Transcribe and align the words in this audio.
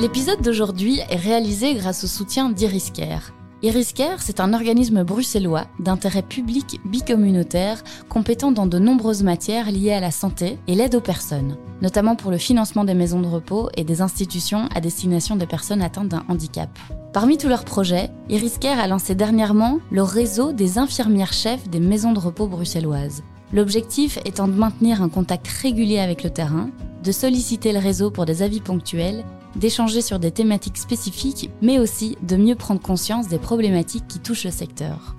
L'épisode 0.00 0.40
d'aujourd'hui 0.40 1.00
est 1.10 1.16
réalisé 1.16 1.74
grâce 1.74 2.04
au 2.04 2.06
soutien 2.06 2.48
d'Iriscare. 2.48 3.32
Iriscare, 3.60 4.22
c'est 4.22 4.40
un 4.40 4.54
organisme 4.54 5.04
bruxellois 5.04 5.66
d'intérêt 5.78 6.22
public 6.22 6.80
bicommunautaire 6.86 7.84
compétent 8.08 8.50
dans 8.50 8.66
de 8.66 8.78
nombreuses 8.78 9.22
matières 9.22 9.70
liées 9.70 9.92
à 9.92 10.00
la 10.00 10.10
santé 10.10 10.58
et 10.66 10.74
l'aide 10.74 10.94
aux 10.94 11.02
personnes, 11.02 11.58
notamment 11.82 12.16
pour 12.16 12.30
le 12.30 12.38
financement 12.38 12.84
des 12.84 12.94
maisons 12.94 13.20
de 13.20 13.26
repos 13.26 13.68
et 13.76 13.84
des 13.84 14.00
institutions 14.00 14.70
à 14.74 14.80
destination 14.80 15.36
des 15.36 15.46
personnes 15.46 15.82
atteintes 15.82 16.08
d'un 16.08 16.24
handicap. 16.28 16.70
Parmi 17.12 17.36
tous 17.36 17.48
leurs 17.48 17.66
projets, 17.66 18.08
Iriscare 18.30 18.80
a 18.80 18.86
lancé 18.86 19.14
dernièrement 19.14 19.80
le 19.90 20.02
réseau 20.02 20.52
des 20.52 20.78
infirmières 20.78 21.34
chefs 21.34 21.68
des 21.68 21.80
maisons 21.80 22.14
de 22.14 22.20
repos 22.20 22.46
bruxelloises. 22.46 23.22
L'objectif 23.52 24.18
étant 24.24 24.46
de 24.46 24.52
maintenir 24.52 25.02
un 25.02 25.08
contact 25.08 25.48
régulier 25.48 25.98
avec 25.98 26.22
le 26.22 26.30
terrain, 26.30 26.70
de 27.02 27.12
solliciter 27.12 27.72
le 27.72 27.78
réseau 27.78 28.10
pour 28.10 28.26
des 28.26 28.42
avis 28.42 28.60
ponctuels 28.60 29.24
d'échanger 29.56 30.00
sur 30.00 30.18
des 30.18 30.30
thématiques 30.30 30.78
spécifiques, 30.78 31.50
mais 31.60 31.78
aussi 31.78 32.16
de 32.22 32.36
mieux 32.36 32.54
prendre 32.54 32.80
conscience 32.80 33.28
des 33.28 33.38
problématiques 33.38 34.06
qui 34.08 34.20
touchent 34.20 34.44
le 34.44 34.50
secteur. 34.50 35.16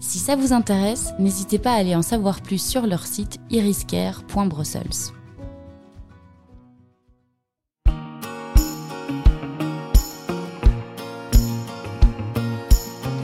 Si 0.00 0.18
ça 0.18 0.36
vous 0.36 0.52
intéresse, 0.52 1.12
n'hésitez 1.18 1.58
pas 1.58 1.72
à 1.72 1.76
aller 1.76 1.94
en 1.94 2.02
savoir 2.02 2.40
plus 2.40 2.62
sur 2.62 2.86
leur 2.86 3.06
site 3.06 3.38
iriscare.brussels. 3.50 5.12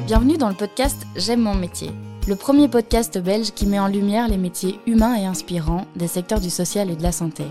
Bienvenue 0.06 0.38
dans 0.38 0.48
le 0.48 0.54
podcast 0.54 1.04
J'aime 1.16 1.40
mon 1.40 1.54
métier, 1.54 1.90
le 2.26 2.34
premier 2.34 2.66
podcast 2.66 3.18
belge 3.18 3.52
qui 3.52 3.66
met 3.66 3.78
en 3.78 3.86
lumière 3.86 4.26
les 4.26 4.36
métiers 4.36 4.80
humains 4.86 5.14
et 5.14 5.26
inspirants 5.26 5.86
des 5.94 6.08
secteurs 6.08 6.40
du 6.40 6.50
social 6.50 6.90
et 6.90 6.96
de 6.96 7.02
la 7.02 7.12
santé. 7.12 7.44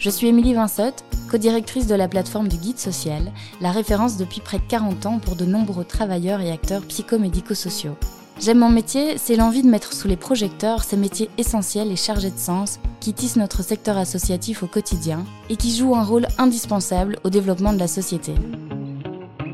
Je 0.00 0.10
suis 0.10 0.26
Émilie 0.26 0.54
Vinsotte, 0.54 1.04
co-directrice 1.30 1.86
de 1.86 1.94
la 1.94 2.08
plateforme 2.08 2.48
du 2.48 2.56
Guide 2.56 2.78
Social, 2.78 3.30
la 3.60 3.70
référence 3.70 4.16
depuis 4.16 4.40
près 4.40 4.58
de 4.58 4.64
40 4.68 5.06
ans 5.06 5.18
pour 5.20 5.36
de 5.36 5.44
nombreux 5.44 5.84
travailleurs 5.84 6.40
et 6.40 6.50
acteurs 6.50 6.82
psychomédico-sociaux. 6.82 7.96
J'aime 8.40 8.58
mon 8.58 8.68
métier, 8.68 9.16
c'est 9.16 9.36
l'envie 9.36 9.62
de 9.62 9.68
mettre 9.68 9.92
sous 9.92 10.08
les 10.08 10.16
projecteurs 10.16 10.82
ces 10.82 10.96
métiers 10.96 11.30
essentiels 11.38 11.92
et 11.92 11.96
chargés 11.96 12.32
de 12.32 12.38
sens 12.38 12.80
qui 12.98 13.14
tissent 13.14 13.36
notre 13.36 13.62
secteur 13.62 13.96
associatif 13.96 14.64
au 14.64 14.66
quotidien 14.66 15.24
et 15.50 15.56
qui 15.56 15.74
jouent 15.74 15.94
un 15.94 16.04
rôle 16.04 16.26
indispensable 16.36 17.20
au 17.22 17.30
développement 17.30 17.72
de 17.72 17.78
la 17.78 17.88
société. 17.88 18.34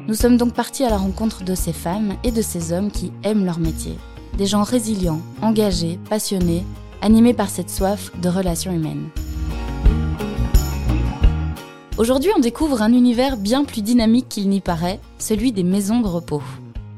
Nous 0.08 0.14
sommes 0.14 0.38
donc 0.38 0.54
partis 0.54 0.82
à 0.82 0.91
la 0.91 0.97
rencontre 0.97 1.44
de 1.44 1.54
ces 1.54 1.75
femmes 1.75 2.14
et 2.25 2.30
de 2.30 2.42
ces 2.42 2.72
hommes 2.72 2.91
qui 2.91 3.12
aiment 3.22 3.44
leur 3.44 3.60
métier. 3.60 3.98
Des 4.38 4.47
gens 4.47 4.62
résilients, 4.62 5.20
engagés, 5.42 5.98
passionnés, 6.08 6.64
animés 7.02 7.34
par 7.34 7.50
cette 7.50 7.69
soif 7.69 8.11
de 8.20 8.30
relations 8.30 8.72
humaines. 8.72 9.08
Aujourd'hui, 11.98 12.30
on 12.34 12.41
découvre 12.41 12.80
un 12.80 12.94
univers 12.94 13.36
bien 13.36 13.64
plus 13.64 13.83
dynamique 13.83 14.30
qu'il 14.30 14.48
n'y 14.48 14.60
paraît, 14.60 15.00
celui 15.19 15.53
des 15.53 15.62
maisons 15.62 16.00
de 16.00 16.06
repos. 16.06 16.42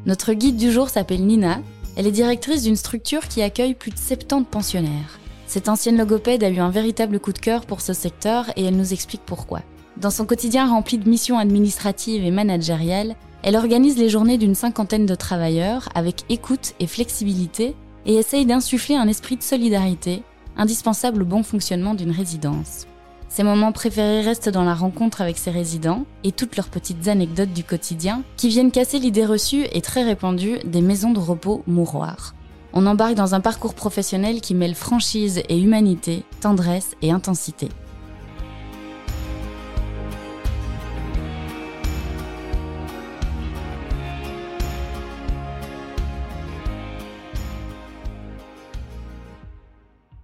Notre 0.07 0.33
guide 0.33 0.57
du 0.57 0.71
jour 0.71 0.89
s'appelle 0.89 1.27
Nina. 1.27 1.61
Elle 1.97 2.07
est 2.07 2.13
directrice 2.13 2.63
d'une 2.63 2.77
structure 2.77 3.27
qui 3.27 3.43
accueille 3.43 3.75
plus 3.75 3.91
de 3.91 3.99
70 3.99 4.45
pensionnaires. 4.49 5.19
Cette 5.49 5.69
ancienne 5.69 5.99
logopède 5.99 6.45
a 6.45 6.51
eu 6.51 6.61
un 6.61 6.71
véritable 6.71 7.19
coup 7.19 7.33
de 7.33 7.39
cœur 7.39 7.67
pour 7.67 7.81
ce 7.81 7.93
secteur 7.93 8.47
et 8.57 8.65
elle 8.65 8.77
nous 8.77 8.93
explique 8.93 9.23
pourquoi. 9.27 9.63
Dans 9.97 10.11
son 10.11 10.25
quotidien 10.25 10.69
rempli 10.69 10.99
de 10.99 11.09
missions 11.09 11.39
administratives 11.39 12.25
et 12.25 12.31
managériales, 12.31 13.17
elle 13.45 13.57
organise 13.57 13.99
les 13.99 14.09
journées 14.09 14.39
d'une 14.39 14.55
cinquantaine 14.55 15.05
de 15.05 15.15
travailleurs 15.15 15.91
avec 15.95 16.25
écoute 16.31 16.73
et 16.81 16.87
flexibilité 16.87 17.77
et 18.07 18.15
essaye 18.15 18.47
d'insuffler 18.47 18.97
un 18.97 19.07
esprit 19.07 19.37
de 19.37 19.43
solidarité, 19.43 20.23
indispensable 20.57 21.23
au 21.23 21.27
bon 21.27 21.43
fonctionnement 21.43 21.93
d'une 21.93 22.11
résidence. 22.11 22.87
Ses 23.29 23.43
moments 23.43 23.73
préférés 23.73 24.23
restent 24.23 24.49
dans 24.49 24.65
la 24.65 24.73
rencontre 24.73 25.21
avec 25.21 25.37
ses 25.37 25.51
résidents 25.51 26.07
et 26.25 26.33
toutes 26.33 26.57
leurs 26.57 26.69
petites 26.69 27.07
anecdotes 27.07 27.53
du 27.53 27.65
quotidien 27.65 28.23
qui 28.39 28.49
viennent 28.49 28.71
casser 28.71 28.99
l'idée 28.99 29.27
reçue 29.27 29.67
et 29.73 29.83
très 29.83 30.05
répandue 30.05 30.59
des 30.65 30.81
maisons 30.81 31.13
de 31.13 31.19
repos 31.19 31.63
mouroirs. 31.67 32.35
On 32.73 32.87
embarque 32.87 33.15
dans 33.15 33.35
un 33.35 33.41
parcours 33.41 33.75
professionnel 33.75 34.41
qui 34.41 34.55
mêle 34.55 34.75
franchise 34.75 35.43
et 35.51 35.61
humanité, 35.61 36.23
tendresse 36.41 36.97
et 37.03 37.13
intensité. 37.13 37.69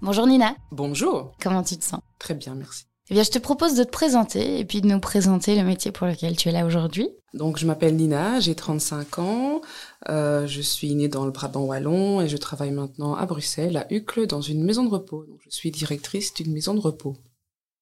Bonjour 0.02 0.26
Nina. 0.26 0.56
Bonjour. 0.72 1.34
Comment 1.42 1.62
tu 1.62 1.76
te 1.76 1.84
sens? 1.84 2.00
Très 2.18 2.32
bien, 2.32 2.54
merci. 2.54 2.84
Eh 3.10 3.14
bien, 3.14 3.22
je 3.22 3.30
te 3.30 3.38
propose 3.38 3.74
de 3.74 3.84
te 3.84 3.90
présenter 3.90 4.58
et 4.58 4.64
puis 4.64 4.80
de 4.80 4.86
nous 4.86 4.98
présenter 4.98 5.56
le 5.56 5.62
métier 5.62 5.92
pour 5.92 6.06
lequel 6.06 6.36
tu 6.36 6.48
es 6.48 6.52
là 6.52 6.64
aujourd'hui. 6.64 7.10
Donc, 7.34 7.58
je 7.58 7.66
m'appelle 7.66 7.96
Nina, 7.96 8.40
j'ai 8.40 8.54
35 8.54 9.18
ans, 9.18 9.60
euh, 10.08 10.46
je 10.46 10.62
suis 10.62 10.94
née 10.94 11.08
dans 11.08 11.26
le 11.26 11.32
Brabant 11.32 11.64
wallon 11.64 12.22
et 12.22 12.28
je 12.28 12.38
travaille 12.38 12.70
maintenant 12.70 13.14
à 13.14 13.26
Bruxelles, 13.26 13.76
à 13.76 13.92
Uccle, 13.92 14.26
dans 14.26 14.40
une 14.40 14.64
maison 14.64 14.84
de 14.84 14.88
repos. 14.88 15.26
Donc, 15.26 15.40
je 15.44 15.50
suis 15.50 15.70
directrice 15.70 16.32
d'une 16.32 16.50
maison 16.50 16.72
de 16.72 16.80
repos. 16.80 17.18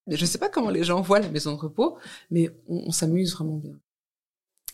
Je 0.09 0.21
ne 0.21 0.27
sais 0.27 0.39
pas 0.39 0.49
comment 0.49 0.71
les 0.71 0.83
gens 0.83 1.01
voient 1.03 1.21
la 1.21 1.29
maison 1.29 1.53
de 1.53 1.61
repos, 1.61 1.99
mais 2.33 2.51
on, 2.67 2.91
s'amuse 2.91 3.35
vraiment 3.35 3.59
bien. 3.59 3.79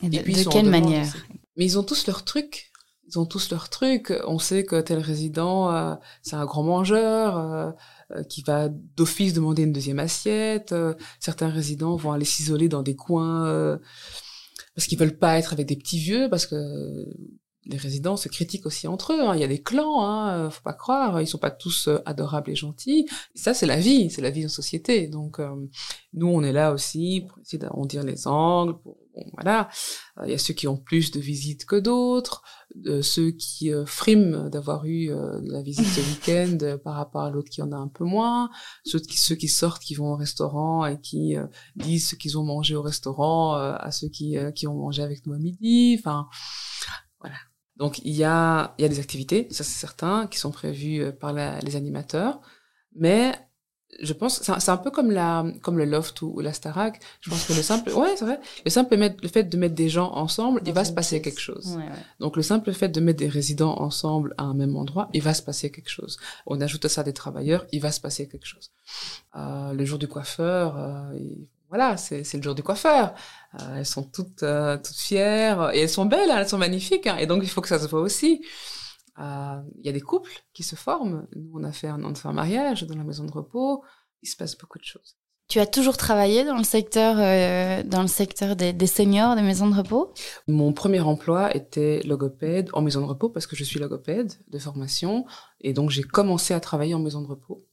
Et 0.03 0.09
de, 0.09 0.19
puis, 0.21 0.33
de 0.33 0.49
quelle 0.49 0.71
manière? 0.71 1.15
Mais 1.57 1.67
ils 1.67 1.79
ont 1.79 1.83
tous 1.83 2.07
leurs 2.07 2.25
trucs. 2.25 2.73
Ils 3.09 3.19
ont 3.19 3.27
tous 3.27 3.51
leurs 3.51 3.69
trucs. 3.69 4.13
On 4.27 4.39
sait 4.39 4.65
que 4.65 4.81
tel 4.81 4.99
résident, 4.99 5.71
euh, 5.73 5.95
c'est 6.23 6.37
un 6.37 6.45
grand 6.45 6.63
mangeur. 6.63 7.39
Euh, 7.39 7.71
euh, 8.11 8.23
qui 8.23 8.43
va 8.43 8.69
d'office 8.69 9.33
demander 9.33 9.63
une 9.63 9.73
deuxième 9.73 9.99
assiette. 9.99 10.73
Euh, 10.73 10.95
certains 11.21 11.49
résidents 11.49 11.97
vont 11.97 12.13
aller 12.13 12.27
s'isoler 12.27 12.69
dans 12.69 12.83
des 12.83 12.95
coins 12.95 13.47
euh, 13.47 13.79
parce 14.75 14.87
qu'ils 14.87 14.99
veulent 14.99 15.19
pas 15.19 15.39
être 15.39 15.55
avec 15.55 15.67
des 15.67 15.77
petits 15.77 15.99
vieux, 15.99 16.29
parce 16.29 16.47
que 16.47 17.07
les 17.65 17.79
résidents 17.79 18.19
se 18.19 18.29
critiquent 18.29 18.67
aussi 18.67 18.87
entre 18.89 19.15
eux. 19.15 19.21
Hein. 19.23 19.35
Il 19.35 19.41
y 19.41 19.45
a 19.45 19.49
des 19.49 19.63
clans, 19.63 20.05
hein, 20.05 20.51
faut 20.51 20.63
pas 20.63 20.75
croire. 20.75 21.23
Ils 21.23 21.27
sont 21.27 21.39
pas 21.39 21.51
tous 21.51 21.89
adorables 22.05 22.51
et 22.51 22.57
gentils. 22.57 23.07
ça, 23.35 23.55
c'est 23.55 23.67
la 23.67 23.79
vie, 23.79 24.11
c'est 24.11 24.21
la 24.21 24.31
vie 24.31 24.45
en 24.45 24.51
société. 24.51 25.09
Donc, 25.09 25.41
nous, 26.13 26.27
on 26.27 26.43
est 26.43 26.53
là 26.53 26.73
aussi 26.73 27.25
pour 27.27 27.39
essayer 27.39 27.59
d'arrondir 27.59 28.03
les 28.03 28.27
angles, 28.27 28.77
voilà, 29.33 29.69
il 30.25 30.31
y 30.31 30.35
a 30.35 30.39
ceux 30.39 30.55
qui 30.55 30.69
ont 30.69 30.77
plus 30.77 31.11
de 31.11 31.21
visites 31.21 31.65
que 31.65 31.77
d'autres, 31.77 32.43
ceux 33.03 33.31
qui 33.31 33.73
euh, 33.73 33.87
friment 33.87 34.49
d'avoir 34.49 34.85
eu 34.85 35.11
euh, 35.11 35.41
la 35.45 35.63
visite 35.63 35.87
ce 35.87 36.01
week-end 36.01 36.79
par 36.83 36.95
rapport 36.95 37.23
à 37.23 37.31
l'autre 37.31 37.51
qui 37.51 37.63
en 37.63 37.73
a 37.73 37.77
un 37.77 37.89
peu 37.89 38.05
moins, 38.05 38.51
ceux 38.85 38.99
qui, 38.99 39.17
ceux 39.17 39.37
qui 39.37 39.49
sortent, 39.49 39.83
qui 39.83 39.95
vont 39.95 40.13
au 40.13 40.17
restaurant 40.17 40.85
et 40.85 41.01
qui 41.01 41.37
euh, 41.37 41.47
disent 41.77 42.11
ce 42.11 42.15
qu'ils 42.17 42.37
ont 42.39 42.45
mangé 42.45 42.75
au 42.75 42.83
restaurant 42.83 43.55
à 43.55 43.91
ceux 43.91 44.09
qui, 44.09 44.37
qui 44.55 44.67
ont 44.67 44.75
mangé 44.75 45.03
avec 45.03 45.27
nous 45.27 45.35
à 45.35 45.39
midi, 45.39 45.97
enfin, 45.99 46.29
voilà. 47.21 47.37
Donc 47.77 48.01
il 48.05 48.15
y 48.15 48.25
a, 48.25 48.75
il 48.79 48.83
y 48.83 48.85
a 48.85 48.89
des 48.89 49.01
activités, 49.01 49.49
ça 49.51 49.65
c'est 49.65 49.79
certain, 49.79 50.27
qui 50.27 50.39
sont 50.39 50.53
prévues 50.53 51.13
par 51.13 51.33
les 51.33 51.77
animateurs, 51.77 52.41
mais 52.95 53.35
je 54.01 54.13
pense 54.13 54.43
c'est 54.43 54.71
un 54.71 54.77
peu 54.77 54.91
comme 54.91 55.11
la 55.11 55.45
comme 55.63 55.79
le 55.79 55.85
loft 55.85 56.23
ou, 56.23 56.41
la 56.41 56.53
Starac. 56.53 57.01
Je 57.21 57.31
pense 57.31 57.47
que 57.47 57.53
le 57.53 57.63
simple 57.63 57.91
ouais 57.91 58.15
c'est 58.17 58.25
vrai. 58.25 58.41
Le 58.65 58.71
simple 58.71 58.97
le 58.97 59.29
fait 59.29 59.45
de 59.45 59.57
mettre 59.57 59.75
des 59.75 59.89
gens 59.89 60.13
ensemble 60.13 60.61
il 60.67 60.73
va 60.73 60.85
se 60.85 60.93
passer 60.93 61.23
quelque 61.23 61.41
chose. 61.41 61.79
Donc 62.21 62.37
le 62.37 62.43
simple 62.43 62.73
fait 62.73 62.89
de 62.89 63.01
mettre 63.01 63.19
des 63.19 63.29
résidents 63.29 63.77
ensemble 63.79 64.35
à 64.39 64.45
un 64.45 64.55
même 64.55 64.77
endroit 64.77 65.09
il 65.13 65.23
va 65.23 65.35
se 65.35 65.43
passer 65.43 65.71
quelque 65.71 65.91
chose. 65.91 66.19
On 66.47 66.61
ajoute 66.61 66.85
à 66.85 66.89
ça 66.89 67.03
des 67.03 67.13
travailleurs 67.13 67.67
il 67.73 67.81
va 67.81 67.93
se 67.93 68.01
passer 68.01 68.29
quelque 68.29 68.47
chose. 68.47 68.71
Euh, 69.37 69.73
le 69.73 69.85
jour 69.85 69.99
du 69.99 70.09
coiffeur 70.09 70.77
euh, 70.77 71.19
voilà 71.69 71.97
c'est 71.97 72.33
le 72.35 72.43
jour 72.43 72.55
du 72.55 72.63
coiffeur. 72.63 73.15
Euh, 73.61 73.79
elles 73.79 73.87
sont 73.87 74.05
toutes 74.05 74.43
euh, 74.43 74.77
toutes 74.77 74.97
fières. 74.97 75.71
Et 75.75 75.81
elles 75.81 75.89
sont 75.89 76.07
belles 76.07 76.31
hein, 76.31 76.39
elles 76.39 76.49
sont 76.49 76.59
magnifiques 76.59 77.07
hein, 77.07 77.17
et 77.19 77.27
donc 77.27 77.43
il 77.43 77.49
faut 77.49 77.61
que 77.61 77.69
ça 77.69 77.79
se 77.79 77.87
voit 77.89 78.01
aussi 78.01 78.43
il 79.19 79.87
y 79.87 79.89
a 79.89 79.93
des 79.93 80.01
couples 80.01 80.45
qui 80.53 80.63
se 80.63 80.77
forment. 80.77 81.27
Nous, 81.37 81.51
on 81.55 81.65
a 81.65 81.73
fait 81.73 81.89
un, 81.89 82.03
an 82.03 82.33
mariage 82.33 82.85
dans 82.85 82.97
la 82.97 83.05
maison 83.05 83.25
de 83.25 83.33
repos. 83.33 83.83
Il 84.23 84.29
se 84.29 84.37
passe 84.37 84.57
beaucoup 84.57 84.79
de 84.79 84.85
choses. 84.85 85.17
Tu 85.49 85.61
as 85.61 85.67
toujours 85.67 85.97
travaillé 85.97 86.45
dans 86.45 86.57
le 86.57 86.65
secteur, 86.65 87.17
euh, 87.19 87.83
dans 87.83 88.01
le 88.01 88.09
secteur 88.09 88.57
des, 88.57 88.73
des, 88.73 88.87
seniors, 88.87 89.37
des 89.37 89.43
maisons 89.43 89.69
de 89.69 89.77
repos? 89.77 90.13
Mon 90.49 90.73
premier 90.73 91.01
emploi 91.01 91.55
était 91.55 92.01
logopède 92.05 92.71
en 92.73 92.81
maison 92.81 93.03
de 93.03 93.07
repos 93.07 93.29
parce 93.29 93.47
que 93.47 93.55
je 93.55 93.63
suis 93.63 93.79
logopède 93.79 94.33
de 94.49 94.59
formation 94.59 95.27
et 95.61 95.75
donc 95.75 95.91
j'ai 95.91 96.03
commencé 96.03 96.55
à 96.55 96.61
travailler 96.61 96.95
en 96.95 96.99
maison 96.99 97.21
de 97.21 97.27
repos 97.27 97.67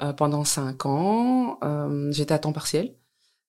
euh, 0.00 0.12
pendant 0.12 0.44
cinq 0.44 0.84
ans. 0.84 1.58
Euh, 1.64 2.12
J'étais 2.12 2.34
à 2.34 2.38
temps 2.38 2.52
partiel 2.52 2.94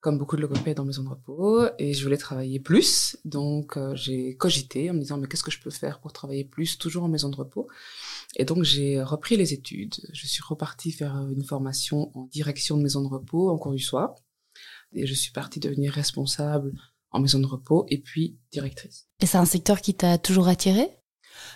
comme 0.02 0.18
beaucoup 0.18 0.38
de 0.38 0.42
logopèdes 0.42 0.80
en 0.80 0.86
maison 0.86 1.04
de 1.04 1.10
repos, 1.10 1.66
et 1.78 1.94
je 1.94 2.04
voulais 2.04 2.18
travailler 2.18 2.60
plus. 2.60 3.18
Donc, 3.26 3.76
euh, 3.76 3.94
j'ai 3.96 4.36
cogité 4.38 4.90
en 4.90 4.94
me 4.94 5.00
disant, 5.00 5.18
mais 5.18 5.28
qu'est-ce 5.28 5.44
que 5.44 5.52
je 5.52 5.60
peux 5.60 5.70
faire 5.70 6.00
pour 6.00 6.14
travailler 6.14 6.46
plus, 6.46 6.78
toujours 6.78 7.04
en 7.04 7.10
maison 7.10 7.30
de 7.30 7.36
repos 7.36 7.68
Et 8.38 8.46
donc, 8.46 8.64
j'ai 8.64 9.02
repris 9.02 9.36
les 9.36 9.54
études. 9.54 9.96
Je 10.14 10.26
suis 10.26 10.42
repartie 10.42 10.92
faire 10.92 11.16
une 11.30 11.44
formation 11.44 12.18
en 12.18 12.28
direction 12.28 12.78
de 12.78 12.84
maison 12.84 13.02
de 13.02 13.08
repos 13.08 13.50
en 13.50 13.58
cours 13.58 13.74
du 13.74 13.80
soir. 13.80 14.16
Et 14.94 15.06
je 15.06 15.14
suis 15.14 15.32
partie 15.32 15.60
devenir 15.60 15.92
responsable 15.92 16.74
en 17.12 17.20
maison 17.20 17.40
de 17.40 17.46
repos 17.46 17.86
et 17.90 18.00
puis 18.00 18.38
directrice. 18.52 19.08
Et 19.20 19.26
c'est 19.26 19.38
un 19.38 19.46
secteur 19.46 19.82
qui 19.82 19.96
t'a 19.96 20.18
toujours 20.18 20.48
attiré? 20.48 20.90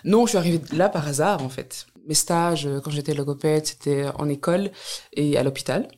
Non, 0.04 0.26
je 0.26 0.30
suis 0.30 0.38
arrivée 0.38 0.60
là 0.72 0.88
par 0.88 1.06
hasard, 1.06 1.42
en 1.42 1.48
fait. 1.48 1.86
Mes 2.06 2.14
stages, 2.14 2.68
quand 2.82 2.90
j'étais 2.90 3.14
logopède, 3.14 3.66
c'était 3.66 4.06
en 4.16 4.28
école 4.28 4.70
et 5.14 5.38
à 5.38 5.42
l'hôpital. 5.42 5.88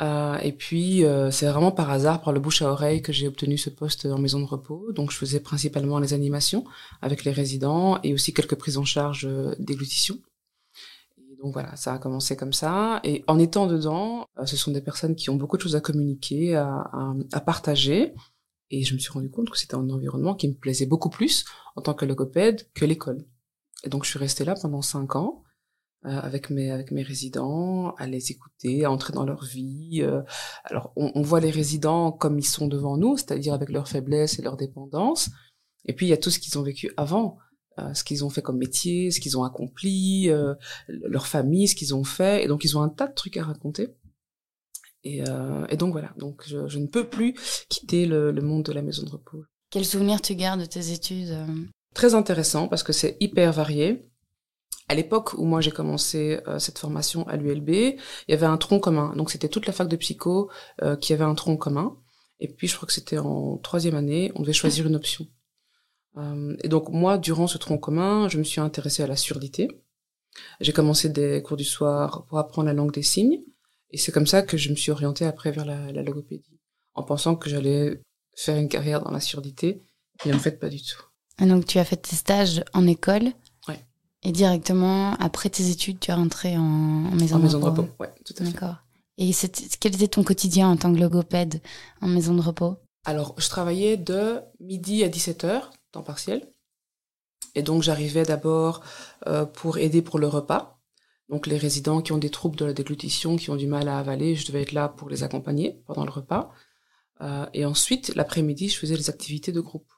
Euh, 0.00 0.38
et 0.38 0.52
puis, 0.52 1.04
euh, 1.04 1.30
c'est 1.30 1.46
vraiment 1.46 1.72
par 1.72 1.90
hasard, 1.90 2.22
par 2.22 2.32
le 2.32 2.40
bouche 2.40 2.62
à 2.62 2.70
oreille, 2.70 3.02
que 3.02 3.12
j'ai 3.12 3.28
obtenu 3.28 3.58
ce 3.58 3.68
poste 3.70 4.06
en 4.06 4.18
maison 4.18 4.40
de 4.40 4.46
repos. 4.46 4.92
Donc, 4.92 5.10
je 5.10 5.16
faisais 5.16 5.40
principalement 5.40 5.98
les 5.98 6.14
animations 6.14 6.64
avec 7.02 7.24
les 7.24 7.32
résidents 7.32 8.00
et 8.02 8.14
aussi 8.14 8.32
quelques 8.32 8.54
prises 8.54 8.78
en 8.78 8.84
charge 8.84 9.26
euh, 9.26 9.54
déglutition. 9.58 10.16
donc 11.42 11.52
voilà, 11.52 11.76
ça 11.76 11.94
a 11.94 11.98
commencé 11.98 12.36
comme 12.36 12.52
ça. 12.52 13.00
Et 13.04 13.24
en 13.26 13.38
étant 13.38 13.66
dedans, 13.66 14.26
ce 14.44 14.56
sont 14.56 14.72
des 14.72 14.80
personnes 14.80 15.16
qui 15.16 15.30
ont 15.30 15.36
beaucoup 15.36 15.56
de 15.56 15.62
choses 15.62 15.76
à 15.76 15.80
communiquer, 15.80 16.54
à, 16.56 16.86
à 17.32 17.40
partager. 17.40 18.14
Et 18.70 18.84
je 18.84 18.94
me 18.94 18.98
suis 18.98 19.10
rendu 19.10 19.30
compte 19.30 19.50
que 19.50 19.58
c'était 19.58 19.74
un 19.74 19.90
environnement 19.90 20.34
qui 20.34 20.48
me 20.48 20.54
plaisait 20.54 20.86
beaucoup 20.86 21.10
plus 21.10 21.44
en 21.76 21.82
tant 21.82 21.94
que 21.94 22.04
logopède 22.04 22.68
que 22.74 22.84
l'école. 22.84 23.24
Et 23.84 23.88
donc, 23.88 24.04
je 24.04 24.10
suis 24.10 24.18
restée 24.18 24.44
là 24.44 24.54
pendant 24.60 24.82
cinq 24.82 25.16
ans. 25.16 25.42
Euh, 26.06 26.18
avec 26.18 26.48
mes 26.48 26.70
avec 26.70 26.92
mes 26.92 27.02
résidents, 27.02 27.94
à 27.98 28.06
les 28.06 28.30
écouter, 28.30 28.86
à 28.86 28.90
entrer 28.90 29.12
dans 29.12 29.26
leur 29.26 29.44
vie. 29.44 30.00
Euh. 30.00 30.22
alors 30.64 30.94
on, 30.96 31.12
on, 31.14 31.20
voit 31.20 31.40
les 31.40 31.50
résidents 31.50 32.10
comme 32.10 32.38
ils 32.38 32.46
sont 32.46 32.68
devant 32.68 32.96
nous, 32.96 33.18
c'est-à-dire 33.18 33.52
avec 33.52 33.68
leurs 33.68 33.86
faiblesses 33.86 34.38
et 34.38 34.42
leurs 34.42 34.56
dépendances. 34.56 35.28
Et 35.84 35.92
puis 35.92 36.06
il 36.06 36.08
y 36.08 36.14
a 36.14 36.16
tout 36.16 36.30
ce 36.30 36.38
qu'ils 36.38 36.58
ont 36.58 36.62
vécu 36.62 36.90
avant, 36.96 37.36
euh, 37.78 37.92
ce 37.92 38.02
qu'ils 38.02 38.24
ont 38.24 38.30
fait 38.30 38.40
comme 38.40 38.56
métier, 38.56 39.10
ce 39.10 39.20
qu'ils 39.20 39.36
ont 39.36 39.44
accompli, 39.44 40.30
leur 40.88 41.26
famille, 41.26 41.68
ce 41.68 41.74
qu'ils 41.74 41.94
ont 41.94 42.04
fait. 42.04 42.44
Et 42.44 42.48
donc 42.48 42.64
ils 42.64 42.78
ont 42.78 42.82
un 42.82 42.88
tas 42.88 43.06
de 43.06 43.14
trucs 43.14 43.36
à 43.36 43.44
raconter. 43.44 43.94
Et, 45.04 45.18
et 45.68 45.76
donc 45.76 45.92
voilà, 45.92 46.14
donc 46.16 46.44
je, 46.46 46.66
je, 46.66 46.78
ne 46.78 46.86
peux 46.86 47.08
plus 47.08 47.34
quitter 47.68 48.06
le, 48.06 48.32
le, 48.32 48.40
monde 48.40 48.62
de 48.62 48.72
la 48.72 48.80
maison 48.80 49.02
de 49.02 49.10
repos. 49.10 49.44
Quel 49.70 49.84
souvenir 49.84 50.22
tu 50.22 50.34
gardes 50.34 50.60
de 50.60 50.66
tes 50.66 50.92
études 50.92 51.36
Très 51.94 52.14
intéressant 52.14 52.68
parce 52.68 52.82
que 52.82 52.94
c'est 52.94 53.18
hyper 53.20 53.52
varié 53.52 54.09
à 54.90 54.94
l'époque 54.94 55.34
où 55.34 55.44
moi 55.44 55.60
j'ai 55.60 55.70
commencé 55.70 56.40
euh, 56.48 56.58
cette 56.58 56.80
formation 56.80 57.24
à 57.28 57.36
l'ULB, 57.36 57.68
il 57.68 57.96
y 58.26 58.34
avait 58.34 58.46
un 58.46 58.56
tronc 58.56 58.80
commun. 58.80 59.14
Donc 59.14 59.30
c'était 59.30 59.48
toute 59.48 59.68
la 59.68 59.72
fac 59.72 59.86
de 59.86 59.94
psycho 59.94 60.50
euh, 60.82 60.96
qui 60.96 61.12
avait 61.12 61.22
un 61.22 61.36
tronc 61.36 61.56
commun. 61.58 61.96
Et 62.40 62.48
puis 62.48 62.66
je 62.66 62.74
crois 62.74 62.88
que 62.88 62.92
c'était 62.92 63.18
en 63.18 63.56
troisième 63.58 63.94
année, 63.94 64.32
on 64.34 64.40
devait 64.40 64.52
choisir 64.52 64.88
une 64.88 64.96
option. 64.96 65.28
Euh, 66.16 66.56
et 66.64 66.68
donc 66.68 66.88
moi, 66.88 67.18
durant 67.18 67.46
ce 67.46 67.56
tronc 67.56 67.78
commun, 67.78 68.28
je 68.28 68.38
me 68.38 68.42
suis 68.42 68.60
intéressée 68.60 69.04
à 69.04 69.06
la 69.06 69.14
surdité. 69.14 69.68
J'ai 70.60 70.72
commencé 70.72 71.08
des 71.08 71.40
cours 71.40 71.56
du 71.56 71.64
soir 71.64 72.26
pour 72.26 72.38
apprendre 72.38 72.66
la 72.66 72.74
langue 72.74 72.92
des 72.92 73.04
signes. 73.04 73.44
Et 73.90 73.96
c'est 73.96 74.10
comme 74.10 74.26
ça 74.26 74.42
que 74.42 74.56
je 74.56 74.70
me 74.70 74.74
suis 74.74 74.90
orientée 74.90 75.24
après 75.24 75.52
vers 75.52 75.66
la, 75.66 75.92
la 75.92 76.02
logopédie, 76.02 76.58
en 76.94 77.04
pensant 77.04 77.36
que 77.36 77.48
j'allais 77.48 78.02
faire 78.34 78.56
une 78.56 78.68
carrière 78.68 79.02
dans 79.02 79.12
la 79.12 79.20
surdité. 79.20 79.84
Et 80.24 80.34
en 80.34 80.38
fait, 80.40 80.58
pas 80.58 80.68
du 80.68 80.82
tout. 80.82 81.04
Et 81.40 81.46
donc 81.46 81.64
tu 81.64 81.78
as 81.78 81.84
fait 81.84 81.96
tes 81.96 82.16
stages 82.16 82.64
en 82.72 82.88
école 82.88 83.32
et 84.22 84.32
directement, 84.32 85.14
après 85.14 85.48
tes 85.48 85.70
études, 85.70 85.98
tu 85.98 86.10
es 86.10 86.14
rentré 86.14 86.56
en, 86.56 86.62
en 86.62 87.14
maison, 87.14 87.36
en 87.36 87.38
de, 87.38 87.44
maison 87.44 87.60
repos. 87.60 87.76
de 87.76 87.80
repos. 87.88 87.94
Ouais, 88.00 88.10
tout 88.24 88.34
à 88.38 88.44
fait. 88.44 88.52
D'accord. 88.52 88.76
Et 89.16 89.32
quel 89.80 89.94
était 89.94 90.08
ton 90.08 90.24
quotidien 90.24 90.68
en 90.68 90.76
tant 90.76 90.92
que 90.92 90.98
logopède 90.98 91.60
en 92.00 92.08
maison 92.08 92.34
de 92.34 92.40
repos? 92.40 92.76
Alors, 93.04 93.34
je 93.38 93.48
travaillais 93.48 93.96
de 93.96 94.40
midi 94.60 95.04
à 95.04 95.08
17h, 95.08 95.62
temps 95.92 96.02
partiel. 96.02 96.52
Et 97.54 97.62
donc, 97.62 97.82
j'arrivais 97.82 98.24
d'abord 98.24 98.82
euh, 99.26 99.44
pour 99.44 99.78
aider 99.78 100.02
pour 100.02 100.18
le 100.18 100.26
repas. 100.26 100.80
Donc, 101.28 101.46
les 101.46 101.58
résidents 101.58 102.02
qui 102.02 102.12
ont 102.12 102.18
des 102.18 102.30
troubles 102.30 102.56
de 102.56 102.64
la 102.64 102.72
déglutition, 102.72 103.36
qui 103.36 103.50
ont 103.50 103.56
du 103.56 103.66
mal 103.66 103.88
à 103.88 103.98
avaler, 103.98 104.36
je 104.36 104.46
devais 104.46 104.62
être 104.62 104.72
là 104.72 104.88
pour 104.88 105.08
les 105.08 105.22
accompagner 105.22 105.82
pendant 105.86 106.04
le 106.04 106.10
repas. 106.10 106.50
Euh, 107.20 107.46
et 107.54 107.64
ensuite, 107.64 108.14
l'après-midi, 108.14 108.68
je 108.68 108.78
faisais 108.78 108.96
les 108.96 109.10
activités 109.10 109.52
de 109.52 109.60
groupe 109.60 109.92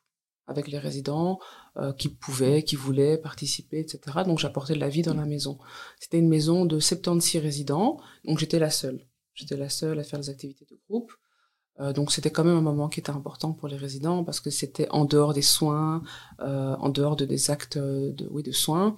avec 0.47 0.69
les 0.69 0.79
résidents 0.79 1.39
euh, 1.77 1.93
qui 1.93 2.09
pouvaient, 2.09 2.63
qui 2.63 2.77
voulaient 2.77 3.19
participer, 3.19 3.81
etc. 3.81 4.01
Donc 4.27 4.39
j'apportais 4.39 4.75
de 4.75 4.81
la 4.81 4.89
vie 4.89 5.03
dans 5.03 5.15
la 5.15 5.27
maison. 5.27 5.59
C'était 5.99 6.19
une 6.19 6.29
maison 6.29 6.67
de 6.67 6.79
76 6.79 7.43
résidents, 7.43 7.99
donc 8.25 8.39
j'étais 8.39 8.59
la 8.59 8.71
seule. 8.71 9.07
J'étais 9.35 9.57
la 9.57 9.69
seule 9.69 9.99
à 9.99 10.05
faire 10.05 10.19
les 10.19 10.31
activités 10.31 10.67
de 10.69 10.79
groupe. 10.89 11.13
Euh, 11.81 11.93
donc 11.93 12.13
c'était 12.13 12.31
quand 12.31 12.45
même 12.45 12.57
un 12.57 12.63
moment 12.63 12.89
qui 12.89 13.01
était 13.01 13.11
important 13.11 13.53
pour 13.53 13.69
les 13.69 13.77
résidents 13.77 14.25
parce 14.25 14.41
que 14.41 14.51
c'était 14.51 14.89
en 14.91 15.05
dehors 15.05 15.33
des 15.33 15.43
soins, 15.43 16.03
euh, 16.41 16.77
en 16.77 16.91
dehors 16.91 17.17
de 17.17 17.25
des 17.25 17.51
actes 17.51 17.79
de, 17.79 18.29
oui, 18.31 18.43
de 18.43 18.53
soins. 18.53 18.95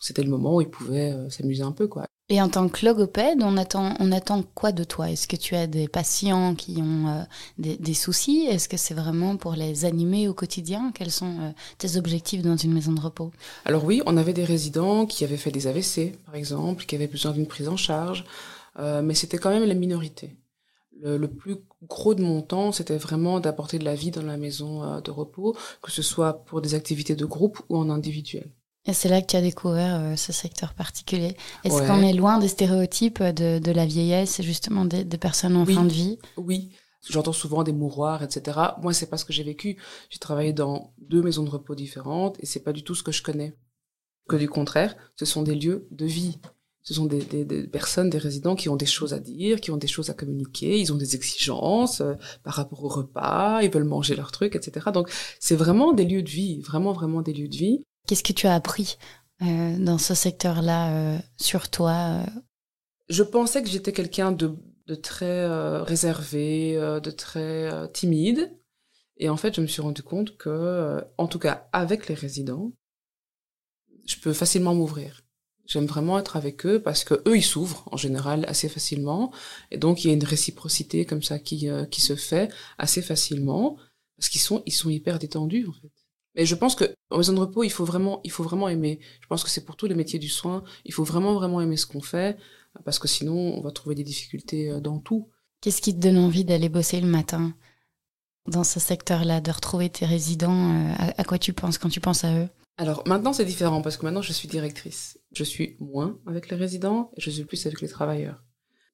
C'était 0.00 0.22
le 0.22 0.30
moment 0.30 0.56
où 0.56 0.60
ils 0.60 0.70
pouvaient 0.70 1.12
euh, 1.12 1.30
s'amuser 1.30 1.62
un 1.62 1.72
peu, 1.72 1.88
quoi. 1.88 2.06
Et 2.30 2.42
en 2.42 2.50
tant 2.50 2.68
que 2.68 2.84
logopède, 2.84 3.38
on 3.42 3.56
attend, 3.56 3.94
on 4.00 4.12
attend 4.12 4.42
quoi 4.42 4.70
de 4.70 4.84
toi? 4.84 5.10
Est-ce 5.10 5.26
que 5.26 5.36
tu 5.36 5.54
as 5.54 5.66
des 5.66 5.88
patients 5.88 6.54
qui 6.54 6.76
ont 6.82 7.08
euh, 7.08 7.22
des, 7.56 7.78
des, 7.78 7.94
soucis? 7.94 8.46
Est-ce 8.46 8.68
que 8.68 8.76
c'est 8.76 8.92
vraiment 8.92 9.38
pour 9.38 9.54
les 9.54 9.86
animer 9.86 10.28
au 10.28 10.34
quotidien? 10.34 10.92
Quels 10.94 11.10
sont 11.10 11.40
euh, 11.40 11.50
tes 11.78 11.96
objectifs 11.96 12.42
dans 12.42 12.58
une 12.58 12.74
maison 12.74 12.92
de 12.92 13.00
repos? 13.00 13.30
Alors 13.64 13.82
oui, 13.84 14.02
on 14.04 14.18
avait 14.18 14.34
des 14.34 14.44
résidents 14.44 15.06
qui 15.06 15.24
avaient 15.24 15.38
fait 15.38 15.50
des 15.50 15.68
AVC, 15.68 16.18
par 16.26 16.34
exemple, 16.34 16.84
qui 16.84 16.96
avaient 16.96 17.06
besoin 17.06 17.32
d'une 17.32 17.46
prise 17.46 17.68
en 17.68 17.78
charge, 17.78 18.26
euh, 18.78 19.00
mais 19.00 19.14
c'était 19.14 19.38
quand 19.38 19.50
même 19.50 19.64
la 19.64 19.72
minorité. 19.72 20.36
Le, 21.00 21.16
le, 21.16 21.28
plus 21.28 21.56
gros 21.84 22.14
de 22.14 22.22
mon 22.22 22.42
temps, 22.42 22.72
c'était 22.72 22.98
vraiment 22.98 23.40
d'apporter 23.40 23.78
de 23.78 23.84
la 23.84 23.94
vie 23.94 24.10
dans 24.10 24.20
la 24.20 24.36
maison 24.36 24.82
euh, 24.82 25.00
de 25.00 25.10
repos, 25.10 25.56
que 25.80 25.90
ce 25.90 26.02
soit 26.02 26.44
pour 26.44 26.60
des 26.60 26.74
activités 26.74 27.16
de 27.16 27.24
groupe 27.24 27.58
ou 27.70 27.78
en 27.78 27.88
individuel. 27.88 28.50
Et 28.88 28.94
c'est 28.94 29.10
là 29.10 29.20
que 29.20 29.26
tu 29.26 29.36
as 29.36 29.42
découvert 29.42 30.00
euh, 30.00 30.16
ce 30.16 30.32
secteur 30.32 30.72
particulier. 30.72 31.36
Est-ce 31.62 31.74
ouais. 31.74 31.86
qu'on 31.86 32.02
est 32.02 32.14
loin 32.14 32.38
des 32.38 32.48
stéréotypes 32.48 33.22
de, 33.22 33.58
de 33.58 33.70
la 33.70 33.84
vieillesse 33.84 34.40
et 34.40 34.42
justement 34.42 34.86
des, 34.86 35.04
des 35.04 35.18
personnes 35.18 35.56
en 35.56 35.66
oui. 35.66 35.74
fin 35.74 35.84
de 35.84 35.92
vie? 35.92 36.18
Oui, 36.38 36.70
j'entends 37.06 37.34
souvent 37.34 37.62
des 37.64 37.74
mouroirs, 37.74 38.22
etc. 38.22 38.58
Moi, 38.80 38.94
c'est 38.94 39.10
pas 39.10 39.18
ce 39.18 39.26
que 39.26 39.34
j'ai 39.34 39.44
vécu. 39.44 39.76
J'ai 40.08 40.18
travaillé 40.18 40.54
dans 40.54 40.94
deux 40.98 41.22
maisons 41.22 41.44
de 41.44 41.50
repos 41.50 41.74
différentes 41.74 42.36
et 42.40 42.46
c'est 42.46 42.64
pas 42.64 42.72
du 42.72 42.82
tout 42.82 42.94
ce 42.94 43.02
que 43.02 43.12
je 43.12 43.22
connais. 43.22 43.54
Que 44.26 44.36
du 44.36 44.48
contraire, 44.48 44.96
ce 45.16 45.26
sont 45.26 45.42
des 45.42 45.54
lieux 45.54 45.86
de 45.90 46.06
vie. 46.06 46.38
Ce 46.82 46.94
sont 46.94 47.04
des, 47.04 47.18
des, 47.18 47.44
des, 47.44 47.66
personnes, 47.66 48.08
des 48.08 48.16
résidents 48.16 48.56
qui 48.56 48.70
ont 48.70 48.76
des 48.76 48.86
choses 48.86 49.12
à 49.12 49.18
dire, 49.18 49.60
qui 49.60 49.70
ont 49.70 49.76
des 49.76 49.86
choses 49.86 50.08
à 50.08 50.14
communiquer, 50.14 50.80
ils 50.80 50.90
ont 50.90 50.96
des 50.96 51.14
exigences 51.14 52.00
euh, 52.00 52.14
par 52.44 52.54
rapport 52.54 52.82
au 52.82 52.88
repas, 52.88 53.60
ils 53.60 53.70
veulent 53.70 53.84
manger 53.84 54.16
leurs 54.16 54.32
trucs, 54.32 54.56
etc. 54.56 54.86
Donc, 54.94 55.10
c'est 55.38 55.56
vraiment 55.56 55.92
des 55.92 56.06
lieux 56.06 56.22
de 56.22 56.30
vie, 56.30 56.62
vraiment, 56.62 56.94
vraiment 56.94 57.20
des 57.20 57.34
lieux 57.34 57.48
de 57.48 57.56
vie. 57.56 57.84
Qu'est-ce 58.08 58.22
que 58.22 58.32
tu 58.32 58.46
as 58.46 58.54
appris 58.54 58.96
euh, 59.42 59.76
dans 59.76 59.98
ce 59.98 60.14
secteur-là 60.14 60.94
euh, 60.94 61.18
sur 61.36 61.68
toi 61.68 62.22
euh? 62.24 62.40
Je 63.10 63.22
pensais 63.22 63.62
que 63.62 63.68
j'étais 63.68 63.92
quelqu'un 63.92 64.32
de, 64.32 64.56
très 65.02 65.46
réservé, 65.82 66.74
de 66.76 67.10
très 67.10 67.90
timide. 67.92 68.50
Et 69.18 69.28
en 69.28 69.36
fait, 69.36 69.54
je 69.54 69.60
me 69.60 69.66
suis 69.66 69.82
rendu 69.82 70.02
compte 70.02 70.36
que, 70.36 71.02
en 71.16 71.26
tout 71.26 71.38
cas 71.38 71.68
avec 71.72 72.08
les 72.08 72.14
résidents, 72.14 72.72
je 74.06 74.16
peux 74.16 74.32
facilement 74.32 74.74
m'ouvrir. 74.74 75.22
J'aime 75.66 75.86
vraiment 75.86 76.18
être 76.18 76.36
avec 76.36 76.66
eux 76.66 76.82
parce 76.82 77.04
que 77.04 77.14
eux 77.26 77.36
ils 77.36 77.42
s'ouvrent 77.42 77.88
en 77.90 77.96
général 77.96 78.44
assez 78.46 78.68
facilement 78.70 79.32
et 79.70 79.76
donc 79.78 80.04
il 80.04 80.08
y 80.08 80.10
a 80.10 80.14
une 80.14 80.24
réciprocité 80.24 81.04
comme 81.06 81.22
ça 81.22 81.38
qui 81.38 81.68
se 81.98 82.16
fait 82.16 82.50
assez 82.78 83.02
facilement 83.02 83.76
parce 84.16 84.28
qu'ils 84.28 84.40
sont 84.40 84.90
hyper 84.90 85.18
détendus. 85.18 85.66
Mais 86.38 86.46
je 86.46 86.54
pense 86.54 86.76
que 86.76 86.84
en 87.10 87.18
maison 87.18 87.32
de 87.32 87.40
repos, 87.40 87.64
il 87.64 87.70
faut 87.70 87.84
vraiment, 87.84 88.20
il 88.22 88.30
faut 88.30 88.44
vraiment 88.44 88.68
aimer. 88.68 89.00
Je 89.20 89.26
pense 89.26 89.42
que 89.42 89.50
c'est 89.50 89.64
pour 89.64 89.76
tous 89.76 89.86
les 89.86 89.96
métiers 89.96 90.20
du 90.20 90.28
soin. 90.28 90.62
Il 90.84 90.94
faut 90.94 91.02
vraiment, 91.02 91.34
vraiment 91.34 91.60
aimer 91.60 91.76
ce 91.76 91.84
qu'on 91.84 92.00
fait, 92.00 92.38
parce 92.84 93.00
que 93.00 93.08
sinon, 93.08 93.34
on 93.34 93.60
va 93.60 93.72
trouver 93.72 93.96
des 93.96 94.04
difficultés 94.04 94.80
dans 94.80 95.00
tout. 95.00 95.28
Qu'est-ce 95.60 95.82
qui 95.82 95.92
te 95.92 95.98
donne 95.98 96.16
envie 96.16 96.44
d'aller 96.44 96.68
bosser 96.68 97.00
le 97.00 97.08
matin 97.08 97.54
dans 98.46 98.62
ce 98.62 98.78
secteur-là, 98.78 99.40
de 99.40 99.50
retrouver 99.50 99.90
tes 99.90 100.06
résidents 100.06 100.94
à, 100.96 101.20
à 101.20 101.24
quoi 101.24 101.38
tu 101.38 101.52
penses 101.52 101.76
quand 101.76 101.88
tu 101.88 102.00
penses 102.00 102.22
à 102.22 102.32
eux? 102.38 102.48
Alors 102.76 103.02
maintenant, 103.08 103.32
c'est 103.32 103.44
différent 103.44 103.82
parce 103.82 103.96
que 103.96 104.06
maintenant, 104.06 104.22
je 104.22 104.32
suis 104.32 104.46
directrice. 104.46 105.18
Je 105.32 105.42
suis 105.42 105.76
moins 105.80 106.20
avec 106.26 106.48
les 106.50 106.56
résidents 106.56 107.10
et 107.16 107.20
je 107.20 107.30
suis 107.30 107.44
plus 107.44 107.66
avec 107.66 107.80
les 107.80 107.88
travailleurs. 107.88 108.44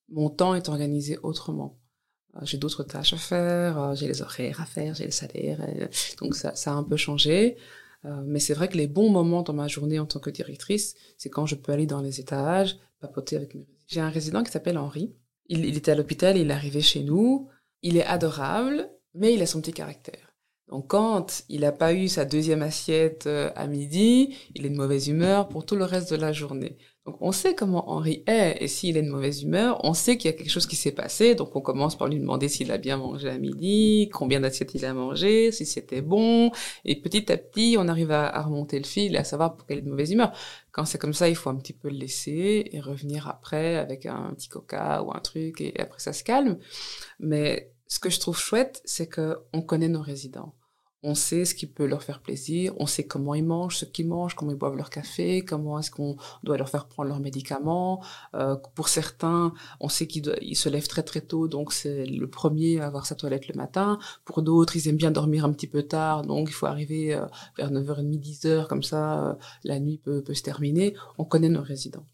Mon 0.09 0.31
temps 0.31 0.55
est 0.55 0.71
organisé 0.71 1.19
autrement 1.23 1.79
j'ai 2.43 2.59
d'autres 2.59 2.83
tâches 2.83 3.13
à 3.13 3.17
faire, 3.17 3.95
j'ai 3.95 4.09
les 4.09 4.23
horaires 4.23 4.61
à 4.61 4.67
faire, 4.67 4.95
j'ai 4.95 5.05
les 5.05 5.11
salaires, 5.11 5.61
donc 6.21 6.35
ça, 6.35 6.55
ça 6.55 6.73
a 6.73 6.75
un 6.75 6.83
peu 6.83 6.97
changé. 6.97 7.57
Euh, 8.05 8.23
mais 8.25 8.39
c'est 8.39 8.55
vrai 8.55 8.69
que 8.69 8.77
les 8.77 8.87
bons 8.87 9.11
moments 9.11 9.43
dans 9.43 9.55
ma 9.55 9.69
journée 9.69 9.99
en 9.99 10.07
tant 10.07 10.21
que 10.21 10.31
directrice, 10.31 10.95
c'est 11.17 11.31
quand 11.31 11.47
je 11.47 11.55
peux 11.55 11.73
aller 11.73 11.87
dans 11.87 12.03
les 12.03 12.21
étages, 12.21 12.77
papoter 13.01 13.37
avec 13.37 13.55
mes 13.55 13.67
J'ai 13.87 14.01
un 14.01 14.11
résident 14.11 14.43
qui 14.43 14.51
s'appelle 14.51 14.79
Henri. 14.79 15.15
Il, 15.47 15.65
il 15.65 15.77
était 15.77 15.93
à 15.93 15.95
l'hôpital, 15.95 16.37
il 16.37 16.51
est 16.51 16.55
arrivé 16.55 16.81
chez 16.81 17.03
nous. 17.03 17.49
Il 17.83 17.97
est 17.97 18.05
adorable, 18.05 18.91
mais 19.15 19.35
il 19.35 19.43
a 19.43 19.47
son 19.47 19.61
petit 19.61 19.73
caractère. 19.73 20.35
Donc 20.69 20.89
quand 20.89 21.45
il 21.49 21.61
n'a 21.61 21.73
pas 21.73 21.93
eu 21.93 22.09
sa 22.09 22.25
deuxième 22.25 22.63
assiette 22.63 23.27
à 23.27 23.67
midi, 23.67 24.35
il 24.55 24.65
est 24.65 24.71
de 24.71 24.77
mauvaise 24.77 25.09
humeur 25.09 25.49
pour 25.49 25.67
tout 25.67 25.77
le 25.77 25.85
reste 25.85 26.11
de 26.11 26.17
la 26.17 26.33
journée. 26.33 26.79
Donc 27.07 27.19
on 27.21 27.33
sait 27.33 27.55
comment 27.55 27.91
Henri 27.91 28.23
est, 28.27 28.57
et 28.63 28.69
s'il 28.69 28.97
est 28.97 29.03
de 29.03 29.11
mauvaise 29.11 29.43
humeur, 29.43 29.79
on 29.85 29.93
sait 29.93 30.17
qu'il 30.17 30.31
y 30.31 30.35
a 30.35 30.37
quelque 30.37 30.49
chose 30.51 30.67
qui 30.67 30.77
s'est 30.77 30.93
passé, 30.93 31.35
donc 31.35 31.55
on 31.55 31.61
commence 31.61 31.99
par 31.99 32.09
lui 32.09 32.19
demander 32.19 32.49
s'il 32.49 32.73
a 32.73 32.79
bien 32.79 32.97
mangé 32.97 33.29
à 33.29 33.37
midi, 33.37 34.09
combien 34.11 34.41
d'assiettes 34.41 34.75
il 34.75 34.87
a 34.87 34.95
mangé, 34.95 35.53
si 35.53 35.67
c'était 35.67 36.01
bon, 36.01 36.51
et 36.87 36.97
petit 36.99 37.31
à 37.31 37.37
petit 37.37 37.77
on 37.79 37.89
arrive 37.89 38.11
à, 38.11 38.41
remonter 38.41 38.79
le 38.79 38.87
fil 38.87 39.15
et 39.15 39.19
à 39.19 39.25
savoir 39.25 39.55
pourquoi 39.55 39.77
il 39.77 39.81
est 39.81 39.83
de 39.83 39.91
mauvaise 39.91 40.13
humeur. 40.13 40.33
Quand 40.73 40.87
c'est 40.87 40.99
comme 40.99 41.13
ça, 41.13 41.29
il 41.29 41.37
faut 41.37 41.51
un 41.51 41.57
petit 41.57 41.75
peu 41.75 41.91
le 41.91 41.97
laisser 41.97 42.71
et 42.73 42.81
revenir 42.81 43.29
après 43.29 43.77
avec 43.77 44.07
un 44.07 44.33
petit 44.35 44.49
coca 44.49 45.03
ou 45.03 45.13
un 45.13 45.21
truc, 45.21 45.61
et 45.61 45.79
après 45.79 46.01
ça 46.01 46.15
se 46.15 46.25
calme. 46.25 46.59
Mais 47.21 47.71
ce 47.87 47.99
que 47.99 48.09
je 48.09 48.19
trouve 48.19 48.39
chouette, 48.39 48.81
c'est 48.87 49.09
que 49.09 49.41
on 49.53 49.61
connaît 49.61 49.89
nos 49.89 50.03
résidents 50.03 50.55
on 51.05 51.15
sait 51.15 51.45
ce 51.45 51.55
qui 51.55 51.67
peut 51.67 51.85
leur 51.85 52.03
faire 52.03 52.21
plaisir, 52.21 52.73
on 52.79 52.87
sait 52.87 53.05
comment 53.05 53.35
ils 53.35 53.45
mangent, 53.45 53.77
ce 53.77 53.85
qu'ils 53.85 54.09
mangent, 54.09 54.35
comment 54.35 54.53
ils 54.53 54.57
boivent 54.57 54.77
leur 54.77 54.89
café, 54.89 55.45
comment 55.45 55.79
est-ce 55.79 55.91
qu'on 55.91 56.17
doit 56.43 56.57
leur 56.57 56.71
faire 56.71 56.87
prendre 56.87 57.11
leurs 57.11 57.21
médicaments. 57.21 58.03
Euh, 58.35 58.57
pour 58.75 58.89
certains, 58.89 59.53
on 59.81 59.91
sait 59.91 60.07
qu'ils 60.07 60.57
se 60.57 60.69
lèvent 60.71 60.89
très 60.89 61.03
très 61.03 61.21
tôt, 61.21 61.47
donc 61.47 61.75
c'est 61.75 62.07
le 62.07 62.27
premier 62.29 62.81
à 62.81 62.87
avoir 62.87 63.05
sa 63.05 63.15
toilette 63.15 63.49
le 63.49 63.55
matin. 63.55 63.99
Pour 64.25 64.41
d'autres, 64.41 64.77
ils 64.77 64.89
aiment 64.89 64.97
bien 64.97 65.11
dormir 65.11 65.45
un 65.45 65.53
petit 65.53 65.67
peu 65.67 65.83
tard, 65.83 66.23
donc 66.23 66.49
il 66.49 66.55
faut 66.55 66.67
arriver 66.67 67.15
euh, 67.15 67.27
vers 67.59 67.71
9h30, 67.71 68.19
10h, 68.19 68.67
comme 68.67 68.83
ça 68.83 69.29
euh, 69.29 69.35
la 69.63 69.79
nuit 69.81 69.99
peut, 69.99 70.23
peut 70.23 70.35
se 70.35 70.43
terminer. 70.43 70.95
On 71.19 71.27
connaît 71.27 71.51
nos 71.51 71.63
résidents. 71.63 72.07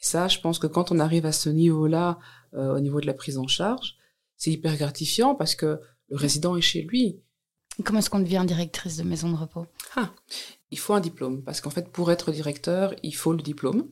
Et 0.00 0.04
ça, 0.04 0.26
je 0.26 0.40
pense 0.40 0.58
que 0.58 0.66
quand 0.66 0.90
on 0.90 0.98
arrive 0.98 1.26
à 1.26 1.32
ce 1.32 1.48
niveau-là, 1.48 2.18
au 2.54 2.80
niveau 2.80 3.00
de 3.00 3.06
la 3.06 3.14
prise 3.14 3.38
en 3.38 3.46
charge, 3.46 3.96
c'est 4.36 4.50
hyper 4.50 4.76
gratifiant 4.76 5.34
parce 5.34 5.54
que 5.54 5.80
le 6.10 6.16
résident 6.16 6.54
est 6.56 6.60
chez 6.60 6.82
lui 6.82 7.22
Comment 7.84 7.98
est-ce 8.00 8.10
qu'on 8.10 8.20
devient 8.20 8.44
directrice 8.46 8.96
de 8.96 9.02
maison 9.02 9.30
de 9.30 9.36
repos? 9.36 9.66
Ah, 9.96 10.10
Il 10.70 10.78
faut 10.78 10.94
un 10.94 11.00
diplôme, 11.00 11.42
parce 11.42 11.60
qu'en 11.60 11.70
fait, 11.70 11.88
pour 11.90 12.10
être 12.10 12.30
directeur, 12.30 12.94
il 13.02 13.14
faut 13.14 13.32
le 13.32 13.42
diplôme. 13.42 13.88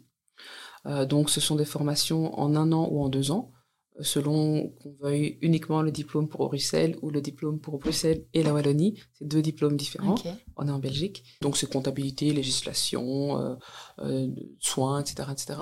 Euh, 0.86 1.04
donc, 1.06 1.30
ce 1.30 1.40
sont 1.40 1.56
des 1.56 1.64
formations 1.64 2.38
en 2.38 2.54
un 2.56 2.72
an 2.72 2.88
ou 2.90 3.02
en 3.02 3.08
deux 3.08 3.30
ans, 3.30 3.52
euh, 3.98 4.02
selon 4.02 4.68
qu'on 4.70 4.94
veuille 5.00 5.38
uniquement 5.42 5.82
le 5.82 5.90
diplôme 5.90 6.28
pour 6.28 6.48
Bruxelles 6.48 6.96
ou 7.02 7.10
le 7.10 7.20
diplôme 7.20 7.60
pour 7.60 7.78
Bruxelles 7.78 8.26
et 8.32 8.42
la 8.42 8.52
Wallonie. 8.52 8.98
C'est 9.14 9.26
deux 9.26 9.42
diplômes 9.42 9.76
différents. 9.76 10.14
On 10.56 10.68
est 10.68 10.70
en 10.70 10.78
Belgique. 10.78 11.24
Donc, 11.40 11.56
c'est 11.56 11.70
comptabilité, 11.70 12.32
législation, 12.32 13.56
euh, 14.02 14.26
soins, 14.58 15.00
etc., 15.00 15.28
etc. 15.32 15.58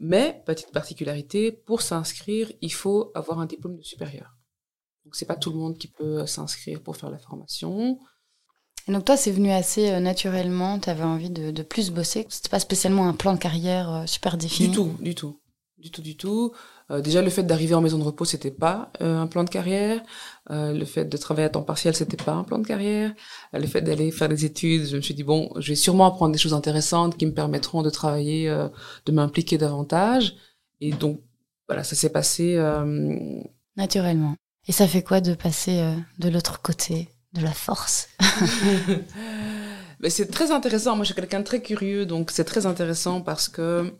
Mais, 0.00 0.42
petite 0.46 0.72
particularité, 0.72 1.52
pour 1.52 1.82
s'inscrire, 1.82 2.50
il 2.60 2.72
faut 2.72 3.12
avoir 3.14 3.38
un 3.38 3.46
diplôme 3.46 3.76
de 3.76 3.82
supérieur. 3.82 4.36
Donc 5.04 5.16
c'est 5.16 5.26
pas 5.26 5.36
tout 5.36 5.50
le 5.50 5.56
monde 5.56 5.78
qui 5.78 5.88
peut 5.88 6.26
s'inscrire 6.26 6.80
pour 6.80 6.96
faire 6.96 7.10
la 7.10 7.18
formation. 7.18 7.98
Et 8.88 8.92
donc 8.92 9.04
toi, 9.04 9.16
c'est 9.16 9.30
venu 9.30 9.50
assez 9.50 9.90
euh, 9.90 10.00
naturellement, 10.00 10.78
tu 10.78 10.90
avais 10.90 11.04
envie 11.04 11.30
de, 11.30 11.50
de, 11.50 11.62
plus 11.62 11.90
bosser. 11.90 12.26
C'était 12.28 12.48
pas 12.48 12.58
spécialement 12.58 13.08
un 13.08 13.12
plan 13.12 13.32
de 13.32 13.38
carrière 13.38 13.92
euh, 13.92 14.06
super 14.06 14.36
défini. 14.36 14.68
Du 14.68 14.74
tout, 14.74 14.96
du 15.00 15.14
tout, 15.14 15.38
du 15.78 15.90
tout, 15.90 16.02
du 16.02 16.16
tout. 16.16 16.52
Euh, 16.90 17.00
déjà, 17.00 17.22
le 17.22 17.30
fait 17.30 17.44
d'arriver 17.44 17.74
en 17.74 17.80
maison 17.80 17.98
de 17.98 18.02
repos, 18.02 18.24
c'était 18.24 18.50
pas 18.50 18.90
un 18.98 19.28
plan 19.28 19.44
de 19.44 19.50
carrière. 19.50 20.02
le 20.50 20.84
fait 20.84 21.04
de 21.04 21.16
travailler 21.16 21.46
à 21.46 21.50
temps 21.50 21.62
partiel, 21.62 21.94
c'était 21.94 22.16
pas 22.16 22.32
un 22.32 22.42
plan 22.42 22.58
de 22.58 22.66
carrière. 22.66 23.14
le 23.52 23.66
fait 23.66 23.82
d'aller 23.82 24.10
faire 24.10 24.28
des 24.28 24.44
études, 24.44 24.86
je 24.86 24.96
me 24.96 25.00
suis 25.00 25.14
dit 25.14 25.24
bon, 25.24 25.50
je 25.56 25.68
vais 25.68 25.76
sûrement 25.76 26.06
apprendre 26.06 26.32
des 26.32 26.38
choses 26.38 26.54
intéressantes 26.54 27.16
qui 27.16 27.26
me 27.26 27.32
permettront 27.32 27.82
de 27.82 27.90
travailler, 27.90 28.48
de 29.06 29.12
m'impliquer 29.12 29.58
davantage. 29.58 30.34
Et 30.80 30.90
donc 30.90 31.22
voilà, 31.68 31.84
ça 31.84 31.94
s'est 31.94 32.10
passé 32.10 32.56
naturellement. 33.76 34.34
Et 34.68 34.72
ça 34.72 34.86
fait 34.86 35.02
quoi 35.02 35.20
de 35.20 35.34
passer 35.34 35.80
euh, 35.80 35.94
de 36.18 36.28
l'autre 36.28 36.62
côté 36.62 37.08
de 37.32 37.42
la 37.42 37.52
force? 37.52 38.08
Mais 40.00 40.10
c'est 40.10 40.26
très 40.26 40.50
intéressant. 40.50 40.96
Moi, 40.96 41.04
je 41.04 41.12
suis 41.12 41.14
quelqu'un 41.14 41.40
de 41.40 41.44
très 41.44 41.62
curieux, 41.62 42.06
donc 42.06 42.30
c'est 42.30 42.44
très 42.44 42.66
intéressant 42.66 43.20
parce 43.20 43.48
que 43.48 43.92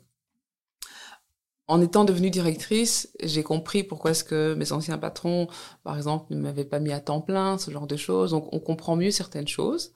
en 1.67 1.81
étant 1.81 2.03
devenue 2.03 2.29
directrice, 2.29 3.09
j'ai 3.23 3.41
compris 3.41 3.83
pourquoi 3.83 4.11
est-ce 4.11 4.23
que 4.23 4.53
mes 4.53 4.73
anciens 4.73 4.97
patrons, 4.97 5.47
par 5.83 5.95
exemple, 5.95 6.33
ne 6.33 6.39
m'avaient 6.39 6.65
pas 6.65 6.79
mis 6.79 6.91
à 6.91 6.99
temps 6.99 7.21
plein, 7.21 7.57
ce 7.57 7.71
genre 7.71 7.87
de 7.87 7.95
choses. 7.95 8.31
Donc, 8.31 8.49
on 8.51 8.59
comprend 8.59 8.97
mieux 8.97 9.11
certaines 9.11 9.47
choses. 9.47 9.93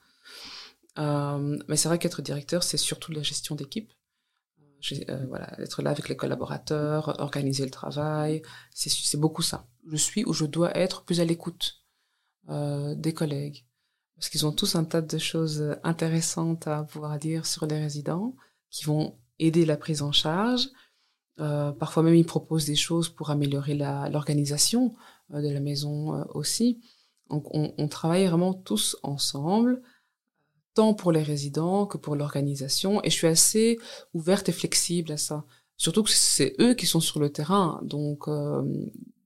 Euh, 0.97 1.57
mais 1.67 1.75
c'est 1.75 1.89
vrai 1.89 1.99
qu'être 1.99 2.21
directeur, 2.21 2.63
c'est 2.63 2.77
surtout 2.77 3.11
la 3.11 3.21
gestion 3.21 3.55
d'équipe. 3.55 3.91
Euh, 5.09 5.25
voilà, 5.27 5.59
être 5.59 5.81
là 5.81 5.91
avec 5.91 6.09
les 6.09 6.15
collaborateurs, 6.15 7.19
organiser 7.19 7.63
le 7.65 7.71
travail, 7.71 8.41
c'est 8.73 9.19
beaucoup 9.19 9.41
ça. 9.41 9.67
Je 9.89 9.95
suis 9.95 10.23
où 10.25 10.33
je 10.33 10.45
dois 10.45 10.75
être 10.77 11.03
plus 11.03 11.19
à 11.19 11.25
l'écoute 11.25 11.83
euh, 12.49 12.95
des 12.95 13.13
collègues. 13.13 13.65
Parce 14.15 14.29
qu'ils 14.29 14.45
ont 14.45 14.51
tous 14.51 14.75
un 14.75 14.83
tas 14.83 15.01
de 15.01 15.17
choses 15.17 15.77
intéressantes 15.83 16.67
à 16.67 16.83
pouvoir 16.83 17.19
dire 17.19 17.45
sur 17.45 17.67
les 17.67 17.79
résidents, 17.79 18.35
qui 18.69 18.85
vont 18.85 19.15
aider 19.39 19.65
la 19.65 19.77
prise 19.77 20.01
en 20.01 20.11
charge. 20.11 20.69
Euh, 21.39 21.71
parfois 21.71 22.01
même, 22.03 22.15
ils 22.15 22.25
proposent 22.25 22.65
des 22.65 22.75
choses 22.75 23.09
pour 23.09 23.29
améliorer 23.29 23.75
l'organisation 23.75 24.95
de 25.29 25.49
la 25.49 25.59
maison 25.59 26.25
aussi. 26.33 26.81
Donc, 27.29 27.53
on, 27.53 27.73
on 27.77 27.87
travaille 27.87 28.25
vraiment 28.25 28.53
tous 28.53 28.97
ensemble 29.03 29.81
tant 30.77 30.93
pour 30.93 31.11
les 31.11 31.23
résidents 31.23 31.87
que 31.87 31.97
pour 31.97 32.15
l'organisation. 32.15 33.01
Et 33.03 33.09
je 33.09 33.15
suis 33.15 33.27
assez 33.27 33.79
ouverte 34.13 34.47
et 34.47 34.51
flexible 34.51 35.11
à 35.11 35.17
ça. 35.17 35.43
Surtout 35.75 36.03
que 36.03 36.11
c'est 36.11 36.53
eux 36.59 36.75
qui 36.75 36.85
sont 36.85 36.99
sur 36.99 37.19
le 37.19 37.31
terrain. 37.31 37.79
Donc, 37.81 38.27
euh, 38.27 38.63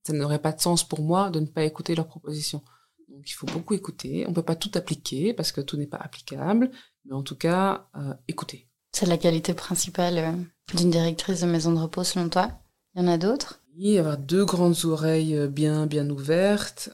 ça 0.08 0.14
n'aurait 0.14 0.42
pas 0.42 0.54
de 0.54 0.62
sens 0.62 0.88
pour 0.88 1.02
moi 1.02 1.30
de 1.30 1.42
ne 1.42 1.46
pas 1.46 1.66
écouter 1.66 1.94
leurs 1.94 2.08
propositions. 2.08 2.64
Donc, 3.10 3.30
il 3.30 3.34
faut 3.34 3.48
beaucoup 3.48 3.74
écouter. 3.74 4.26
On 4.30 4.34
peut 4.34 4.50
pas 4.52 4.56
tout 4.56 4.72
appliquer 4.76 5.34
parce 5.34 5.52
que 5.52 5.60
tout 5.60 5.76
n'est 5.76 5.88
pas 5.88 5.98
applicable. 5.98 6.72
Mais 7.04 7.14
en 7.14 7.22
tout 7.22 7.36
cas, 7.36 7.90
euh, 7.98 8.14
écouter. 8.30 8.70
C'est 8.94 9.06
la 9.06 9.18
qualité 9.18 9.54
principale 9.54 10.18
euh, 10.18 10.78
d'une 10.78 10.90
directrice 10.90 11.42
de 11.42 11.48
maison 11.48 11.74
de 11.74 11.80
repos 11.80 12.06
selon 12.06 12.30
toi? 12.30 12.50
Il 12.96 13.02
y 13.02 13.06
en 13.06 13.10
a 13.10 13.18
d'autres? 13.18 13.60
Oui, 13.76 13.98
avoir 13.98 14.18
deux 14.18 14.46
grandes 14.46 14.86
oreilles 14.86 15.50
bien, 15.50 15.86
bien 15.86 16.10
ouvertes. 16.10 16.90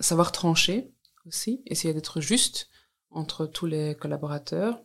savoir 0.00 0.32
trancher 0.32 0.92
aussi. 1.24 1.62
Essayer 1.66 1.94
d'être 1.94 2.20
juste 2.20 2.68
entre 3.10 3.46
tous 3.46 3.66
les 3.66 3.94
collaborateurs 3.94 4.82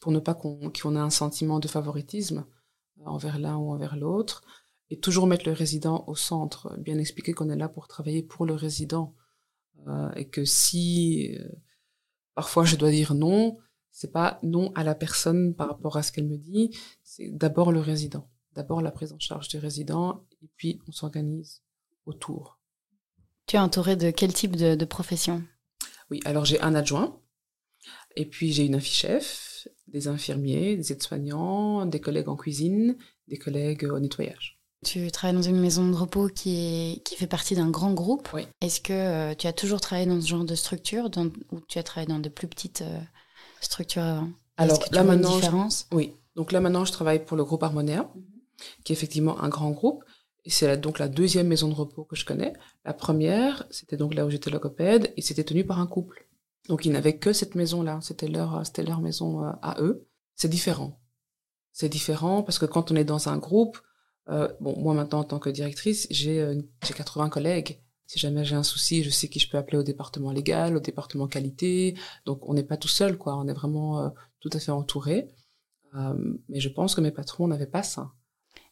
pour 0.00 0.12
ne 0.12 0.18
pas 0.18 0.34
qu'on 0.34 0.70
ait 0.70 0.98
un 0.98 1.10
sentiment 1.10 1.58
de 1.58 1.68
favoritisme 1.68 2.46
envers 3.04 3.38
l'un 3.38 3.56
ou 3.56 3.72
envers 3.72 3.96
l'autre 3.96 4.42
et 4.90 4.98
toujours 4.98 5.26
mettre 5.26 5.46
le 5.46 5.52
résident 5.52 6.04
au 6.06 6.14
centre, 6.14 6.76
bien 6.78 6.98
expliquer 6.98 7.32
qu'on 7.32 7.50
est 7.50 7.56
là 7.56 7.68
pour 7.68 7.88
travailler 7.88 8.22
pour 8.22 8.46
le 8.46 8.54
résident 8.54 9.14
euh, 9.86 10.10
et 10.14 10.28
que 10.28 10.44
si 10.44 11.36
euh, 11.38 11.48
parfois 12.34 12.64
je 12.64 12.76
dois 12.76 12.90
dire 12.90 13.14
non, 13.14 13.58
c'est 13.90 14.12
pas 14.12 14.38
non 14.42 14.72
à 14.74 14.84
la 14.84 14.94
personne 14.94 15.54
par 15.54 15.68
rapport 15.68 15.96
à 15.96 16.02
ce 16.02 16.12
qu'elle 16.12 16.28
me 16.28 16.38
dit, 16.38 16.70
c'est 17.02 17.30
d'abord 17.30 17.72
le 17.72 17.80
résident, 17.80 18.30
d'abord 18.52 18.80
la 18.80 18.92
prise 18.92 19.12
en 19.12 19.18
charge 19.18 19.48
du 19.48 19.58
résident 19.58 20.24
et 20.42 20.48
puis 20.56 20.80
on 20.86 20.92
s'organise 20.92 21.62
autour. 22.04 22.60
Tu 23.46 23.56
es 23.56 23.60
entouré 23.60 23.96
de 23.96 24.10
quel 24.10 24.32
type 24.32 24.56
de, 24.56 24.74
de 24.74 24.84
profession? 24.84 25.42
Oui, 26.10 26.20
alors 26.24 26.44
j'ai 26.44 26.60
un 26.60 26.74
adjoint, 26.74 27.20
et 28.16 28.26
puis 28.26 28.52
j'ai 28.52 28.64
une 28.64 28.80
chef, 28.80 29.68
des 29.88 30.08
infirmiers, 30.08 30.76
des 30.76 30.92
aides-soignants, 30.92 31.86
des 31.86 32.00
collègues 32.00 32.28
en 32.28 32.36
cuisine, 32.36 32.96
des 33.28 33.36
collègues 33.36 33.84
au 33.84 33.98
nettoyage. 33.98 34.58
Tu 34.84 35.10
travailles 35.10 35.34
dans 35.34 35.42
une 35.42 35.60
maison 35.60 35.88
de 35.88 35.96
repos 35.96 36.28
qui, 36.28 36.56
est, 36.56 37.02
qui 37.02 37.16
fait 37.16 37.26
partie 37.26 37.54
d'un 37.54 37.70
grand 37.70 37.92
groupe. 37.92 38.28
Oui. 38.34 38.46
Est-ce 38.60 38.80
que 38.80 38.92
euh, 38.92 39.34
tu 39.34 39.46
as 39.46 39.52
toujours 39.52 39.80
travaillé 39.80 40.06
dans 40.06 40.20
ce 40.20 40.26
genre 40.26 40.44
de 40.44 40.54
structure 40.54 41.10
ou 41.50 41.60
tu 41.60 41.78
as 41.78 41.82
travaillé 41.82 42.06
dans 42.06 42.18
de 42.18 42.28
plus 42.28 42.46
petites 42.46 42.82
euh, 42.82 43.00
structures 43.60 44.02
avant? 44.02 44.28
Alors 44.58 44.78
que 44.78 44.94
là 44.94 45.02
maintenant, 45.02 45.34
différence? 45.36 45.88
Oui. 45.92 46.12
Donc 46.34 46.52
là 46.52 46.60
maintenant, 46.60 46.84
je 46.84 46.92
travaille 46.92 47.24
pour 47.24 47.36
le 47.36 47.44
groupe 47.44 47.62
Harmonia, 47.62 48.10
mhm. 48.14 48.22
qui 48.84 48.92
est 48.92 48.96
effectivement 48.96 49.42
un 49.42 49.48
grand 49.48 49.70
groupe. 49.70 50.04
Et 50.46 50.50
c'est 50.50 50.76
donc 50.78 50.98
la 50.98 51.08
deuxième 51.08 51.48
maison 51.48 51.68
de 51.68 51.74
repos 51.74 52.04
que 52.04 52.16
je 52.16 52.24
connais. 52.24 52.54
La 52.84 52.94
première, 52.94 53.66
c'était 53.70 53.96
donc 53.96 54.14
là 54.14 54.24
où 54.24 54.30
j'étais 54.30 54.50
logopède, 54.50 55.12
et 55.16 55.20
c'était 55.20 55.44
tenu 55.44 55.66
par 55.66 55.80
un 55.80 55.86
couple. 55.86 56.26
Donc 56.68 56.86
ils 56.86 56.92
n'avaient 56.92 57.18
que 57.18 57.32
cette 57.32 57.54
maison-là. 57.54 57.98
C'était 58.00 58.28
leur, 58.28 58.64
c'était 58.64 58.84
leur 58.84 59.00
maison 59.00 59.44
euh, 59.44 59.50
à 59.60 59.80
eux. 59.82 60.06
C'est 60.34 60.48
différent. 60.48 60.98
C'est 61.72 61.90
différent 61.90 62.42
parce 62.42 62.58
que 62.58 62.66
quand 62.66 62.90
on 62.90 62.96
est 62.96 63.04
dans 63.04 63.28
un 63.28 63.36
groupe, 63.36 63.78
euh, 64.28 64.48
bon, 64.60 64.78
moi 64.78 64.94
maintenant 64.94 65.20
en 65.20 65.24
tant 65.24 65.38
que 65.38 65.50
directrice, 65.50 66.06
j'ai 66.10 66.40
euh, 66.40 66.60
j'ai 66.82 66.94
80 66.94 67.28
collègues. 67.28 67.82
Si 68.06 68.20
jamais 68.20 68.44
j'ai 68.44 68.54
un 68.54 68.62
souci, 68.62 69.02
je 69.02 69.10
sais 69.10 69.28
qui 69.28 69.40
je 69.40 69.50
peux 69.50 69.58
appeler 69.58 69.78
au 69.78 69.82
département 69.82 70.30
légal, 70.30 70.76
au 70.76 70.80
département 70.80 71.26
qualité. 71.26 71.96
Donc 72.24 72.48
on 72.48 72.54
n'est 72.54 72.62
pas 72.62 72.76
tout 72.76 72.88
seul, 72.88 73.18
quoi. 73.18 73.36
On 73.36 73.48
est 73.48 73.52
vraiment 73.52 74.00
euh, 74.00 74.08
tout 74.40 74.50
à 74.52 74.60
fait 74.60 74.70
entouré. 74.70 75.28
Euh, 75.94 76.14
mais 76.48 76.60
je 76.60 76.68
pense 76.68 76.94
que 76.94 77.00
mes 77.00 77.10
patrons 77.10 77.48
n'avaient 77.48 77.66
pas 77.66 77.82
ça. 77.82 78.12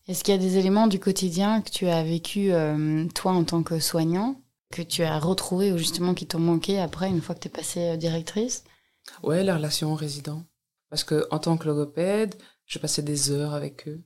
Est-ce 0.06 0.22
qu'il 0.22 0.34
y 0.34 0.36
a 0.36 0.40
des 0.40 0.58
éléments 0.58 0.86
du 0.86 1.00
quotidien 1.00 1.62
que 1.62 1.70
tu 1.70 1.86
as 1.88 2.02
vécu, 2.02 2.52
euh, 2.52 3.06
toi, 3.14 3.32
en 3.32 3.44
tant 3.44 3.62
que 3.62 3.78
soignant, 3.78 4.42
que 4.70 4.82
tu 4.82 5.02
as 5.02 5.18
retrouvé 5.18 5.72
ou 5.72 5.78
justement 5.78 6.12
qui 6.12 6.26
t'ont 6.26 6.40
manqué 6.40 6.78
après, 6.78 7.08
une 7.08 7.22
fois 7.22 7.34
que 7.34 7.40
tu 7.40 7.48
es 7.48 7.50
passée 7.50 7.90
euh, 7.90 7.96
directrice? 7.96 8.64
Ouais, 9.22 9.42
la 9.42 9.56
relation 9.56 9.92
aux 9.92 9.96
résidents. 9.96 10.44
Parce 10.90 11.04
que 11.04 11.26
en 11.30 11.38
tant 11.38 11.56
que 11.56 11.66
logopède, 11.66 12.34
je 12.66 12.78
passais 12.78 13.02
des 13.02 13.30
heures 13.30 13.54
avec 13.54 13.88
eux. 13.88 14.02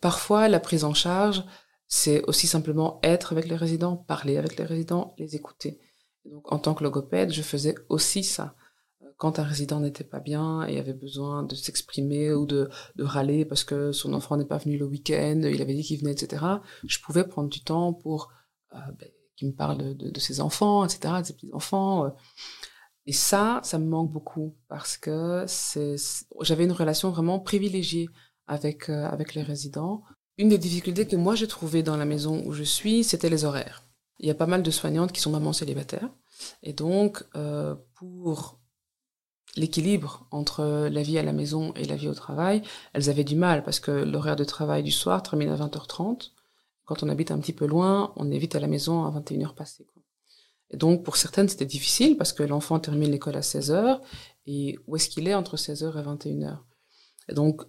Parfois, 0.00 0.48
la 0.48 0.60
prise 0.60 0.84
en 0.84 0.94
charge, 0.94 1.44
c'est 1.88 2.22
aussi 2.24 2.46
simplement 2.46 2.98
être 3.02 3.32
avec 3.32 3.48
les 3.48 3.56
résidents, 3.56 3.96
parler 3.96 4.38
avec 4.38 4.56
les 4.56 4.64
résidents, 4.64 5.14
les 5.18 5.36
écouter. 5.36 5.78
donc, 6.24 6.50
en 6.50 6.58
tant 6.58 6.74
que 6.74 6.84
logopède, 6.84 7.32
je 7.32 7.42
faisais 7.42 7.74
aussi 7.88 8.24
ça 8.24 8.56
quand 9.16 9.38
un 9.38 9.44
résident 9.44 9.80
n'était 9.80 10.04
pas 10.04 10.20
bien 10.20 10.64
et 10.66 10.78
avait 10.78 10.92
besoin 10.92 11.42
de 11.42 11.54
s'exprimer 11.54 12.32
ou 12.32 12.44
de, 12.44 12.68
de 12.96 13.04
râler 13.04 13.44
parce 13.44 13.64
que 13.64 13.92
son 13.92 14.12
enfant 14.12 14.36
n'est 14.36 14.44
pas 14.44 14.58
venu 14.58 14.76
le 14.76 14.84
week-end, 14.84 15.40
il 15.42 15.62
avait 15.62 15.74
dit 15.74 15.82
qu'il 15.82 15.98
venait, 15.98 16.12
etc., 16.12 16.44
je 16.86 16.98
pouvais 17.00 17.24
prendre 17.24 17.48
du 17.48 17.62
temps 17.62 17.92
pour 17.94 18.30
euh, 18.74 18.78
ben, 18.98 19.08
qu'il 19.36 19.48
me 19.48 19.54
parle 19.54 19.96
de, 19.96 20.20
ses 20.20 20.40
enfants, 20.40 20.84
etc., 20.84 21.14
de 21.20 21.26
ses 21.26 21.34
petits-enfants. 21.34 22.06
Euh. 22.06 22.10
Et 23.06 23.12
ça, 23.12 23.60
ça 23.62 23.78
me 23.78 23.86
manque 23.86 24.10
beaucoup 24.10 24.56
parce 24.68 24.96
que 24.96 25.44
j'avais 26.40 26.64
une 26.64 26.72
relation 26.72 27.10
vraiment 27.10 27.38
privilégiée 27.38 28.08
avec, 28.46 28.88
euh, 28.88 29.06
avec 29.06 29.34
les 29.34 29.42
résidents. 29.42 30.02
Une 30.38 30.48
des 30.48 30.58
difficultés 30.58 31.06
que 31.06 31.16
moi 31.16 31.34
j'ai 31.34 31.46
trouvées 31.46 31.82
dans 31.82 31.96
la 31.96 32.04
maison 32.04 32.42
où 32.44 32.52
je 32.52 32.64
suis, 32.64 33.04
c'était 33.04 33.30
les 33.30 33.44
horaires. 33.44 33.82
Il 34.18 34.26
y 34.26 34.30
a 34.30 34.34
pas 34.34 34.46
mal 34.46 34.62
de 34.62 34.70
soignantes 34.70 35.12
qui 35.12 35.20
sont 35.20 35.30
mamans 35.30 35.52
célibataires 35.52 36.08
Et 36.62 36.72
donc, 36.72 37.22
pour 37.94 38.58
l'équilibre 39.56 40.26
entre 40.30 40.88
la 40.88 41.02
vie 41.02 41.18
à 41.18 41.22
la 41.22 41.32
maison 41.32 41.72
et 41.74 41.84
la 41.84 41.96
vie 41.96 42.08
au 42.08 42.14
travail, 42.14 42.62
elles 42.92 43.10
avaient 43.10 43.24
du 43.24 43.36
mal 43.36 43.62
parce 43.64 43.80
que 43.80 43.90
l'horaire 43.90 44.36
de 44.36 44.44
travail 44.44 44.82
du 44.82 44.90
soir 44.90 45.22
termine 45.22 45.48
à 45.48 45.56
20h30. 45.56 46.32
Quand 46.84 47.02
on 47.02 47.08
habite 47.08 47.30
un 47.30 47.38
petit 47.38 47.52
peu 47.52 47.66
loin, 47.66 48.12
on 48.16 48.30
est 48.30 48.38
vite 48.38 48.54
à 48.54 48.60
la 48.60 48.68
maison 48.68 49.04
à 49.04 49.10
21h 49.10 49.54
passées. 49.54 49.86
Et 50.70 50.76
donc, 50.76 51.04
pour 51.04 51.16
certaines, 51.16 51.48
c'était 51.48 51.66
difficile 51.66 52.16
parce 52.16 52.32
que 52.32 52.42
l'enfant 52.42 52.78
termine 52.78 53.10
l'école 53.10 53.36
à 53.36 53.40
16h 53.40 54.00
et 54.46 54.78
où 54.86 54.96
est-ce 54.96 55.08
qu'il 55.08 55.28
est 55.28 55.34
entre 55.34 55.56
16h 55.56 55.98
et 55.98 56.02
21h 56.02 56.58
Et 57.28 57.34
donc, 57.34 57.62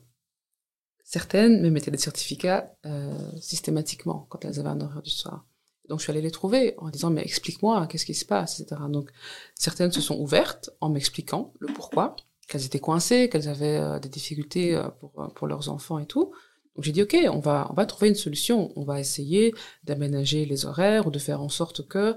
certaines 1.03 1.61
me 1.61 1.69
mettaient 1.69 1.91
des 1.91 1.97
certificats 1.97 2.75
euh, 2.85 3.17
systématiquement 3.39 4.27
quand 4.29 4.43
elles 4.45 4.59
avaient 4.59 4.69
un 4.69 4.81
horaire 4.81 5.01
du 5.01 5.09
soir. 5.09 5.45
Donc 5.87 5.99
je 5.99 6.03
suis 6.03 6.11
allée 6.11 6.21
les 6.21 6.31
trouver 6.31 6.75
en 6.77 6.89
disant 6.89 7.09
mais 7.09 7.21
explique-moi 7.21 7.87
qu'est-ce 7.87 8.05
qui 8.05 8.13
se 8.13 8.25
passe, 8.25 8.59
etc. 8.59 8.81
Donc 8.89 9.09
certaines 9.55 9.91
se 9.91 10.01
sont 10.01 10.17
ouvertes 10.17 10.69
en 10.81 10.89
m'expliquant 10.89 11.53
le 11.59 11.67
pourquoi, 11.67 12.15
qu'elles 12.47 12.65
étaient 12.65 12.79
coincées, 12.79 13.29
qu'elles 13.29 13.47
avaient 13.47 13.77
euh, 13.77 13.99
des 13.99 14.09
difficultés 14.09 14.75
euh, 14.75 14.89
pour, 14.89 15.11
euh, 15.21 15.27
pour 15.27 15.47
leurs 15.47 15.69
enfants 15.69 15.99
et 15.99 16.05
tout. 16.05 16.33
Donc 16.75 16.83
j'ai 16.83 16.91
dit 16.91 17.01
ok, 17.01 17.17
on 17.31 17.39
va 17.39 17.67
on 17.71 17.73
va 17.73 17.85
trouver 17.85 18.09
une 18.09 18.15
solution, 18.15 18.71
on 18.75 18.83
va 18.83 18.99
essayer 18.99 19.53
d'aménager 19.83 20.45
les 20.45 20.65
horaires 20.65 21.07
ou 21.07 21.11
de 21.11 21.19
faire 21.19 21.41
en 21.41 21.49
sorte 21.49 21.87
que 21.87 22.15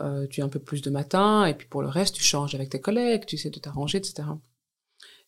euh, 0.00 0.26
tu 0.28 0.40
aies 0.40 0.44
un 0.44 0.48
peu 0.48 0.60
plus 0.60 0.82
de 0.82 0.90
matin 0.90 1.44
et 1.46 1.54
puis 1.54 1.66
pour 1.66 1.82
le 1.82 1.88
reste 1.88 2.14
tu 2.14 2.22
changes 2.22 2.54
avec 2.54 2.70
tes 2.70 2.80
collègues, 2.80 3.26
tu 3.26 3.36
sais 3.36 3.50
de 3.50 3.58
t'arranger, 3.58 3.98
etc. 3.98 4.28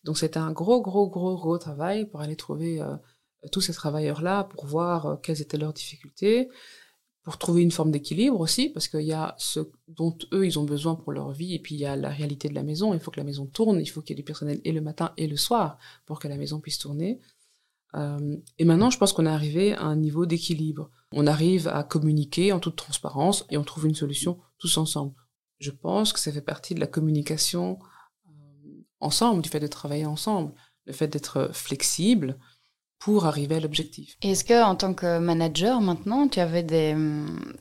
Donc 0.05 0.17
c'était 0.17 0.39
un 0.39 0.51
gros 0.51 0.81
gros 0.81 1.09
gros 1.09 1.35
gros 1.35 1.57
travail 1.57 2.05
pour 2.09 2.21
aller 2.21 2.35
trouver 2.35 2.81
tous 3.51 3.61
ces 3.61 3.73
travailleurs 3.73 4.21
là 4.21 4.45
pour 4.45 4.65
voir 4.65 5.19
quelles 5.21 5.41
étaient 5.41 5.57
leurs 5.57 5.73
difficultés 5.73 6.49
pour 7.23 7.37
trouver 7.37 7.61
une 7.61 7.71
forme 7.71 7.91
d'équilibre 7.91 8.39
aussi, 8.39 8.69
parce 8.69 8.89
qu'il 8.89 9.01
y 9.01 9.13
a 9.13 9.33
ce 9.37 9.61
dont 9.87 10.15
eux, 10.33 10.45
ils 10.45 10.59
ont 10.59 10.65
besoin 10.65 10.95
pour 10.95 11.13
leur 11.13 11.31
vie, 11.31 11.53
et 11.53 11.59
puis 11.59 11.75
il 11.75 11.79
y 11.79 11.85
a 11.85 11.95
la 11.95 12.09
réalité 12.09 12.49
de 12.49 12.53
la 12.53 12.63
maison. 12.63 12.93
Il 12.93 12.99
faut 12.99 13.11
que 13.11 13.19
la 13.19 13.23
maison 13.23 13.45
tourne, 13.45 13.79
il 13.79 13.85
faut 13.87 14.01
qu'il 14.01 14.15
y 14.15 14.19
ait 14.19 14.21
du 14.21 14.25
personnel 14.25 14.59
et 14.65 14.73
le 14.73 14.81
matin 14.81 15.13
et 15.15 15.27
le 15.27 15.37
soir 15.37 15.77
pour 16.05 16.19
que 16.19 16.27
la 16.27 16.37
maison 16.37 16.59
puisse 16.59 16.77
tourner. 16.77 17.21
Euh, 17.95 18.35
et 18.59 18.65
maintenant, 18.65 18.89
je 18.89 18.97
pense 18.97 19.13
qu'on 19.13 19.25
est 19.25 19.29
arrivé 19.29 19.73
à 19.73 19.83
un 19.83 19.95
niveau 19.95 20.25
d'équilibre. 20.25 20.89
On 21.13 21.25
arrive 21.25 21.69
à 21.69 21.83
communiquer 21.83 22.51
en 22.51 22.59
toute 22.59 22.75
transparence 22.75 23.45
et 23.49 23.57
on 23.57 23.63
trouve 23.63 23.87
une 23.87 23.95
solution 23.95 24.39
tous 24.57 24.77
ensemble. 24.77 25.13
Je 25.59 25.71
pense 25.71 26.11
que 26.11 26.19
ça 26.19 26.31
fait 26.31 26.41
partie 26.41 26.75
de 26.75 26.81
la 26.81 26.87
communication 26.87 27.79
euh, 28.27 28.31
ensemble, 28.99 29.41
du 29.41 29.49
fait 29.49 29.61
de 29.61 29.67
travailler 29.67 30.05
ensemble, 30.05 30.53
le 30.85 30.91
fait 30.91 31.07
d'être 31.07 31.51
flexible, 31.53 32.37
pour 33.03 33.25
arriver 33.25 33.55
à 33.55 33.59
l'objectif. 33.59 34.15
Est-ce 34.21 34.45
que 34.45 34.63
en 34.63 34.75
tant 34.77 34.93
que 34.93 35.19
manager 35.19 35.81
maintenant, 35.81 36.29
tu 36.29 36.39
avais 36.39 36.63
des, 36.63 36.95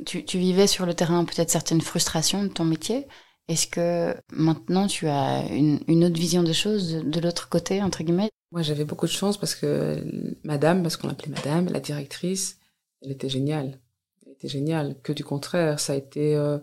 tu, 0.07 0.25
tu 0.25 0.39
vivais 0.39 0.69
sur 0.69 0.87
le 0.87 0.95
terrain 0.95 1.25
peut-être 1.25 1.51
certaines 1.51 1.81
frustrations 1.81 2.45
de 2.45 2.49
ton 2.49 2.65
métier? 2.65 3.09
Est-ce 3.49 3.67
que 3.67 4.15
maintenant 4.31 4.87
tu 4.87 5.09
as 5.09 5.45
une, 5.51 5.81
une 5.89 6.05
autre 6.05 6.15
vision 6.15 6.45
des 6.45 6.53
choses 6.53 6.95
de, 6.95 7.01
de 7.01 7.21
l'autre 7.21 7.49
côté 7.49 7.83
entre 7.83 8.05
guillemets? 8.05 8.31
Moi, 8.53 8.63
j'avais 8.63 8.85
beaucoup 8.85 9.07
de 9.07 9.11
chance 9.11 9.37
parce 9.37 9.57
que 9.57 10.05
Madame, 10.45 10.81
parce 10.83 10.97
qu'on 10.97 11.09
l'appelait 11.09 11.33
Madame, 11.33 11.67
la 11.71 11.81
directrice, 11.81 12.61
elle 13.01 13.11
était 13.11 13.29
géniale. 13.29 13.81
Elle 14.25 14.35
était 14.35 14.49
géniale. 14.49 14.95
Que 15.03 15.13
du 15.13 15.25
contraire, 15.25 15.81
ça 15.81 15.95
a 15.95 15.97
été 15.97 16.37
euh, 16.37 16.59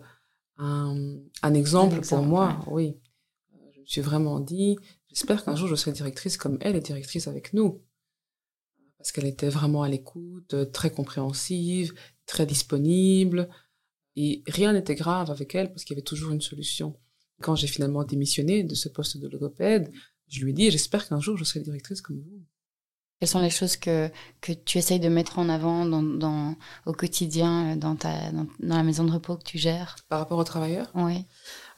un, 0.56 1.18
un, 1.42 1.52
exemple 1.52 1.96
un, 1.96 1.98
exemple 1.98 2.08
pour 2.08 2.22
moi. 2.22 2.56
Ouais. 2.66 2.72
Oui, 2.72 2.96
je 3.74 3.80
me 3.80 3.84
suis 3.84 4.00
vraiment 4.00 4.40
dit, 4.40 4.78
j'espère 5.10 5.44
qu'un 5.44 5.54
jour 5.54 5.68
je 5.68 5.74
serai 5.74 5.92
directrice 5.92 6.38
comme 6.38 6.56
elle 6.62 6.76
est 6.76 6.80
directrice 6.80 7.28
avec 7.28 7.52
nous 7.52 7.82
parce 9.00 9.12
qu'elle 9.12 9.26
était 9.26 9.48
vraiment 9.48 9.82
à 9.82 9.88
l'écoute, 9.88 10.52
euh, 10.52 10.66
très 10.66 10.90
compréhensive, 10.90 11.94
très 12.26 12.44
disponible, 12.44 13.48
et 14.14 14.42
rien 14.46 14.74
n'était 14.74 14.94
grave 14.94 15.30
avec 15.30 15.54
elle 15.54 15.70
parce 15.70 15.84
qu'il 15.84 15.94
y 15.94 15.98
avait 15.98 16.04
toujours 16.04 16.32
une 16.32 16.42
solution. 16.42 16.94
Quand 17.40 17.56
j'ai 17.56 17.66
finalement 17.66 18.04
démissionné 18.04 18.62
de 18.62 18.74
ce 18.74 18.90
poste 18.90 19.16
de 19.16 19.26
logopède, 19.26 19.90
je 20.28 20.44
lui 20.44 20.50
ai 20.50 20.52
dit, 20.52 20.70
j'espère 20.70 21.08
qu'un 21.08 21.18
jour 21.18 21.38
je 21.38 21.44
serai 21.44 21.60
directrice 21.60 22.02
comme 22.02 22.20
vous. 22.20 22.44
Quelles 23.18 23.30
sont 23.30 23.40
les 23.40 23.48
choses 23.48 23.78
que, 23.78 24.10
que 24.42 24.52
tu 24.52 24.76
essayes 24.76 25.00
de 25.00 25.08
mettre 25.08 25.38
en 25.38 25.48
avant 25.48 25.86
dans, 25.86 26.02
dans, 26.02 26.56
au 26.84 26.92
quotidien 26.92 27.76
dans, 27.76 27.96
ta, 27.96 28.30
dans, 28.32 28.46
dans, 28.60 28.76
la 28.76 28.82
maison 28.82 29.04
de 29.04 29.12
repos 29.12 29.36
que 29.38 29.44
tu 29.44 29.56
gères? 29.56 29.96
Par 30.10 30.18
rapport 30.18 30.38
aux 30.38 30.44
travailleurs? 30.44 30.90
Oui. 30.94 31.24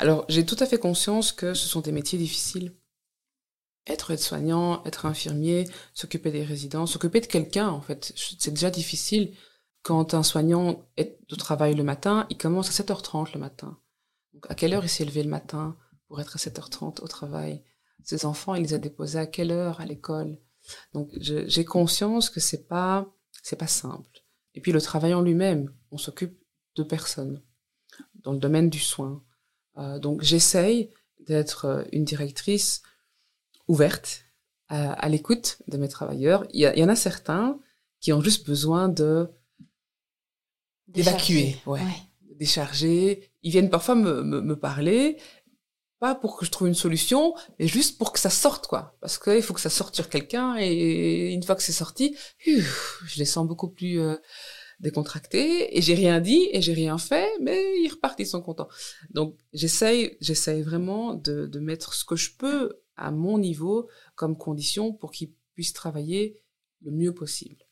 Alors, 0.00 0.24
j'ai 0.28 0.44
tout 0.44 0.56
à 0.58 0.66
fait 0.66 0.78
conscience 0.78 1.30
que 1.30 1.54
ce 1.54 1.68
sont 1.68 1.80
des 1.80 1.92
métiers 1.92 2.18
difficiles 2.18 2.72
être 3.86 4.12
aide-soignant, 4.12 4.84
être 4.84 5.06
infirmier, 5.06 5.68
s'occuper 5.94 6.30
des 6.30 6.44
résidents, 6.44 6.86
s'occuper 6.86 7.20
de 7.20 7.26
quelqu'un, 7.26 7.68
en 7.68 7.80
fait. 7.80 8.12
C'est 8.16 8.52
déjà 8.52 8.70
difficile. 8.70 9.34
Quand 9.82 10.14
un 10.14 10.22
soignant 10.22 10.84
est 10.96 11.18
au 11.32 11.36
travail 11.36 11.74
le 11.74 11.82
matin, 11.82 12.26
il 12.30 12.38
commence 12.38 12.68
à 12.68 12.84
7h30 12.84 13.34
le 13.34 13.40
matin. 13.40 13.78
Donc, 14.32 14.46
à 14.48 14.54
quelle 14.54 14.74
heure 14.74 14.84
il 14.84 14.88
s'est 14.88 15.04
levé 15.04 15.22
le 15.22 15.28
matin 15.28 15.76
pour 16.06 16.20
être 16.20 16.36
à 16.36 16.38
7h30 16.38 17.02
au 17.02 17.08
travail? 17.08 17.64
Ses 18.04 18.24
enfants, 18.24 18.54
il 18.54 18.62
les 18.62 18.74
a 18.74 18.78
déposés 18.78 19.18
à 19.18 19.26
quelle 19.26 19.50
heure 19.50 19.80
à 19.80 19.86
l'école? 19.86 20.38
Donc, 20.92 21.10
j'ai 21.20 21.64
conscience 21.64 22.30
que 22.30 22.40
c'est 22.40 22.68
pas, 22.68 23.12
c'est 23.42 23.56
pas 23.56 23.66
simple. 23.66 24.22
Et 24.54 24.60
puis, 24.60 24.70
le 24.70 24.80
travail 24.80 25.14
en 25.14 25.22
lui-même, 25.22 25.72
on 25.90 25.98
s'occupe 25.98 26.38
de 26.76 26.84
personnes 26.84 27.42
dans 28.14 28.32
le 28.32 28.38
domaine 28.38 28.70
du 28.70 28.78
soin. 28.78 29.24
Euh, 29.78 29.98
donc, 29.98 30.22
j'essaye 30.22 30.90
d'être 31.26 31.84
une 31.92 32.04
directrice 32.04 32.82
ouverte 33.72 34.26
à, 34.68 34.92
à 34.92 35.08
l'écoute 35.08 35.58
de 35.66 35.78
mes 35.78 35.88
travailleurs. 35.88 36.46
Il 36.52 36.60
y, 36.60 36.84
en 36.84 36.88
a 36.88 36.96
certains 36.96 37.58
qui 38.00 38.12
ont 38.12 38.20
juste 38.20 38.46
besoin 38.46 38.88
de 38.88 39.28
d'évacuer, 40.88 41.56
ouais, 41.64 41.80
ouais. 41.80 42.36
décharger. 42.36 43.30
Ils 43.42 43.50
viennent 43.50 43.70
parfois 43.70 43.94
me, 43.94 44.22
me, 44.22 44.42
me, 44.42 44.56
parler, 44.56 45.16
pas 46.00 46.14
pour 46.14 46.36
que 46.36 46.44
je 46.44 46.50
trouve 46.50 46.68
une 46.68 46.74
solution, 46.74 47.34
mais 47.58 47.66
juste 47.66 47.96
pour 47.96 48.12
que 48.12 48.18
ça 48.18 48.28
sorte, 48.28 48.66
quoi. 48.66 48.96
Parce 49.00 49.16
qu'il 49.18 49.42
faut 49.42 49.54
que 49.54 49.60
ça 49.60 49.70
sorte 49.70 49.94
sur 49.94 50.10
quelqu'un, 50.10 50.56
et 50.58 51.32
une 51.32 51.42
fois 51.42 51.54
que 51.54 51.62
c'est 51.62 51.72
sorti, 51.72 52.14
je 52.44 53.18
les 53.18 53.24
sens 53.24 53.46
beaucoup 53.46 53.70
plus 53.70 54.00
euh, 54.00 54.16
décontractés, 54.80 55.78
et 55.78 55.80
j'ai 55.80 55.94
rien 55.94 56.20
dit, 56.20 56.46
et 56.52 56.60
j'ai 56.60 56.74
rien 56.74 56.98
fait, 56.98 57.30
mais 57.40 57.58
ils 57.80 57.88
repartent, 57.88 58.20
ils 58.20 58.26
sont 58.26 58.42
contents. 58.42 58.68
Donc 59.10 59.38
j'essaye, 59.54 60.18
j'essaye 60.20 60.60
vraiment 60.60 61.14
de, 61.14 61.46
de 61.46 61.58
mettre 61.58 61.94
ce 61.94 62.04
que 62.04 62.16
je 62.16 62.36
peux 62.36 62.81
à 62.96 63.10
mon 63.10 63.38
niveau 63.38 63.88
comme 64.14 64.36
condition 64.36 64.92
pour 64.92 65.10
qu'ils 65.10 65.32
puissent 65.54 65.72
travailler 65.72 66.42
le 66.82 66.90
mieux 66.90 67.14
possible. 67.14 67.64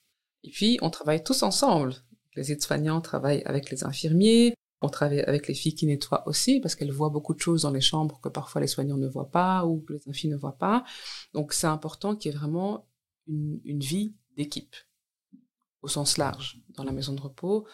Et 0.42 0.50
puis, 0.50 0.78
on 0.82 0.90
travaille 0.90 1.22
tous 1.22 1.42
ensemble. 1.42 1.94
Les 2.36 2.52
aides-soignants 2.52 3.00
travaillent 3.00 3.42
avec 3.44 3.70
les 3.70 3.84
infirmiers, 3.84 4.54
on 4.80 4.88
travaille 4.88 5.20
avec 5.20 5.48
les 5.48 5.54
filles 5.54 5.74
qui 5.74 5.86
nettoient 5.86 6.26
aussi, 6.26 6.60
parce 6.60 6.74
qu'elles 6.74 6.92
voient 6.92 7.10
beaucoup 7.10 7.34
de 7.34 7.40
choses 7.40 7.62
dans 7.62 7.70
les 7.70 7.80
chambres 7.80 8.20
que 8.20 8.28
parfois 8.28 8.60
les 8.60 8.66
soignants 8.66 8.96
ne 8.96 9.08
voient 9.08 9.30
pas 9.30 9.66
ou 9.66 9.80
que 9.80 9.94
les 9.94 10.08
infirmiers 10.08 10.34
ne 10.34 10.40
voient 10.40 10.56
pas. 10.56 10.84
Donc, 11.34 11.52
c'est 11.52 11.66
important 11.66 12.16
qu'il 12.16 12.32
y 12.32 12.34
ait 12.34 12.38
vraiment 12.38 12.86
une, 13.26 13.60
une 13.64 13.80
vie 13.80 14.14
d'équipe, 14.36 14.74
au 15.82 15.88
sens 15.88 16.16
large, 16.16 16.62
dans 16.70 16.84
la 16.84 16.92
maison 16.92 17.12
de 17.12 17.20
repos. 17.20 17.66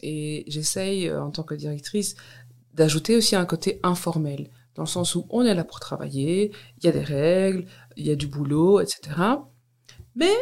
Et 0.00 0.44
j'essaye, 0.46 1.10
en 1.10 1.30
tant 1.30 1.42
que 1.42 1.54
directrice, 1.54 2.14
d'ajouter 2.74 3.16
aussi 3.16 3.34
un 3.34 3.46
côté 3.46 3.80
informel 3.82 4.50
dans 4.76 4.82
le 4.82 4.88
sens 4.88 5.14
où 5.14 5.26
on 5.30 5.42
est 5.42 5.54
là 5.54 5.64
pour 5.64 5.80
travailler, 5.80 6.52
il 6.78 6.84
y 6.84 6.88
a 6.88 6.92
des 6.92 7.02
règles, 7.02 7.66
il 7.96 8.06
y 8.06 8.10
a 8.10 8.16
du 8.16 8.26
boulot, 8.26 8.80
etc. 8.80 9.16
Mais 10.14 10.34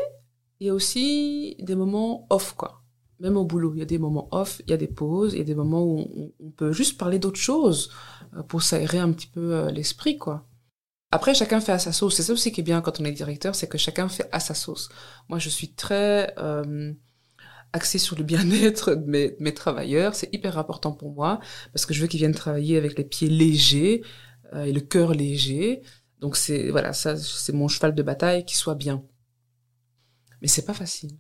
il 0.60 0.66
y 0.66 0.70
a 0.70 0.74
aussi 0.74 1.56
des 1.60 1.74
moments 1.74 2.26
off, 2.30 2.54
quoi. 2.54 2.82
Même 3.20 3.36
au 3.36 3.44
boulot, 3.44 3.72
il 3.74 3.78
y 3.78 3.82
a 3.82 3.86
des 3.86 3.98
moments 3.98 4.28
off, 4.32 4.60
il 4.66 4.70
y 4.70 4.74
a 4.74 4.76
des 4.76 4.88
pauses, 4.88 5.34
il 5.34 5.38
y 5.38 5.42
a 5.42 5.44
des 5.44 5.54
moments 5.54 5.84
où 5.84 6.32
on, 6.40 6.50
peut 6.50 6.72
juste 6.72 6.98
parler 6.98 7.18
d'autres 7.18 7.40
choses 7.40 7.90
euh, 8.36 8.42
pour 8.42 8.62
s'aérer 8.62 8.98
un 8.98 9.12
petit 9.12 9.28
peu 9.28 9.54
euh, 9.54 9.70
l'esprit, 9.70 10.18
quoi. 10.18 10.46
Après, 11.12 11.32
chacun 11.32 11.60
fait 11.60 11.72
à 11.72 11.78
sa 11.78 11.92
sauce. 11.92 12.16
C'est 12.16 12.24
ça 12.24 12.32
aussi 12.32 12.50
qui 12.50 12.60
est 12.60 12.64
bien 12.64 12.80
quand 12.80 13.00
on 13.00 13.04
est 13.04 13.12
directeur, 13.12 13.54
c'est 13.54 13.68
que 13.68 13.78
chacun 13.78 14.08
fait 14.08 14.28
à 14.32 14.40
sa 14.40 14.52
sauce. 14.52 14.88
Moi, 15.28 15.38
je 15.38 15.48
suis 15.48 15.72
très 15.72 16.34
euh, 16.38 16.92
axée 17.74 17.98
sur 17.98 18.16
le 18.16 18.24
bien-être 18.24 18.94
de 18.94 19.04
mes, 19.10 19.30
de 19.30 19.36
mes 19.40 19.52
travailleurs. 19.52 20.14
C'est 20.14 20.32
hyper 20.32 20.56
important 20.56 20.92
pour 20.92 21.12
moi 21.12 21.40
parce 21.72 21.84
que 21.84 21.92
je 21.92 22.00
veux 22.00 22.06
qu'ils 22.06 22.20
viennent 22.20 22.34
travailler 22.34 22.78
avec 22.78 22.96
les 22.96 23.04
pieds 23.04 23.28
légers, 23.28 24.02
euh, 24.54 24.64
et 24.64 24.72
le 24.72 24.80
cœur 24.80 25.12
léger. 25.12 25.82
Donc 26.20 26.36
c'est 26.36 26.70
voilà, 26.70 26.92
ça 26.94 27.16
c'est 27.16 27.52
mon 27.52 27.68
cheval 27.68 27.94
de 27.94 28.02
bataille 28.02 28.44
qui 28.46 28.56
soit 28.56 28.76
bien. 28.76 29.04
Mais 30.40 30.48
c'est 30.48 30.64
pas 30.64 30.74
facile 30.74 31.10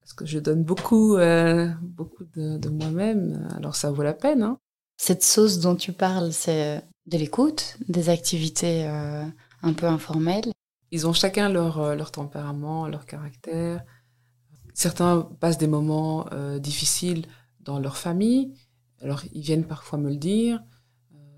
parce 0.00 0.14
que 0.14 0.26
je 0.26 0.38
donne 0.40 0.64
beaucoup 0.64 1.16
euh, 1.16 1.68
beaucoup 1.80 2.24
de, 2.36 2.58
de 2.58 2.68
moi-même. 2.68 3.48
Alors 3.56 3.76
ça 3.76 3.90
vaut 3.90 4.02
la 4.02 4.14
peine. 4.14 4.42
Hein. 4.42 4.58
Cette 4.96 5.22
sauce 5.22 5.58
dont 5.58 5.76
tu 5.76 5.92
parles, 5.92 6.32
c'est 6.32 6.82
de 7.06 7.18
l'écoute, 7.18 7.76
des 7.88 8.08
activités 8.08 8.86
euh, 8.86 9.24
un 9.62 9.72
peu 9.72 9.86
informelles. 9.86 10.52
Ils 10.90 11.06
ont 11.06 11.12
chacun 11.12 11.48
leur 11.48 11.80
euh, 11.80 11.94
leur 11.94 12.10
tempérament, 12.10 12.88
leur 12.88 13.06
caractère. 13.06 13.84
Certains 14.74 15.28
passent 15.40 15.58
des 15.58 15.66
moments 15.66 16.26
euh, 16.32 16.58
difficiles 16.58 17.26
dans 17.60 17.78
leur 17.78 17.96
famille. 17.96 18.54
Alors 19.00 19.22
ils 19.32 19.42
viennent 19.42 19.66
parfois 19.66 19.98
me 19.98 20.08
le 20.10 20.16
dire. 20.16 20.62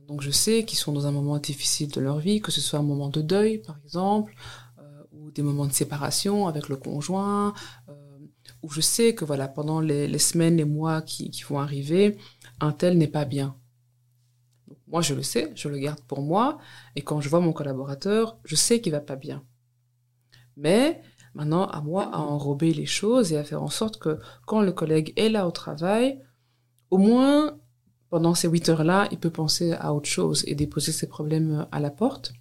Donc 0.07 0.21
je 0.21 0.31
sais 0.31 0.65
qu'ils 0.65 0.79
sont 0.79 0.93
dans 0.93 1.07
un 1.07 1.13
moment 1.13 1.39
difficile 1.39 1.91
de 1.91 2.01
leur 2.01 2.19
vie, 2.19 2.41
que 2.41 2.53
ce 2.53 2.61
soit 2.61 2.79
un 2.79 2.83
moment 2.83 3.09
de 3.09 3.23
deuil 3.23 3.59
par 3.59 3.79
exemple, 3.83 4.35
euh, 4.79 5.03
ou 5.13 5.31
des 5.31 5.43
moments 5.43 5.67
de 5.67 5.73
séparation 5.73 6.47
avec 6.47 6.69
le 6.69 6.77
conjoint, 6.77 7.55
euh, 7.89 8.19
où 8.63 8.71
je 8.71 8.81
sais 8.81 9.15
que 9.15 9.25
voilà 9.25 9.49
pendant 9.49 9.81
les, 9.81 10.07
les 10.07 10.19
semaines, 10.19 10.57
les 10.57 10.67
mois 10.67 11.01
qui, 11.03 11.31
qui, 11.31 11.43
vont 11.43 11.59
arriver, 11.59 12.19
un 12.61 12.73
tel 12.73 12.99
n'est 12.99 13.09
pas 13.09 13.25
bien. 13.25 13.57
moi, 14.87 15.01
je 15.01 15.15
le 15.15 15.23
sais, 15.23 15.51
je 15.55 15.69
le 15.69 15.79
garde 15.79 16.01
pour 16.03 16.23
moi. 16.23 16.59
Et 16.97 17.03
quand 17.03 17.21
je 17.21 17.29
vois 17.29 17.41
mon 17.41 17.53
collaborateur, 17.53 18.39
je 18.45 18.57
sais 18.57 18.81
qu'il 18.81 18.93
va 18.93 19.01
pas 19.01 19.17
bien. 19.17 19.43
Mais 20.57 21.03
maintenant, 21.35 21.67
à 21.67 21.81
moi 21.81 22.11
à 22.15 22.19
enrober 22.19 22.73
les 22.73 22.87
choses 22.87 23.33
et 23.33 23.37
à 23.37 23.45
faire 23.45 23.63
en 23.63 23.71
sorte 23.71 23.99
que 23.99 24.19
quand 24.47 24.63
le 24.63 24.73
collègue 24.73 25.13
est 25.17 25.29
là 25.29 25.47
au 25.47 25.51
travail, 25.51 26.21
au 26.91 26.99
moins, 26.99 27.59
pendant 28.09 28.35
ces 28.35 28.49
huit 28.49 28.69
heures-là, 28.69 29.09
il 29.11 29.19
peut 29.19 29.31
penser 29.31 29.73
à 29.73 29.93
autre 29.95 30.09
chose 30.09 30.45
et 30.47 30.55
déposer 30.55 30.93
ses 30.93 31.09
problèmes 31.09 31.67
à 31.73 31.81
la 31.81 31.91
porte. 31.91 32.33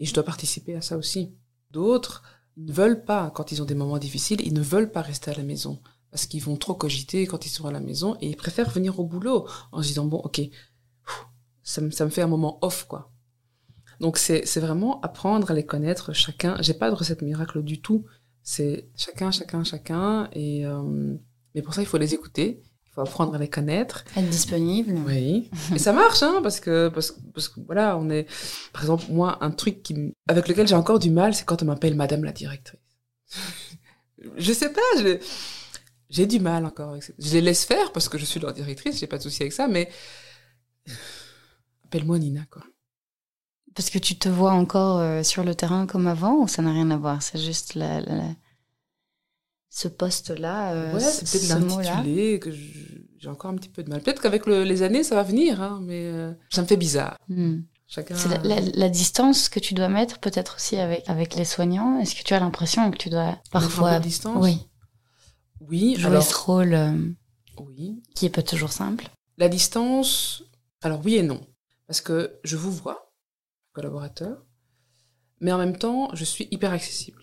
Et 0.00 0.06
je 0.06 0.14
dois 0.14 0.24
participer 0.24 0.74
à 0.74 0.82
ça 0.82 0.96
aussi. 0.96 1.34
D'autres 1.70 2.22
ne 2.56 2.72
veulent 2.72 3.04
pas, 3.04 3.30
quand 3.30 3.52
ils 3.52 3.62
ont 3.62 3.66
des 3.66 3.74
moments 3.74 3.98
difficiles, 3.98 4.40
ils 4.44 4.52
ne 4.52 4.60
veulent 4.60 4.90
pas 4.90 5.02
rester 5.02 5.30
à 5.30 5.34
la 5.34 5.44
maison 5.44 5.80
parce 6.12 6.26
qu'ils 6.26 6.42
vont 6.42 6.56
trop 6.56 6.74
cogiter 6.74 7.26
quand 7.26 7.46
ils 7.46 7.48
sont 7.48 7.66
à 7.66 7.72
la 7.72 7.80
maison 7.80 8.16
et 8.20 8.28
ils 8.28 8.36
préfèrent 8.36 8.70
venir 8.70 9.00
au 9.00 9.04
boulot 9.04 9.48
en 9.72 9.82
se 9.82 9.88
disant 9.88 10.04
bon 10.04 10.18
ok 10.18 10.42
ça 11.62 11.80
me, 11.80 11.90
ça 11.90 12.04
me 12.04 12.10
fait 12.10 12.22
un 12.22 12.28
moment 12.28 12.58
off 12.60 12.84
quoi 12.86 13.11
donc 14.00 14.18
c'est 14.18 14.58
vraiment 14.58 15.00
apprendre 15.00 15.50
à 15.50 15.54
les 15.54 15.64
connaître 15.64 16.12
chacun. 16.12 16.56
J'ai 16.60 16.74
pas 16.74 16.90
de 16.90 16.94
recette 16.94 17.22
miracle 17.22 17.62
du 17.62 17.80
tout. 17.80 18.04
C'est 18.42 18.88
chacun 18.96 19.30
chacun 19.30 19.64
chacun. 19.64 20.28
Et 20.32 20.66
euh, 20.66 21.14
mais 21.54 21.62
pour 21.62 21.74
ça 21.74 21.82
il 21.82 21.86
faut 21.86 21.98
les 21.98 22.14
écouter. 22.14 22.62
Il 22.86 22.94
faut 22.94 23.00
apprendre 23.00 23.34
à 23.34 23.38
les 23.38 23.48
connaître. 23.48 24.04
Être 24.16 24.28
disponible. 24.28 24.94
Oui. 25.06 25.50
Et 25.74 25.78
ça 25.78 25.92
marche 25.92 26.22
hein 26.22 26.40
parce 26.42 26.60
que 26.60 26.88
parce, 26.88 27.18
parce 27.32 27.48
que 27.48 27.60
voilà 27.60 27.96
on 27.96 28.10
est 28.10 28.26
par 28.72 28.82
exemple 28.82 29.04
moi 29.10 29.38
un 29.40 29.50
truc 29.50 29.82
qui 29.82 30.14
avec 30.28 30.48
lequel 30.48 30.68
j'ai 30.68 30.74
encore 30.74 30.98
du 30.98 31.10
mal 31.10 31.34
c'est 31.34 31.44
quand 31.44 31.62
on 31.62 31.66
m'appelle 31.66 31.94
madame 31.94 32.24
la 32.24 32.32
directrice. 32.32 32.80
Je 34.36 34.52
sais 34.52 34.70
pas 34.70 34.80
je 34.98 35.18
j'ai 36.12 36.26
du 36.26 36.40
mal 36.40 36.66
encore 36.66 36.90
avec 36.90 37.02
ça. 37.02 37.14
Je 37.18 37.32
les 37.32 37.40
laisse 37.40 37.64
faire 37.64 37.90
parce 37.90 38.08
que 38.08 38.18
je 38.18 38.26
suis 38.26 38.38
leur 38.38 38.52
directrice, 38.52 39.00
j'ai 39.00 39.06
pas 39.06 39.16
de 39.16 39.22
souci 39.22 39.42
avec 39.42 39.54
ça, 39.54 39.66
mais 39.66 39.90
appelle-moi 41.86 42.18
Nina, 42.18 42.42
quoi. 42.50 42.62
Parce 43.74 43.90
que 43.90 43.98
tu 43.98 44.16
te 44.16 44.28
vois 44.28 44.52
encore 44.52 44.98
euh, 44.98 45.22
sur 45.22 45.44
le 45.44 45.54
terrain 45.54 45.86
comme 45.86 46.06
avant 46.06 46.42
ou 46.42 46.48
ça 46.48 46.62
n'a 46.62 46.72
rien 46.72 46.90
à 46.90 46.96
voir? 46.96 47.22
C'est 47.22 47.38
juste 47.38 47.74
la, 47.74 48.00
la, 48.00 48.22
ce 49.72 49.88
poste-là, 49.88 50.72
euh, 50.74 50.92
ouais, 50.92 51.00
c'est 51.00 51.24
peut-être 51.30 51.48
l'intitulé 51.48 52.38
que 52.38 52.50
j'ai 52.52 53.28
encore 53.28 53.50
un 53.50 53.56
petit 53.56 53.70
peu 53.70 53.82
de 53.82 53.88
mal. 53.88 54.02
Peut-être 54.02 54.20
qu'avec 54.20 54.46
les 54.46 54.82
années, 54.82 55.02
ça 55.02 55.14
va 55.14 55.22
venir, 55.22 55.62
hein, 55.62 55.80
mais 55.82 56.04
euh, 56.04 56.34
ça 56.50 56.60
me 56.60 56.66
fait 56.66 56.76
bizarre. 56.76 57.16
Hmm. 57.30 57.60
Chacun... 57.86 58.14
C'est 58.14 58.28
la, 58.44 58.88
distance 58.90 59.48
que 59.48 59.58
tu 59.58 59.72
dois 59.72 59.88
mettre 59.88 60.18
peut-être 60.18 60.56
aussi 60.56 60.76
avec, 60.76 61.08
avec 61.08 61.36
les 61.36 61.46
soignants. 61.46 61.98
Est-ce 62.00 62.14
que 62.14 62.22
tu 62.22 62.34
as 62.34 62.40
l'impression 62.40 62.90
que 62.90 62.98
tu 62.98 63.08
dois 63.08 63.38
parfois... 63.50 63.98
Distance? 63.98 64.44
Oui. 64.44 64.58
Oui, 65.60 65.94
jouer 65.96 66.10
alors, 66.10 66.22
ce 66.22 66.34
rôle 66.34 66.74
euh, 66.74 66.92
oui. 67.58 68.02
qui 68.14 68.26
est 68.26 68.30
pas 68.30 68.42
toujours 68.42 68.72
simple. 68.72 69.08
La 69.38 69.48
distance, 69.48 70.42
alors 70.82 71.00
oui 71.02 71.14
et 71.14 71.22
non. 71.22 71.40
Parce 71.86 72.02
que 72.02 72.38
je 72.44 72.58
vous 72.58 72.72
vois, 72.72 73.10
collaborateur, 73.72 74.44
mais 75.40 75.52
en 75.52 75.58
même 75.58 75.76
temps, 75.76 76.10
je 76.14 76.24
suis 76.24 76.48
hyper 76.50 76.72
accessible. 76.72 77.22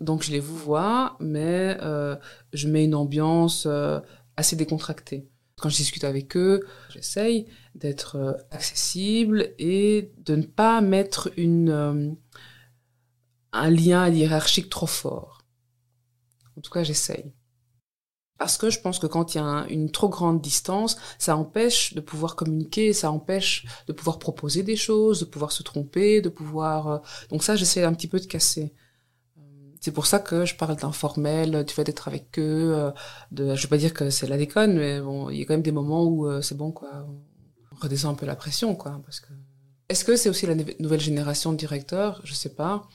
Donc 0.00 0.22
je 0.22 0.32
les 0.32 0.40
vous 0.40 0.56
vois, 0.56 1.16
mais 1.20 1.76
euh, 1.82 2.16
je 2.52 2.68
mets 2.68 2.84
une 2.84 2.94
ambiance 2.94 3.66
euh, 3.66 4.00
assez 4.36 4.56
décontractée. 4.56 5.28
Quand 5.58 5.68
je 5.68 5.76
discute 5.76 6.04
avec 6.04 6.36
eux, 6.36 6.66
j'essaye 6.88 7.46
d'être 7.74 8.16
euh, 8.16 8.32
accessible 8.50 9.52
et 9.58 10.10
de 10.18 10.36
ne 10.36 10.42
pas 10.42 10.80
mettre 10.80 11.30
une, 11.36 12.16
un 13.52 13.70
lien 13.70 14.08
hiérarchique 14.08 14.70
trop 14.70 14.86
fort. 14.86 15.42
En 16.56 16.62
tout 16.62 16.70
cas, 16.70 16.82
j'essaye. 16.82 17.32
Parce 18.40 18.56
que 18.56 18.70
je 18.70 18.80
pense 18.80 18.98
que 18.98 19.06
quand 19.06 19.34
il 19.34 19.36
y 19.36 19.40
a 19.42 19.44
un, 19.44 19.66
une 19.66 19.90
trop 19.90 20.08
grande 20.08 20.40
distance, 20.40 20.96
ça 21.18 21.36
empêche 21.36 21.92
de 21.92 22.00
pouvoir 22.00 22.36
communiquer, 22.36 22.94
ça 22.94 23.12
empêche 23.12 23.66
de 23.86 23.92
pouvoir 23.92 24.18
proposer 24.18 24.62
des 24.62 24.76
choses, 24.76 25.20
de 25.20 25.26
pouvoir 25.26 25.52
se 25.52 25.62
tromper, 25.62 26.22
de 26.22 26.30
pouvoir... 26.30 26.88
Euh... 26.88 26.98
Donc 27.28 27.42
ça, 27.42 27.54
j'essaie 27.54 27.84
un 27.84 27.92
petit 27.92 28.08
peu 28.08 28.18
de 28.18 28.24
casser. 28.24 28.72
C'est 29.82 29.92
pour 29.92 30.06
ça 30.06 30.20
que 30.20 30.46
je 30.46 30.54
parle 30.56 30.76
d'informel, 30.76 31.64
du 31.64 31.74
fait 31.74 31.84
d'être 31.84 32.08
avec 32.08 32.38
eux. 32.38 32.72
euh, 32.74 32.90
De, 33.30 33.54
je 33.54 33.62
vais 33.64 33.68
pas 33.68 33.76
dire 33.76 33.92
que 33.92 34.08
c'est 34.08 34.26
la 34.26 34.38
déconne, 34.38 34.74
mais 34.78 35.02
bon, 35.02 35.28
il 35.28 35.38
y 35.38 35.42
a 35.42 35.44
quand 35.44 35.52
même 35.52 35.62
des 35.62 35.70
moments 35.70 36.04
où 36.04 36.26
euh, 36.26 36.40
c'est 36.40 36.56
bon, 36.56 36.72
quoi. 36.72 37.06
On 37.72 37.76
redescend 37.76 38.12
un 38.12 38.16
peu 38.16 38.24
la 38.24 38.36
pression, 38.36 38.74
quoi. 38.74 39.02
Parce 39.04 39.20
que... 39.20 39.34
Est-ce 39.90 40.02
que 40.02 40.16
c'est 40.16 40.30
aussi 40.30 40.46
la 40.46 40.54
nouvelle 40.54 41.00
génération 41.00 41.52
de 41.52 41.58
directeurs? 41.58 42.22
Je 42.24 42.32
sais 42.32 42.54
pas. 42.54 42.88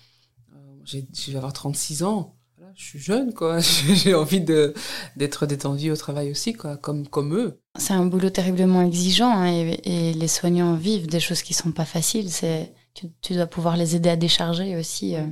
Euh, 0.56 0.58
je 0.84 1.30
vais 1.30 1.38
avoir 1.38 1.54
36 1.54 2.02
ans 2.02 2.36
je 2.76 2.84
suis 2.84 3.00
jeune, 3.00 3.34
quoi. 3.34 3.60
J'ai 3.94 4.14
envie 4.14 4.42
de 4.42 4.74
d'être 5.16 5.46
détendue 5.46 5.92
au 5.92 5.96
travail 5.96 6.32
aussi, 6.32 6.54
quoi, 6.54 6.78
comme 6.78 7.08
comme 7.08 7.36
eux. 7.36 7.60
C'est 7.78 7.94
un 7.94 8.06
boulot 8.06 8.30
terriblement 8.30 8.82
exigeant 8.82 9.32
hein, 9.32 9.52
et, 9.52 9.80
et 9.84 10.14
les 10.14 10.28
soignants 10.28 10.76
vivent 10.76 11.08
des 11.08 11.20
choses 11.20 11.42
qui 11.42 11.54
sont 11.54 11.72
pas 11.72 11.86
faciles. 11.86 12.32
C'est 12.32 12.74
tu, 12.94 13.08
tu 13.22 13.34
dois 13.34 13.48
pouvoir 13.48 13.78
les 13.78 13.96
aider 13.96 14.10
à 14.10 14.16
décharger 14.16 14.78
aussi. 14.78 15.16
euh. 15.16 15.26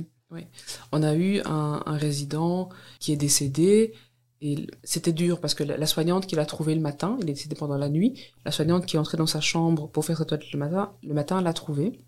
On 0.90 1.02
a 1.02 1.14
eu 1.14 1.40
un, 1.44 1.82
un 1.86 1.96
résident 1.96 2.68
qui 2.98 3.12
est 3.12 3.16
décédé 3.16 3.92
et 4.40 4.66
c'était 4.82 5.12
dur 5.12 5.40
parce 5.40 5.54
que 5.54 5.62
la, 5.62 5.76
la 5.76 5.86
soignante 5.86 6.26
qui 6.26 6.34
l'a 6.34 6.44
trouvé 6.44 6.74
le 6.74 6.80
matin, 6.80 7.16
il 7.22 7.30
est 7.30 7.34
décédé 7.34 7.54
pendant 7.54 7.78
la 7.78 7.88
nuit. 7.88 8.20
La 8.44 8.50
soignante 8.50 8.84
qui 8.84 8.96
est 8.96 8.98
entrée 8.98 9.16
dans 9.16 9.26
sa 9.28 9.40
chambre 9.40 9.88
pour 9.88 10.04
faire 10.04 10.18
sa 10.18 10.24
toilette 10.24 10.50
le 10.52 10.58
matin, 10.58 10.92
le 11.02 11.14
matin 11.14 11.40
l'a 11.40 11.52
trouvé 11.52 12.00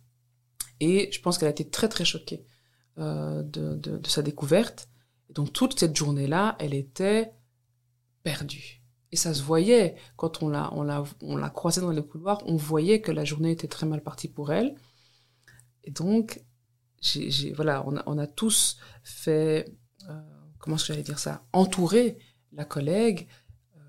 et 0.81 1.09
je 1.12 1.20
pense 1.20 1.38
qu'elle 1.38 1.49
a 1.49 1.53
été 1.53 1.68
très 1.68 1.88
très 1.88 2.05
choquée 2.05 2.44
euh, 2.99 3.42
de, 3.42 3.77
de, 3.77 3.99
de 3.99 4.09
sa 4.09 4.22
découverte. 4.22 4.88
Donc 5.37 5.53
toute 5.53 5.79
cette 5.79 5.94
journée-là, 5.94 6.57
elle 6.59 6.72
était 6.72 7.35
perdue. 8.22 8.83
Et 9.12 9.16
ça 9.16 9.35
se 9.35 9.42
voyait 9.42 9.94
quand 10.16 10.42
on 10.42 10.49
l'a, 10.49 10.72
on 10.72 10.83
l'a, 10.83 11.05
on 11.20 11.37
l'a 11.37 11.51
croisée 11.51 11.83
dans 11.83 11.90
les 11.90 12.03
couloirs, 12.03 12.42
on 12.46 12.57
voyait 12.57 13.03
que 13.03 13.12
la 13.12 13.25
journée 13.25 13.51
était 13.51 13.68
très 13.68 13.87
mal 13.87 14.03
partie 14.03 14.29
pour 14.29 14.51
elle. 14.51 14.75
Et 15.85 15.90
donc, 15.90 16.42
j'ai, 17.03 17.53
voilà, 17.53 17.85
on 17.87 18.18
a, 18.18 18.27
tous 18.27 18.79
fait, 19.05 19.70
euh, 20.09 20.20
comment 20.59 20.79
j'allais 20.79 21.03
dire 21.03 21.18
ça, 21.18 21.46
entourer 21.53 22.18
la 22.53 22.64
collègue 22.64 23.29
euh, 23.77 23.81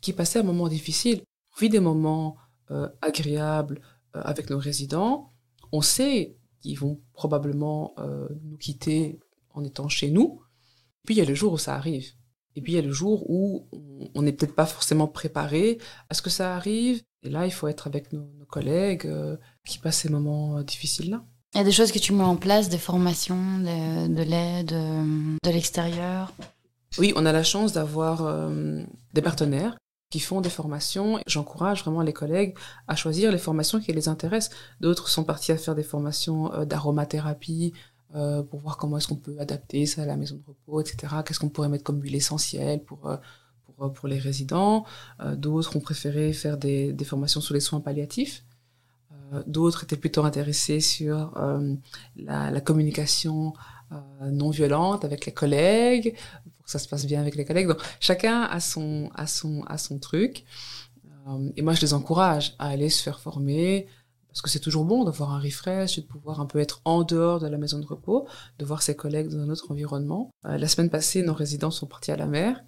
qui, 0.00 0.12
passait 0.12 0.38
un 0.38 0.44
moment 0.44 0.68
difficile. 0.68 1.22
On 1.56 1.60
vit 1.60 1.68
des 1.68 1.80
moments 1.80 2.36
euh, 2.70 2.88
agréables 3.02 3.80
avec 4.14 4.50
nos 4.50 4.58
résidents. 4.58 5.32
On 5.72 5.82
sait 5.82 6.36
qu'ils 6.60 6.78
vont 6.78 7.00
probablement 7.12 7.94
nous 8.42 8.56
quitter 8.56 9.18
en 9.50 9.64
étant 9.64 9.88
chez 9.88 10.10
nous. 10.10 10.42
Puis 11.04 11.14
il 11.14 11.18
y 11.18 11.22
a 11.22 11.24
le 11.24 11.34
jour 11.34 11.52
où 11.52 11.58
ça 11.58 11.74
arrive. 11.74 12.12
Et 12.54 12.60
puis 12.60 12.72
il 12.72 12.76
y 12.76 12.78
a 12.78 12.82
le 12.82 12.92
jour 12.92 13.28
où 13.30 13.66
on 14.14 14.22
n'est 14.22 14.32
peut-être 14.32 14.54
pas 14.54 14.66
forcément 14.66 15.08
préparé 15.08 15.78
à 16.10 16.14
ce 16.14 16.22
que 16.22 16.30
ça 16.30 16.54
arrive. 16.54 17.02
Et 17.22 17.30
là, 17.30 17.46
il 17.46 17.52
faut 17.52 17.68
être 17.68 17.86
avec 17.86 18.12
nos, 18.12 18.28
nos 18.38 18.46
collègues 18.46 19.06
euh, 19.06 19.36
qui 19.64 19.78
passent 19.78 19.98
ces 19.98 20.08
moments 20.08 20.58
euh, 20.58 20.62
difficiles-là. 20.62 21.24
Il 21.54 21.58
y 21.58 21.60
a 21.60 21.64
des 21.64 21.72
choses 21.72 21.92
que 21.92 21.98
tu 21.98 22.12
mets 22.12 22.24
en 22.24 22.36
place, 22.36 22.68
des 22.68 22.78
formations, 22.78 23.58
de, 23.58 24.08
de 24.08 24.22
l'aide 24.22 24.72
euh, 24.72 25.36
de 25.42 25.50
l'extérieur. 25.50 26.32
Oui, 26.98 27.12
on 27.16 27.26
a 27.26 27.32
la 27.32 27.42
chance 27.42 27.72
d'avoir 27.72 28.24
euh, 28.24 28.82
des 29.12 29.22
partenaires 29.22 29.76
qui 30.10 30.20
font 30.20 30.40
des 30.40 30.50
formations. 30.50 31.20
J'encourage 31.26 31.82
vraiment 31.82 32.02
les 32.02 32.12
collègues 32.12 32.54
à 32.86 32.96
choisir 32.96 33.32
les 33.32 33.38
formations 33.38 33.80
qui 33.80 33.92
les 33.92 34.08
intéressent. 34.08 34.54
D'autres 34.80 35.08
sont 35.08 35.24
partis 35.24 35.52
à 35.52 35.56
faire 35.56 35.74
des 35.74 35.82
formations 35.82 36.50
d'aromathérapie 36.66 37.72
euh, 38.14 38.42
pour 38.42 38.60
voir 38.60 38.76
comment 38.76 38.98
est-ce 38.98 39.08
qu'on 39.08 39.16
peut 39.16 39.36
adapter 39.38 39.86
ça 39.86 40.02
à 40.02 40.06
la 40.06 40.16
maison 40.16 40.36
de 40.36 40.42
repos, 40.46 40.80
etc. 40.80 41.14
Qu'est-ce 41.24 41.40
qu'on 41.40 41.48
pourrait 41.48 41.68
mettre 41.68 41.84
comme 41.84 42.00
huile 42.02 42.14
essentielle 42.14 42.82
pour, 42.82 43.06
euh, 43.08 43.16
pour, 43.64 43.92
pour 43.92 44.08
les 44.08 44.18
résidents. 44.18 44.84
Euh, 45.20 45.34
D'autres 45.36 45.76
ont 45.76 45.80
préféré 45.80 46.32
faire 46.32 46.56
des, 46.58 46.92
des 46.92 47.04
formations 47.04 47.40
sur 47.40 47.54
les 47.54 47.60
soins 47.60 47.80
palliatifs. 47.80 48.44
Euh, 49.32 49.42
D'autres 49.46 49.84
étaient 49.84 49.96
plutôt 49.96 50.24
intéressés 50.24 50.80
sur 50.80 51.36
euh, 51.36 51.74
la, 52.16 52.50
la 52.50 52.60
communication 52.60 53.54
euh, 53.92 54.30
non 54.30 54.50
violente 54.50 55.04
avec 55.04 55.26
les 55.26 55.32
collègues, 55.32 56.16
pour 56.56 56.64
que 56.64 56.70
ça 56.70 56.78
se 56.78 56.88
passe 56.88 57.06
bien 57.06 57.20
avec 57.20 57.34
les 57.34 57.44
collègues. 57.44 57.68
Donc 57.68 57.80
chacun 58.00 58.42
a 58.42 58.60
son, 58.60 59.10
a 59.14 59.26
son, 59.26 59.62
a 59.66 59.78
son 59.78 59.98
truc. 59.98 60.44
Euh, 61.28 61.50
et 61.56 61.62
moi, 61.62 61.74
je 61.74 61.80
les 61.82 61.94
encourage 61.94 62.54
à 62.58 62.68
aller 62.68 62.88
se 62.88 63.02
faire 63.02 63.20
former, 63.20 63.86
parce 64.32 64.40
que 64.40 64.48
c'est 64.48 64.60
toujours 64.60 64.86
bon 64.86 65.04
d'avoir 65.04 65.32
un 65.34 65.38
refresh, 65.38 65.98
et 65.98 66.00
de 66.00 66.06
pouvoir 66.06 66.40
un 66.40 66.46
peu 66.46 66.58
être 66.58 66.80
en 66.86 67.02
dehors 67.04 67.38
de 67.38 67.46
la 67.46 67.58
maison 67.58 67.78
de 67.78 67.86
repos, 67.86 68.26
de 68.58 68.64
voir 68.64 68.82
ses 68.82 68.96
collègues 68.96 69.28
dans 69.28 69.38
un 69.38 69.50
autre 69.50 69.70
environnement. 69.70 70.30
Euh, 70.46 70.56
la 70.56 70.68
semaine 70.68 70.88
passée, 70.88 71.22
nos 71.22 71.34
résidents 71.34 71.70
sont 71.70 71.86
partis 71.86 72.12
à 72.12 72.16
la 72.16 72.26
mer, 72.26 72.64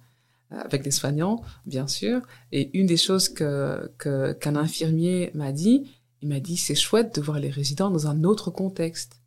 euh, 0.51 0.59
avec 0.59 0.83
des 0.83 0.91
soignants, 0.91 1.41
bien 1.65 1.87
sûr. 1.87 2.21
Et 2.51 2.77
une 2.77 2.85
des 2.85 2.97
choses 2.97 3.29
que 3.29 3.91
qu'un 3.97 4.55
infirmier 4.55 5.31
m'a 5.33 5.51
dit, 5.51 5.89
il 6.21 6.29
m'a 6.29 6.39
dit, 6.39 6.55
c'est 6.55 6.75
chouette 6.75 7.15
de 7.15 7.21
voir 7.21 7.39
les 7.39 7.49
résidents 7.49 7.89
dans 7.89 8.07
un 8.07 8.23
autre 8.23 8.51
contexte, 8.51 9.19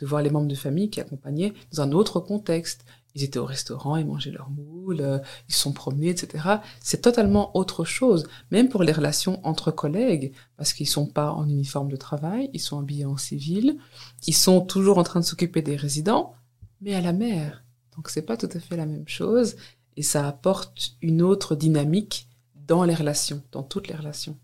de 0.00 0.06
voir 0.06 0.20
les 0.20 0.30
membres 0.30 0.48
de 0.48 0.54
famille 0.56 0.90
qui 0.90 1.00
accompagnaient 1.00 1.52
dans 1.72 1.82
un 1.82 1.92
autre 1.92 2.18
contexte. 2.18 2.84
Ils 3.14 3.22
étaient 3.22 3.38
au 3.38 3.44
restaurant, 3.44 3.96
ils 3.96 4.06
mangeaient 4.06 4.32
leur 4.32 4.50
moule, 4.50 5.00
euh, 5.00 5.18
ils 5.48 5.54
se 5.54 5.60
sont 5.60 5.72
promenés, 5.72 6.08
etc. 6.08 6.56
C'est 6.80 7.00
totalement 7.00 7.56
autre 7.56 7.84
chose, 7.84 8.26
même 8.50 8.68
pour 8.68 8.82
les 8.82 8.92
relations 8.92 9.40
entre 9.46 9.70
collègues, 9.70 10.32
parce 10.56 10.72
qu'ils 10.72 10.88
sont 10.88 11.06
pas 11.06 11.30
en 11.30 11.48
uniforme 11.48 11.88
de 11.88 11.96
travail, 11.96 12.50
ils 12.52 12.60
sont 12.60 12.78
habillés 12.78 13.04
en 13.04 13.16
civil, 13.16 13.78
ils 14.26 14.34
sont 14.34 14.60
toujours 14.60 14.98
en 14.98 15.04
train 15.04 15.20
de 15.20 15.24
s'occuper 15.24 15.62
des 15.62 15.76
résidents, 15.76 16.34
mais 16.80 16.94
à 16.94 17.00
la 17.00 17.12
mer. 17.12 17.64
Donc 17.94 18.10
c'est 18.10 18.22
pas 18.22 18.36
tout 18.36 18.48
à 18.52 18.58
fait 18.58 18.76
la 18.76 18.86
même 18.86 19.06
chose, 19.06 19.54
et 19.96 20.02
ça 20.02 20.26
apporte 20.26 20.96
une 21.00 21.22
autre 21.22 21.54
dynamique 21.54 22.28
dans 22.66 22.82
les 22.82 22.94
relations, 22.94 23.42
dans 23.52 23.62
toutes 23.62 23.86
les 23.86 23.94
relations. 23.94 24.36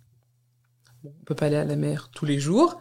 Bon, 1.02 1.12
on 1.20 1.24
peut 1.24 1.34
pas 1.34 1.46
aller 1.46 1.56
à 1.56 1.64
la 1.64 1.76
mer 1.76 2.10
tous 2.12 2.26
les 2.26 2.38
jours, 2.38 2.78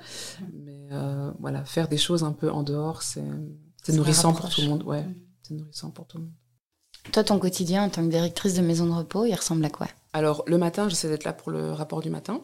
mais 0.54 0.88
euh, 0.92 1.32
voilà, 1.40 1.66
faire 1.66 1.88
des 1.88 1.98
choses 1.98 2.24
un 2.24 2.34
peu 2.34 2.52
en 2.52 2.64
dehors, 2.64 3.02
c'est 3.02 3.24
nourrissant 3.88 4.34
pour 4.34 4.50
tout 4.50 4.62
le 4.62 4.68
monde. 4.68 4.84
Ouais, 4.84 5.06
c'est 5.50 5.56
nourrissant 5.56 5.92
pour 5.92 6.08
tout 6.08 6.18
le 6.18 6.26
monde. 6.26 6.34
Toi, 7.12 7.24
ton 7.24 7.40
quotidien 7.40 7.86
en 7.86 7.90
tant 7.90 8.04
que 8.04 8.12
directrice 8.12 8.54
de 8.54 8.62
maison 8.62 8.86
de 8.86 8.92
repos, 8.92 9.26
il 9.26 9.34
ressemble 9.34 9.66
à 9.66 9.70
quoi? 9.70 9.88
Alors, 10.14 10.44
le 10.48 10.58
matin, 10.58 10.90
j'essaie 10.90 11.10
d'être 11.10 11.24
là 11.24 11.34
pour 11.34 11.52
le 11.52 11.72
rapport 11.72 12.02
du 12.02 12.10
matin, 12.10 12.44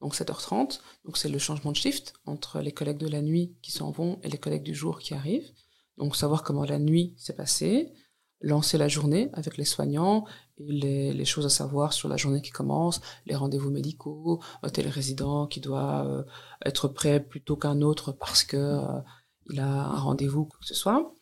donc 0.00 0.14
7h30. 0.14 0.80
Donc, 1.04 1.16
c'est 1.16 1.28
le 1.28 1.38
changement 1.38 1.72
de 1.72 1.76
shift 1.76 2.14
entre 2.26 2.60
les 2.60 2.72
collègues 2.72 2.98
de 2.98 3.08
la 3.08 3.22
nuit 3.22 3.56
qui 3.62 3.72
s'en 3.72 3.90
vont 3.90 4.20
et 4.22 4.28
les 4.28 4.38
collègues 4.38 4.62
du 4.62 4.74
jour 4.74 5.00
qui 5.00 5.14
arrivent. 5.14 5.50
Donc, 5.96 6.16
savoir 6.16 6.42
comment 6.42 6.64
la 6.64 6.78
nuit 6.78 7.14
s'est 7.16 7.34
passée, 7.34 7.92
lancer 8.40 8.78
la 8.78 8.88
journée 8.88 9.30
avec 9.32 9.56
les 9.56 9.64
soignants 9.64 10.26
et 10.58 11.12
les, 11.12 11.24
choses 11.24 11.46
à 11.46 11.50
savoir 11.50 11.92
sur 11.92 12.08
la 12.08 12.16
journée 12.16 12.42
qui 12.42 12.50
commence, 12.50 13.00
les 13.26 13.34
rendez-vous 13.34 13.70
médicaux, 13.70 14.40
un 14.62 14.68
tel 14.68 14.86
résident 14.88 15.46
qui 15.46 15.60
doit 15.60 16.04
euh, 16.06 16.22
être 16.64 16.88
prêt 16.88 17.20
plutôt 17.20 17.56
qu'un 17.56 17.80
autre 17.80 18.12
parce 18.12 18.44
que 18.44 18.56
euh, 18.56 19.00
il 19.50 19.60
a 19.60 19.66
un 19.66 19.98
rendez-vous, 19.98 20.44
quoi 20.44 20.58
que 20.60 20.66
ce 20.66 20.74
soit. 20.74 21.14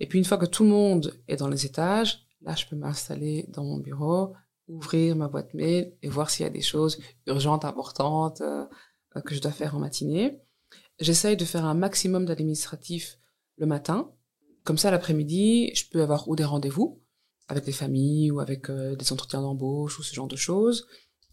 Et 0.00 0.06
puis 0.06 0.18
une 0.18 0.24
fois 0.24 0.38
que 0.38 0.46
tout 0.46 0.64
le 0.64 0.70
monde 0.70 1.14
est 1.26 1.36
dans 1.36 1.48
les 1.48 1.66
étages, 1.66 2.26
là 2.42 2.54
je 2.54 2.66
peux 2.66 2.76
m'installer 2.76 3.46
dans 3.48 3.64
mon 3.64 3.78
bureau, 3.78 4.34
ouvrir 4.68 5.16
ma 5.16 5.28
boîte 5.28 5.54
mail 5.54 5.94
et 6.02 6.08
voir 6.08 6.30
s'il 6.30 6.44
y 6.44 6.46
a 6.46 6.50
des 6.50 6.62
choses 6.62 6.98
urgentes, 7.26 7.64
importantes 7.64 8.40
euh, 8.42 8.66
que 9.24 9.34
je 9.34 9.40
dois 9.40 9.52
faire 9.52 9.74
en 9.74 9.80
matinée. 9.80 10.40
J'essaye 11.00 11.36
de 11.36 11.44
faire 11.44 11.64
un 11.64 11.74
maximum 11.74 12.26
d'administratif 12.26 13.18
le 13.56 13.66
matin 13.66 14.12
comme 14.68 14.76
ça, 14.76 14.90
l'après-midi, 14.90 15.74
je 15.74 15.88
peux 15.88 16.02
avoir 16.02 16.28
ou 16.28 16.36
des 16.36 16.44
rendez-vous 16.44 17.02
avec 17.48 17.64
des 17.64 17.72
familles 17.72 18.30
ou 18.30 18.38
avec 18.38 18.68
euh, 18.68 18.94
des 18.96 19.12
entretiens 19.14 19.40
d'embauche 19.40 19.98
ou 19.98 20.02
ce 20.02 20.14
genre 20.14 20.28
de 20.28 20.36
choses. 20.36 20.86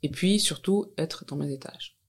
Et 0.04 0.10
puis, 0.10 0.40
surtout, 0.40 0.94
être 0.98 1.26
dans 1.26 1.36
mes 1.36 1.52
étages. 1.52 2.00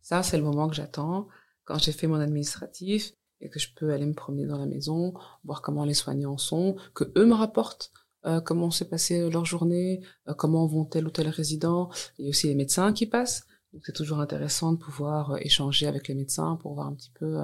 Ça, 0.00 0.22
c'est 0.22 0.38
le 0.38 0.42
moment 0.42 0.70
que 0.70 0.74
j'attends 0.74 1.28
quand 1.64 1.78
j'ai 1.78 1.92
fait 1.92 2.06
mon 2.06 2.18
administratif 2.18 3.12
et 3.40 3.48
que 3.48 3.58
je 3.58 3.68
peux 3.74 3.92
aller 3.92 4.06
me 4.06 4.14
promener 4.14 4.46
dans 4.46 4.58
la 4.58 4.66
maison, 4.66 5.14
voir 5.44 5.62
comment 5.62 5.84
les 5.84 5.94
soignants 5.94 6.38
sont, 6.38 6.76
que 6.94 7.04
eux 7.16 7.26
me 7.26 7.34
rapportent 7.34 7.90
euh, 8.26 8.40
comment 8.40 8.70
s'est 8.70 8.88
passé 8.88 9.30
leur 9.30 9.46
journée, 9.46 10.02
euh, 10.28 10.34
comment 10.34 10.66
vont 10.66 10.84
tel 10.84 11.06
ou 11.06 11.10
tel 11.10 11.28
résident. 11.28 11.90
Il 12.18 12.26
y 12.26 12.28
a 12.28 12.30
aussi 12.30 12.48
les 12.48 12.54
médecins 12.54 12.92
qui 12.92 13.06
passent. 13.06 13.46
Donc 13.72 13.82
c'est 13.86 13.94
toujours 13.94 14.20
intéressant 14.20 14.72
de 14.72 14.78
pouvoir 14.78 15.38
échanger 15.38 15.86
avec 15.86 16.08
les 16.08 16.14
médecins 16.14 16.56
pour 16.56 16.74
voir 16.74 16.88
un 16.88 16.94
petit 16.94 17.12
peu 17.12 17.38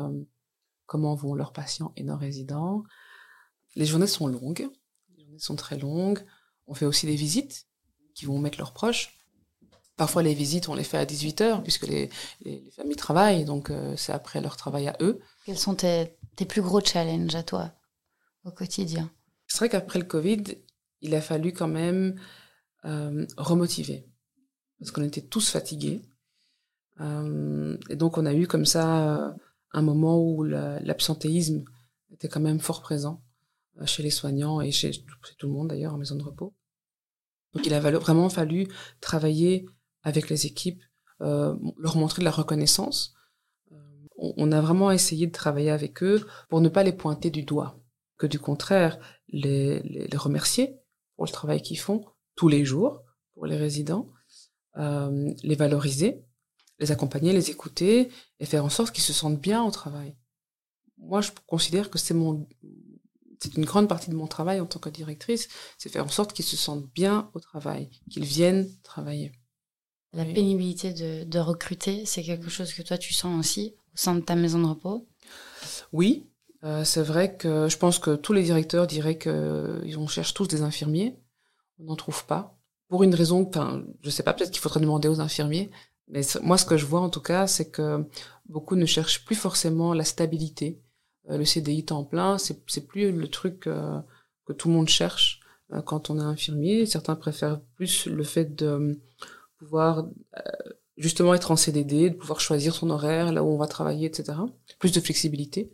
comment 0.86 1.14
vont 1.14 1.34
leurs 1.34 1.52
patients 1.52 1.92
et 1.96 2.02
nos 2.02 2.16
résidents. 2.16 2.82
Les 3.76 3.86
journées 3.86 4.06
sont 4.06 4.26
longues, 4.26 4.68
les 5.16 5.24
journées 5.24 5.38
sont 5.38 5.56
très 5.56 5.78
longues. 5.78 6.24
On 6.66 6.74
fait 6.74 6.86
aussi 6.86 7.06
des 7.06 7.14
visites 7.14 7.66
qui 8.14 8.24
vont 8.24 8.38
mettre 8.38 8.58
leurs 8.58 8.72
proches. 8.72 9.18
Parfois, 9.96 10.22
les 10.22 10.34
visites, 10.34 10.68
on 10.68 10.74
les 10.74 10.84
fait 10.84 10.98
à 10.98 11.06
18h, 11.06 11.62
puisque 11.62 11.86
les, 11.86 12.10
familles 12.74 12.96
travaillent, 12.96 13.44
donc 13.44 13.70
euh, 13.70 13.96
c'est 13.96 14.12
après 14.12 14.40
leur 14.40 14.56
travail 14.56 14.88
à 14.88 14.96
eux. 15.00 15.20
Quels 15.46 15.56
sont 15.58 15.76
tes, 15.76 16.18
plus 16.48 16.60
gros 16.60 16.80
challenges 16.80 17.36
à 17.36 17.44
toi 17.44 17.72
au 18.44 18.50
quotidien? 18.50 19.10
C'est 19.46 19.58
vrai 19.58 19.68
qu'après 19.68 20.00
le 20.00 20.04
Covid, 20.04 20.42
il 21.00 21.14
a 21.14 21.20
fallu 21.20 21.52
quand 21.52 21.68
même 21.68 22.20
euh, 22.84 23.24
remotiver, 23.36 24.08
parce 24.80 24.90
qu'on 24.90 25.04
était 25.04 25.22
tous 25.22 25.48
fatigués. 25.48 26.02
Euh, 27.00 27.78
et 27.88 27.94
donc, 27.94 28.18
on 28.18 28.26
a 28.26 28.34
eu 28.34 28.48
comme 28.48 28.66
ça 28.66 29.36
un 29.72 29.82
moment 29.82 30.20
où 30.20 30.42
l'absentéisme 30.42 31.64
était 32.10 32.28
quand 32.28 32.40
même 32.40 32.58
fort 32.58 32.82
présent. 32.82 33.22
Euh, 33.80 33.86
chez 33.86 34.02
les 34.02 34.10
soignants 34.10 34.60
et 34.60 34.72
chez, 34.72 34.90
tout 35.38 35.46
le 35.46 35.52
monde 35.52 35.68
d'ailleurs 35.68 35.94
en 35.94 35.98
maison 35.98 36.16
de 36.16 36.22
repos. 36.22 36.54
Donc 37.52 37.66
il 37.66 37.74
a 37.74 37.80
vraiment 37.80 38.28
fallu 38.28 38.68
travailler 39.00 39.66
avec 40.02 40.28
les 40.28 40.46
équipes, 40.46 40.82
euh, 41.20 41.54
leur 41.78 41.96
montrer 41.96 42.20
de 42.20 42.24
la 42.24 42.30
reconnaissance. 42.30 43.14
On, 44.18 44.50
a 44.52 44.60
vraiment 44.60 44.90
essayé 44.90 45.26
de 45.26 45.32
travailler 45.32 45.70
avec 45.70 46.02
eux 46.02 46.26
pour 46.48 46.60
ne 46.60 46.68
pas 46.68 46.82
les 46.82 46.92
pointer 46.92 47.30
du 47.30 47.42
doigt, 47.42 47.78
que 48.16 48.26
du 48.26 48.38
contraire, 48.38 48.98
les, 49.28 49.80
les, 49.80 50.16
remercier 50.16 50.78
pour 51.16 51.26
le 51.26 51.30
travail 51.30 51.60
qu'ils 51.60 51.78
font 51.78 52.04
tous 52.34 52.48
les 52.48 52.64
jours 52.64 53.02
pour 53.34 53.46
les 53.46 53.56
résidents, 53.56 54.08
euh, 54.78 55.32
les 55.42 55.54
valoriser, 55.54 56.24
les 56.78 56.92
accompagner, 56.92 57.32
les 57.32 57.50
écouter 57.50 58.10
et 58.40 58.46
faire 58.46 58.64
en 58.64 58.70
sorte 58.70 58.94
qu'ils 58.94 59.04
se 59.04 59.12
sentent 59.12 59.40
bien 59.40 59.62
au 59.62 59.70
travail. 59.70 60.16
Moi, 60.98 61.20
je 61.20 61.30
considère 61.46 61.90
que 61.90 61.98
c'est 61.98 62.14
mon, 62.14 62.48
c'est 63.40 63.54
une 63.56 63.64
grande 63.64 63.88
partie 63.88 64.10
de 64.10 64.14
mon 64.14 64.26
travail 64.26 64.60
en 64.60 64.66
tant 64.66 64.78
que 64.78 64.88
directrice, 64.88 65.48
c'est 65.78 65.90
faire 65.90 66.04
en 66.04 66.08
sorte 66.08 66.32
qu'ils 66.32 66.44
se 66.44 66.56
sentent 66.56 66.90
bien 66.94 67.30
au 67.34 67.40
travail, 67.40 67.90
qu'ils 68.10 68.24
viennent 68.24 68.68
travailler. 68.82 69.32
La 70.12 70.24
pénibilité 70.24 70.94
de, 70.94 71.38
recruter, 71.38 72.06
c'est 72.06 72.22
quelque 72.22 72.48
chose 72.48 72.72
que 72.72 72.82
toi 72.82 72.96
tu 72.96 73.12
sens 73.12 73.38
aussi? 73.38 73.74
au 73.76 73.85
sein 73.96 74.14
de 74.14 74.20
ta 74.20 74.36
maison 74.36 74.60
de 74.60 74.66
repos 74.66 75.08
Oui, 75.92 76.30
euh, 76.64 76.84
c'est 76.84 77.02
vrai 77.02 77.36
que 77.36 77.68
je 77.68 77.76
pense 77.76 77.98
que 77.98 78.14
tous 78.14 78.32
les 78.32 78.44
directeurs 78.44 78.86
diraient 78.86 79.18
qu'on 79.18 80.06
cherche 80.06 80.34
tous 80.34 80.46
des 80.46 80.62
infirmiers. 80.62 81.18
On 81.78 81.84
n'en 81.84 81.96
trouve 81.96 82.24
pas. 82.26 82.56
Pour 82.88 83.02
une 83.02 83.14
raison, 83.14 83.46
enfin, 83.48 83.82
je 84.02 84.10
sais 84.10 84.22
pas, 84.22 84.32
peut-être 84.32 84.52
qu'il 84.52 84.60
faudrait 84.60 84.80
demander 84.80 85.08
aux 85.08 85.20
infirmiers. 85.20 85.70
Mais 86.08 86.20
moi, 86.42 86.56
ce 86.56 86.64
que 86.64 86.76
je 86.76 86.86
vois 86.86 87.00
en 87.00 87.10
tout 87.10 87.20
cas, 87.20 87.46
c'est 87.46 87.70
que 87.70 88.06
beaucoup 88.48 88.76
ne 88.76 88.86
cherchent 88.86 89.24
plus 89.24 89.34
forcément 89.34 89.92
la 89.92 90.04
stabilité. 90.04 90.80
Euh, 91.30 91.38
le 91.38 91.44
CDI 91.44 91.84
temps 91.84 92.04
plein, 92.04 92.38
c'est 92.38 92.86
plus 92.86 93.10
le 93.10 93.28
truc 93.28 93.66
euh, 93.66 94.00
que 94.44 94.52
tout 94.52 94.68
le 94.68 94.74
monde 94.74 94.88
cherche 94.88 95.40
euh, 95.72 95.82
quand 95.82 96.10
on 96.10 96.18
est 96.18 96.22
infirmier. 96.22 96.86
Certains 96.86 97.16
préfèrent 97.16 97.60
plus 97.74 98.06
le 98.06 98.22
fait 98.22 98.54
de 98.54 99.00
pouvoir 99.58 100.06
justement 100.96 101.34
être 101.34 101.50
en 101.50 101.56
CDD, 101.56 102.10
de 102.10 102.14
pouvoir 102.14 102.40
choisir 102.40 102.74
son 102.74 102.90
horaire, 102.90 103.32
là 103.32 103.42
où 103.44 103.48
on 103.48 103.56
va 103.56 103.66
travailler, 103.66 104.06
etc. 104.06 104.38
Plus 104.78 104.92
de 104.92 105.00
flexibilité. 105.00 105.72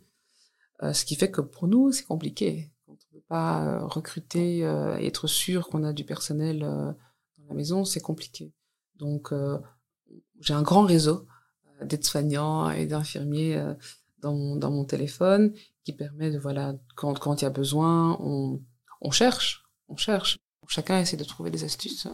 ce 0.81 1.05
qui 1.05 1.15
fait 1.15 1.31
que 1.31 1.41
pour 1.41 1.67
nous, 1.67 1.91
c'est 1.91 2.03
compliqué. 2.03 2.71
Quand 2.85 2.91
on 2.91 3.15
ne 3.15 3.19
peut 3.19 3.25
pas 3.27 3.79
recruter 3.85 4.59
et 4.59 5.07
être 5.07 5.27
sûr 5.27 5.69
qu'on 5.69 5.83
a 5.83 5.93
du 5.93 6.03
personnel 6.03 6.59
dans 6.59 7.47
la 7.47 7.53
maison, 7.53 7.85
c'est 7.85 8.01
compliqué. 8.01 8.53
Donc, 8.95 9.33
j'ai 10.41 10.53
un 10.53 10.61
grand 10.61 10.83
réseau 10.83 11.25
d'aides-soignants 11.81 12.69
et 12.71 12.85
d'infirmiers 12.85 13.63
dans 14.19 14.71
mon, 14.71 14.85
téléphone 14.85 15.53
qui 15.83 15.93
permet 15.93 16.31
de, 16.31 16.39
voilà, 16.39 16.75
quand, 16.95 17.17
quand 17.19 17.41
il 17.41 17.43
y 17.43 17.47
a 17.47 17.51
besoin, 17.51 18.17
on, 18.21 18.61
on 19.01 19.11
cherche, 19.11 19.63
on 19.89 19.97
cherche. 19.97 20.39
Chacun 20.67 20.99
essaie 20.99 21.17
de 21.17 21.23
trouver 21.23 21.51
des 21.51 21.65
astuces. 21.65 22.07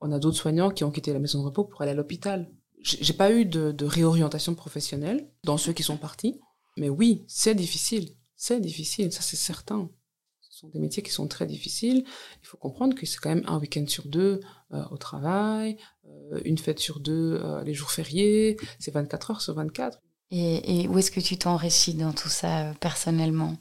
On 0.00 0.12
a 0.12 0.18
d'autres 0.18 0.36
soignants 0.36 0.70
qui 0.70 0.84
ont 0.84 0.90
quitté 0.90 1.12
la 1.12 1.18
maison 1.18 1.40
de 1.40 1.46
repos 1.46 1.64
pour 1.64 1.82
aller 1.82 1.90
à 1.90 1.94
l'hôpital. 1.94 2.50
J'ai 2.80 3.12
pas 3.12 3.32
eu 3.32 3.44
de, 3.44 3.72
de, 3.72 3.84
réorientation 3.84 4.54
professionnelle 4.54 5.28
dans 5.44 5.58
ceux 5.58 5.72
qui 5.72 5.82
sont 5.82 5.96
partis, 5.96 6.40
mais 6.76 6.88
oui, 6.88 7.24
c'est 7.26 7.54
difficile. 7.54 8.14
C'est 8.36 8.60
difficile, 8.60 9.12
ça 9.12 9.22
c'est 9.22 9.36
certain. 9.36 9.90
Ce 10.40 10.60
sont 10.60 10.68
des 10.68 10.78
métiers 10.78 11.02
qui 11.02 11.10
sont 11.10 11.26
très 11.26 11.46
difficiles. 11.46 12.04
Il 12.40 12.46
faut 12.46 12.56
comprendre 12.56 12.94
que 12.94 13.04
c'est 13.04 13.18
quand 13.18 13.34
même 13.34 13.44
un 13.46 13.58
week-end 13.58 13.84
sur 13.88 14.06
deux 14.06 14.40
euh, 14.72 14.84
au 14.90 14.96
travail, 14.96 15.76
euh, 16.06 16.40
une 16.44 16.58
fête 16.58 16.78
sur 16.78 17.00
deux 17.00 17.40
euh, 17.42 17.64
les 17.64 17.74
jours 17.74 17.90
fériés, 17.90 18.56
c'est 18.78 18.92
24 18.92 19.32
heures 19.32 19.40
sur 19.40 19.54
24. 19.54 20.00
Et, 20.30 20.86
où 20.88 20.98
est-ce 20.98 21.10
que 21.10 21.20
tu 21.20 21.38
t'enrichis 21.38 21.94
dans 21.94 22.12
tout 22.12 22.28
ça 22.28 22.74
personnellement? 22.80 23.56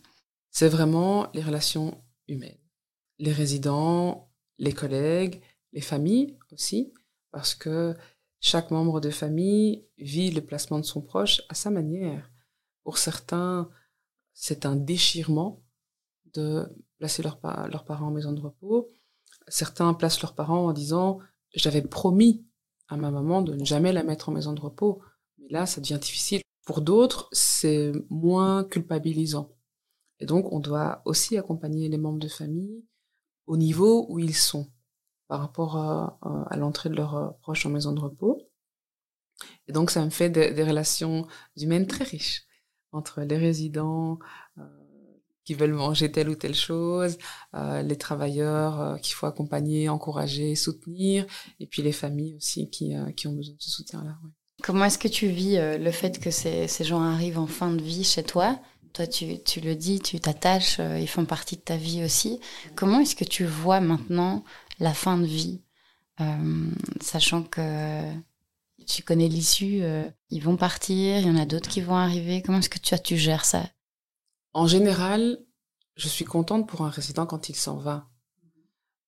C'est 0.52 0.70
vraiment 0.70 1.28
les 1.34 1.42
relations 1.42 2.04
humaines. 2.28 2.58
Les 3.20 3.32
résidents, 3.32 4.30
les 4.58 4.74
collègues, 4.74 5.42
les 5.78 5.82
familles 5.82 6.36
aussi, 6.52 6.92
parce 7.30 7.54
que 7.54 7.96
chaque 8.40 8.72
membre 8.72 9.00
de 9.00 9.12
famille 9.12 9.86
vit 10.00 10.32
le 10.32 10.42
placement 10.42 10.80
de 10.80 10.86
son 10.86 11.02
proche 11.02 11.44
à 11.50 11.54
sa 11.54 11.70
manière. 11.70 12.32
Pour 12.84 12.98
certains, 12.98 13.70
c'est 14.34 14.66
un 14.66 14.76
déchirement 14.76 15.62
de 16.34 16.66
placer 16.98 17.22
leurs 17.22 17.40
parents 17.40 18.08
en 18.08 18.12
maison 18.12 18.32
de 18.32 18.42
repos. 18.42 18.90
Certains 19.50 19.94
placent 19.94 20.24
leurs 20.24 20.34
parents 20.34 20.66
en 20.66 20.74
disant 20.74 21.20
j'avais 21.54 21.84
promis 21.84 22.44
à 22.88 22.98
ma 22.98 23.12
maman 23.12 23.44
de 23.44 23.54
ne 23.54 23.64
jamais 23.64 23.94
la 23.94 24.02
mettre 24.02 24.30
en 24.30 24.32
maison 24.32 24.54
de 24.54 24.62
repos, 24.62 25.04
mais 25.38 25.50
là 25.52 25.68
ça 25.68 25.80
devient 25.80 26.00
difficile. 26.02 26.42
Pour 26.66 26.82
d'autres, 26.82 27.30
c'est 27.34 27.92
moins 28.10 28.64
culpabilisant. 28.64 29.56
Et 30.20 30.26
donc, 30.26 30.52
on 30.52 30.60
doit 30.60 31.04
aussi 31.06 31.38
accompagner 31.38 31.88
les 31.88 32.00
membres 32.00 32.18
de 32.18 32.28
famille 32.28 32.84
au 33.46 33.58
niveau 33.58 34.08
où 34.10 34.18
ils 34.18 34.36
sont 34.36 34.72
par 35.28 35.40
rapport 35.40 35.78
à, 35.78 36.56
l'entrée 36.56 36.90
de 36.90 36.96
leurs 36.96 37.38
proches 37.40 37.66
en 37.66 37.70
maison 37.70 37.92
de 37.92 38.00
repos. 38.00 38.42
Et 39.68 39.72
donc, 39.72 39.92
ça 39.92 40.04
me 40.04 40.10
fait 40.10 40.30
des, 40.30 40.64
relations 40.64 41.28
humaines 41.58 41.88
très 41.88 42.04
riches 42.04 42.44
entre 42.92 43.22
les 43.22 43.38
résidents 43.38 44.18
euh, 44.58 44.64
qui 45.44 45.54
veulent 45.54 45.74
manger 45.74 46.12
telle 46.12 46.30
ou 46.30 46.36
telle 46.36 46.56
chose, 46.56 47.18
euh, 47.54 47.82
les 47.82 47.98
travailleurs 47.98 48.82
euh, 48.82 48.98
qu'il 48.98 49.14
faut 49.14 49.28
accompagner, 49.28 49.90
encourager, 49.90 50.56
soutenir, 50.56 51.26
et 51.60 51.68
puis 51.68 51.82
les 51.82 51.92
familles 51.92 52.36
aussi 52.36 52.70
qui, 52.70 52.96
qui 53.16 53.28
ont 53.28 53.34
besoin 53.34 53.56
de 53.56 53.62
ce 53.62 53.70
soutien-là. 53.70 54.18
Comment 54.64 54.86
est-ce 54.86 54.98
que 54.98 55.08
tu 55.08 55.28
vis 55.28 55.58
euh, 55.58 55.78
le 55.78 55.92
fait 55.92 56.20
que 56.20 56.32
ces, 56.32 56.68
ces, 56.68 56.84
gens 56.84 57.02
arrivent 57.02 57.38
en 57.38 57.48
fin 57.48 57.72
de 57.72 57.82
vie 57.82 58.04
chez 58.04 58.24
toi? 58.24 58.60
Toi, 58.94 59.06
tu, 59.06 59.42
tu, 59.44 59.62
le 59.62 59.76
dis, 59.76 60.00
tu 60.00 60.20
t'attaches, 60.20 60.80
euh, 60.80 61.00
ils 61.00 61.08
font 61.08 61.26
partie 61.26 61.58
de 61.58 61.62
ta 61.62 61.78
vie 61.78 62.04
aussi. 62.04 62.40
Comment 62.76 63.00
est-ce 63.00 63.16
que 63.16 63.24
tu 63.24 63.46
vois 63.46 63.80
maintenant 63.80 64.44
la 64.80 64.94
fin 64.94 65.18
de 65.18 65.26
vie 65.26 65.62
euh, 66.20 66.72
Sachant 67.02 67.44
que 67.44 68.12
tu 68.86 69.04
connais 69.04 69.28
l'issue, 69.28 69.82
ils 70.30 70.44
vont 70.44 70.56
partir, 70.56 71.20
il 71.20 71.28
y 71.28 71.30
en 71.30 71.36
a 71.36 71.46
d'autres 71.46 71.70
qui 71.70 71.82
vont 71.82 71.98
arriver. 71.98 72.42
Comment 72.42 72.60
est-ce 72.60 72.70
que 72.70 72.80
tu, 72.80 72.96
tu 73.04 73.18
gères 73.18 73.46
ça? 73.46 73.70
En 74.54 74.66
général, 74.66 75.40
je 75.96 76.08
suis 76.08 76.26
contente 76.26 76.68
pour 76.68 76.82
un 76.82 76.90
résident 76.90 77.26
quand 77.26 77.50
il 77.50 77.56
s'en 77.56 77.78
va. 77.78 78.08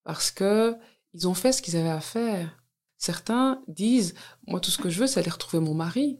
Parce 0.03 0.31
que 0.31 0.77
ils 1.13 1.27
ont 1.27 1.33
fait 1.33 1.51
ce 1.51 1.61
qu'ils 1.61 1.77
avaient 1.77 1.89
à 1.89 2.01
faire. 2.01 2.61
Certains 2.97 3.63
disent, 3.67 4.13
moi, 4.47 4.59
tout 4.59 4.71
ce 4.71 4.77
que 4.77 4.89
je 4.89 4.99
veux, 4.99 5.07
c'est 5.07 5.19
aller 5.19 5.29
retrouver 5.29 5.63
mon 5.63 5.73
mari. 5.73 6.19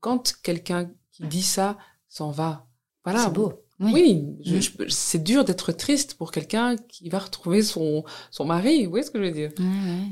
Quand 0.00 0.34
quelqu'un 0.42 0.90
qui 1.12 1.24
dit 1.24 1.42
ça 1.42 1.78
s'en 2.08 2.30
va, 2.30 2.68
voilà. 3.04 3.24
C'est 3.24 3.32
beau. 3.32 3.64
Oui, 3.80 4.26
mm. 4.44 4.88
c'est 4.88 5.22
dur 5.22 5.44
d'être 5.44 5.72
triste 5.72 6.14
pour 6.14 6.32
quelqu'un 6.32 6.76
qui 6.76 7.08
va 7.08 7.18
retrouver 7.18 7.62
son, 7.62 8.04
son 8.30 8.44
mari. 8.44 8.84
Vous 8.84 8.90
voyez 8.90 9.04
ce 9.04 9.10
que 9.10 9.18
je 9.18 9.24
veux 9.24 9.32
dire? 9.32 9.52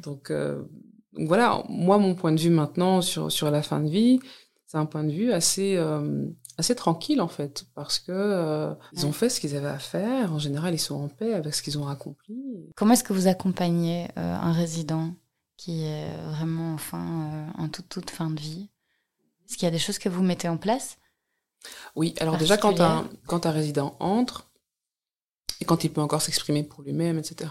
Donc, 0.03 0.31
euh, 0.31 0.63
donc, 1.13 1.29
voilà, 1.29 1.63
moi, 1.69 1.99
mon 1.99 2.15
point 2.15 2.33
de 2.33 2.41
vue 2.41 2.51
maintenant 2.51 3.03
sur, 3.03 3.31
sur 3.31 3.51
la 3.51 3.63
fin 3.63 3.81
de 3.81 3.91
vie, 3.91 4.21
c'est 4.67 4.79
un 4.79 4.87
point 4.87 5.05
de 5.05 5.13
vue 5.13 5.33
assez, 5.33 5.77
euh, 5.77 6.27
assez 6.57 6.75
tranquille 6.75 7.21
en 7.21 7.29
fait, 7.29 7.67
parce 7.75 7.99
que 7.99 8.13
euh, 8.13 8.75
ils 8.93 9.07
ont 9.07 9.13
fait 9.13 9.29
ce 9.29 9.41
qu'ils 9.41 9.55
avaient 9.57 9.69
à 9.69 9.79
faire. 9.79 10.33
En 10.33 10.39
général, 10.39 10.75
ils 10.75 10.79
sont 10.79 10.97
en 10.97 11.09
paix 11.09 11.35
avec 11.35 11.55
ce 11.55 11.63
qu'ils 11.63 11.79
ont 11.79 11.89
accompli. 11.89 12.37
Comment 12.75 12.95
est-ce 12.95 13.05
que 13.05 13.13
vous 13.13 13.29
accompagnez 13.29 14.09
un 14.17 14.53
résident 14.53 15.15
qui 15.57 15.83
est 15.83 16.17
vraiment 16.29 16.73
enfin 16.75 17.47
en 17.59 17.69
toute 17.69 17.89
toute 17.89 18.11
fin 18.11 18.31
de 18.31 18.41
vie? 18.41 18.71
Est-ce 19.47 19.57
qu'il 19.57 19.65
y 19.65 19.69
a 19.69 19.73
des 19.73 19.79
choses 19.79 19.99
que 19.99 20.09
vous 20.09 20.23
mettez 20.23 20.49
en 20.49 20.59
place? 20.59 20.99
Oui, 21.97 22.15
alors 22.21 22.37
déjà 22.37 22.57
quand 22.57 22.81
un, 22.81 23.09
quand 23.27 23.47
un 23.47 23.51
résident 23.51 23.97
entre, 24.01 24.51
et 25.61 25.65
quand 25.65 25.85
il 25.85 25.93
peut 25.93 26.01
encore 26.01 26.23
s'exprimer 26.23 26.63
pour 26.63 26.83
lui-même, 26.83 27.19
etc., 27.19 27.51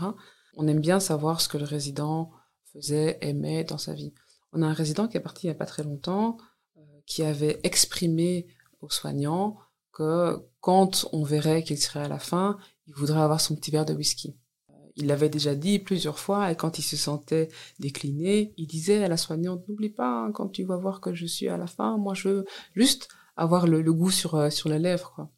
on 0.55 0.67
aime 0.67 0.79
bien 0.79 0.99
savoir 0.99 1.41
ce 1.41 1.49
que 1.49 1.57
le 1.57 1.65
résident 1.65 2.31
faisait, 2.73 3.17
aimait 3.21 3.63
dans 3.63 3.77
sa 3.77 3.93
vie. 3.93 4.13
On 4.53 4.61
a 4.61 4.67
un 4.67 4.73
résident 4.73 5.07
qui 5.07 5.17
est 5.17 5.21
parti 5.21 5.45
il 5.45 5.49
n'y 5.49 5.55
a 5.55 5.59
pas 5.59 5.65
très 5.65 5.83
longtemps, 5.83 6.37
euh, 6.77 6.81
qui 7.05 7.23
avait 7.23 7.59
exprimé 7.63 8.47
aux 8.79 8.89
soignants 8.89 9.57
que 9.91 10.37
quand 10.61 11.07
on 11.11 11.23
verrait 11.23 11.63
qu'il 11.63 11.77
serait 11.77 12.03
à 12.03 12.07
la 12.07 12.19
fin, 12.19 12.57
il 12.87 12.93
voudrait 12.93 13.21
avoir 13.21 13.41
son 13.41 13.55
petit 13.55 13.71
verre 13.71 13.85
de 13.85 13.93
whisky. 13.93 14.37
Euh, 14.69 14.73
il 14.95 15.07
l'avait 15.07 15.29
déjà 15.29 15.53
dit 15.53 15.79
plusieurs 15.79 16.19
fois 16.19 16.51
et 16.51 16.55
quand 16.55 16.79
il 16.79 16.83
se 16.83 16.95
sentait 16.95 17.49
décliné, 17.79 18.53
il 18.57 18.67
disait 18.67 19.03
à 19.03 19.07
la 19.09 19.17
soignante, 19.17 19.67
n'oublie 19.67 19.89
pas, 19.89 20.23
hein, 20.23 20.31
quand 20.31 20.49
tu 20.49 20.63
vas 20.63 20.77
voir 20.77 21.01
que 21.01 21.13
je 21.13 21.25
suis 21.25 21.49
à 21.49 21.57
la 21.57 21.67
fin, 21.67 21.97
moi 21.97 22.13
je 22.13 22.29
veux 22.29 22.45
juste 22.73 23.09
avoir 23.37 23.67
le, 23.67 23.93
goût 23.93 24.11
sur, 24.11 24.35
euh, 24.35 24.49
sur 24.49 24.67
la 24.67 24.79
lèvre. 24.79 25.13
Quoi. 25.15 25.29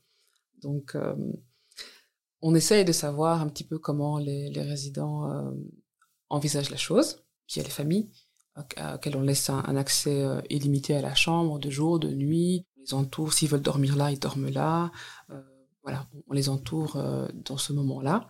Donc, 0.61 0.95
euh, 0.95 1.15
on 2.41 2.55
essaye 2.55 2.85
de 2.85 2.93
savoir 2.93 3.41
un 3.41 3.49
petit 3.49 3.65
peu 3.65 3.77
comment 3.77 4.17
les, 4.17 4.49
résidents 4.55 5.29
euh, 5.29 5.51
envisagent 6.29 6.71
la 6.71 6.77
chose. 6.77 7.17
Puis 7.45 7.55
il 7.55 7.57
y 7.57 7.61
a 7.61 7.65
les 7.65 7.69
familles 7.69 8.09
auxquelles 8.57 9.15
on 9.15 9.21
laisse 9.21 9.49
un, 9.49 9.75
accès 9.77 10.25
illimité 10.49 10.93
à 10.95 11.01
la 11.01 11.15
chambre, 11.15 11.59
de 11.59 11.69
jour, 11.69 11.97
de 11.97 12.09
nuit. 12.09 12.65
On 12.77 12.81
les 12.81 12.93
entoure, 12.93 13.31
s'ils 13.33 13.47
veulent 13.47 13.61
dormir 13.61 13.95
là, 13.95 14.11
ils 14.11 14.19
dorment 14.19 14.49
là. 14.49 14.91
voilà, 15.81 16.05
on 16.27 16.33
les 16.33 16.49
entoure 16.49 16.97
dans 17.45 17.57
ce 17.57 17.71
moment-là. 17.71 18.27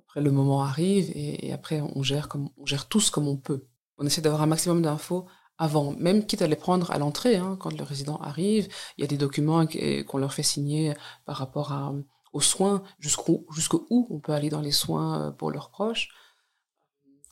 Après, 0.00 0.22
le 0.22 0.30
moment 0.30 0.62
arrive 0.62 1.10
et, 1.10 1.48
et, 1.48 1.52
après, 1.52 1.82
on 1.82 2.02
gère, 2.02 2.28
comme, 2.28 2.48
on 2.56 2.64
gère 2.64 2.88
tous 2.88 3.10
comme 3.10 3.28
on 3.28 3.36
peut. 3.36 3.66
On 3.98 4.06
essaie 4.06 4.22
d'avoir 4.22 4.40
un 4.40 4.46
maximum 4.46 4.80
d'infos 4.80 5.26
avant, 5.58 5.92
même 5.92 6.26
quitte 6.26 6.42
à 6.42 6.46
les 6.46 6.56
prendre 6.56 6.90
à 6.90 6.98
l'entrée, 6.98 7.36
hein, 7.36 7.56
quand 7.60 7.76
le 7.76 7.84
résident 7.84 8.16
arrive, 8.16 8.68
il 8.96 9.02
y 9.02 9.04
a 9.04 9.06
des 9.06 9.16
documents 9.16 9.66
qu'on 9.66 10.18
leur 10.18 10.34
fait 10.34 10.42
signer 10.42 10.94
par 11.24 11.36
rapport 11.36 11.72
à, 11.72 11.92
aux 12.32 12.40
soins, 12.40 12.82
jusqu'où 12.98 13.46
jusqu'où 13.54 13.86
on 13.90 14.18
peut 14.18 14.32
aller 14.32 14.48
dans 14.48 14.60
les 14.60 14.72
soins 14.72 15.28
euh, 15.28 15.30
pour 15.30 15.50
leurs 15.50 15.70
proches. 15.70 16.08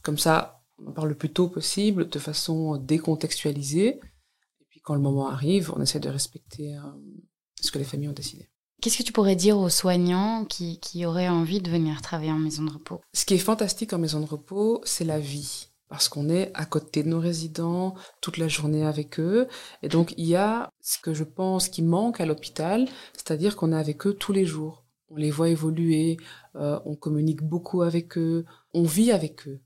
Comme 0.03 0.19
ça, 0.19 0.63
on 0.79 0.89
en 0.89 0.93
parle 0.93 1.09
le 1.09 1.17
plus 1.17 1.33
tôt 1.33 1.49
possible, 1.49 2.09
de 2.09 2.19
façon 2.19 2.77
décontextualisée. 2.77 4.01
Et 4.61 4.67
puis 4.69 4.81
quand 4.81 4.95
le 4.95 5.01
moment 5.01 5.29
arrive, 5.29 5.73
on 5.75 5.81
essaie 5.81 6.01
de 6.01 6.09
respecter 6.09 6.77
euh, 6.77 6.83
ce 7.61 7.71
que 7.71 7.79
les 7.79 7.85
familles 7.85 8.09
ont 8.09 8.13
décidé. 8.13 8.49
Qu'est-ce 8.81 8.97
que 8.97 9.03
tu 9.03 9.13
pourrais 9.13 9.37
dire 9.37 9.59
aux 9.59 9.69
soignants 9.69 10.47
qui, 10.47 10.81
qui 10.81 11.05
auraient 11.05 11.29
envie 11.29 11.61
de 11.61 11.71
venir 11.71 12.01
travailler 12.01 12.33
en 12.33 12.39
maison 12.39 12.63
de 12.63 12.73
repos? 12.73 13.03
Ce 13.13 13.27
qui 13.27 13.35
est 13.35 13.39
fantastique 13.39 13.93
en 13.93 13.99
maison 13.99 14.21
de 14.21 14.27
repos, 14.27 14.81
c'est 14.85 15.05
la 15.05 15.19
vie 15.19 15.70
parce 15.91 16.09
qu'on 16.09 16.31
est 16.31 16.53
à 16.55 16.65
côté 16.65 17.03
de 17.03 17.09
nos 17.09 17.19
résidents 17.19 17.95
toute 18.21 18.39
la 18.39 18.47
journée 18.47 18.87
avec 18.87 19.19
eux. 19.19 19.49
Et 19.83 19.89
donc, 19.89 20.15
il 20.17 20.25
y 20.25 20.37
a 20.37 20.71
ce 20.81 20.99
que 20.99 21.13
je 21.13 21.25
pense 21.25 21.69
qui 21.69 21.83
manque 21.83 22.21
à 22.21 22.27
l'hôpital, 22.27 22.89
c'est-à-dire 23.13 23.57
qu'on 23.57 23.73
est 23.73 23.77
avec 23.77 24.07
eux 24.07 24.15
tous 24.15 24.33
les 24.33 24.47
jours. 24.47 24.85
On 25.09 25.17
les 25.17 25.33
voit 25.33 25.49
évoluer, 25.49 26.17
euh, 26.55 26.79
on 26.85 26.95
communique 26.95 27.43
beaucoup 27.43 27.83
avec 27.83 28.17
eux, 28.17 28.45
on 28.73 28.85
vit 28.85 29.11
avec 29.11 29.49
eux. 29.49 29.61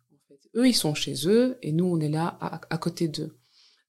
Eux, 0.56 0.66
ils 0.66 0.74
sont 0.74 0.94
chez 0.94 1.28
eux 1.28 1.58
et 1.60 1.72
nous, 1.72 1.84
on 1.84 2.00
est 2.00 2.08
là 2.08 2.38
à 2.40 2.78
côté 2.78 3.06
d'eux. 3.06 3.36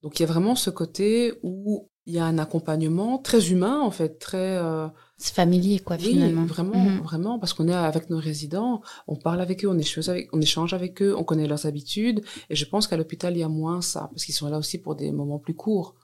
Donc, 0.01 0.19
il 0.19 0.23
y 0.23 0.25
a 0.25 0.27
vraiment 0.27 0.55
ce 0.55 0.69
côté 0.69 1.39
où 1.41 1.89
il 2.05 2.15
y 2.15 2.19
a 2.19 2.25
un 2.25 2.37
accompagnement 2.37 3.17
très 3.17 3.49
humain, 3.49 3.79
en 3.79 3.91
fait, 3.91 4.19
très... 4.19 4.57
Euh, 4.57 4.89
c'est 5.17 5.33
familier, 5.33 5.79
quoi, 5.79 5.97
finalement. 5.97 6.45
vraiment, 6.45 6.77
mhm. 6.77 6.99
vraiment, 6.99 7.39
parce 7.39 7.53
qu'on 7.53 7.67
est 7.67 7.73
avec 7.73 8.09
nos 8.09 8.19
résidents, 8.19 8.81
on 9.07 9.15
parle 9.15 9.39
avec 9.39 9.63
eux, 9.63 9.69
on 9.69 9.77
échange 9.77 10.09
avec, 10.09 10.33
on 10.33 10.41
échange 10.41 10.73
avec 10.73 11.01
eux, 11.01 11.15
on 11.17 11.23
connaît 11.23 11.47
leurs 11.47 11.65
habitudes, 11.65 12.23
et 12.49 12.55
je 12.55 12.65
pense 12.65 12.87
qu'à 12.87 12.97
l'hôpital, 12.97 13.35
il 13.35 13.39
y 13.39 13.43
a 13.43 13.49
moins 13.49 13.81
ça, 13.81 14.09
parce 14.11 14.25
qu'ils 14.25 14.35
sont 14.35 14.49
là 14.49 14.57
aussi 14.57 14.77
pour 14.77 14.95
des 14.95 15.11
moments 15.11 15.39
plus 15.39 15.53
courts. 15.53 15.95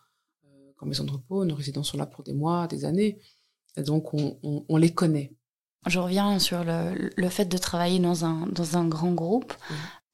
Euh, 0.46 0.72
comme 0.78 0.90
maison 0.90 1.04
de 1.04 1.12
repos, 1.12 1.44
nos 1.44 1.56
résidents 1.56 1.84
sont 1.84 1.98
là 1.98 2.06
pour 2.06 2.24
des 2.24 2.34
mois, 2.34 2.68
des 2.68 2.86
années, 2.86 3.20
et 3.76 3.84
donc 3.84 4.14
on, 4.14 4.38
on, 4.44 4.66
on 4.68 4.78
les 4.78 4.94
connaît. 4.94 5.34
Je 5.88 6.00
reviens 6.00 6.38
sur 6.40 6.64
le, 6.64 7.10
le, 7.16 7.30
fait 7.30 7.46
de 7.46 7.58
travailler 7.58 8.00
dans 8.00 8.24
un, 8.24 8.46
dans 8.48 8.78
un 8.78 8.88
grand 8.88 9.14
groupe 9.14 9.54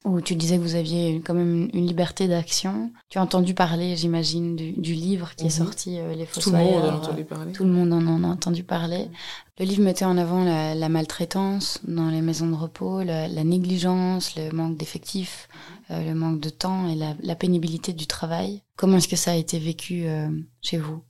où 0.04 0.20
tu 0.20 0.36
disais 0.36 0.56
que 0.56 0.62
vous 0.62 0.76
aviez 0.76 1.20
quand 1.24 1.34
même 1.34 1.68
une 1.72 1.86
liberté 1.86 2.28
d'action. 2.28 2.92
Tu 3.08 3.18
as 3.18 3.22
entendu 3.22 3.54
parler, 3.54 3.96
j'imagine, 3.96 4.54
du, 4.54 4.94
livre 4.94 5.34
qui 5.34 5.44
est 5.46 5.58
mhm. 5.58 5.64
sorti, 5.66 5.98
euh, 5.98 6.14
Les 6.14 6.24
Fossoyeurs. 6.24 6.60
Tout 6.62 6.64
le 6.64 6.70
monde 6.70 6.82
en 6.82 6.92
a 6.92 6.96
entendu 6.96 7.24
parler. 7.24 7.52
Tout 7.52 7.64
le 7.64 7.70
monde 7.70 7.92
en, 7.92 8.24
a 8.24 8.26
entendu 8.28 8.62
parler. 8.62 9.10
Le 9.58 9.64
livre 9.64 9.82
mettait 9.82 10.04
en 10.04 10.16
avant 10.16 10.44
la, 10.44 10.88
maltraitance 10.88 11.80
dans 11.86 12.10
les 12.10 12.20
maisons 12.20 12.48
de 12.48 12.54
repos, 12.54 13.02
la, 13.02 13.28
négligence, 13.44 14.36
le 14.36 14.50
manque 14.52 14.76
d'effectifs, 14.76 15.48
euh, 15.90 16.04
le 16.04 16.14
manque 16.14 16.40
de 16.40 16.50
temps 16.50 16.88
et 16.88 16.94
la, 16.94 17.34
pénibilité 17.34 17.92
du 17.92 18.06
travail. 18.06 18.62
Comment 18.76 18.98
est-ce 18.98 19.08
que 19.08 19.16
ça 19.16 19.32
a 19.32 19.36
été 19.36 19.58
vécu 19.58 20.06
euh, 20.06 20.28
chez 20.60 20.78
vous? 20.78 21.02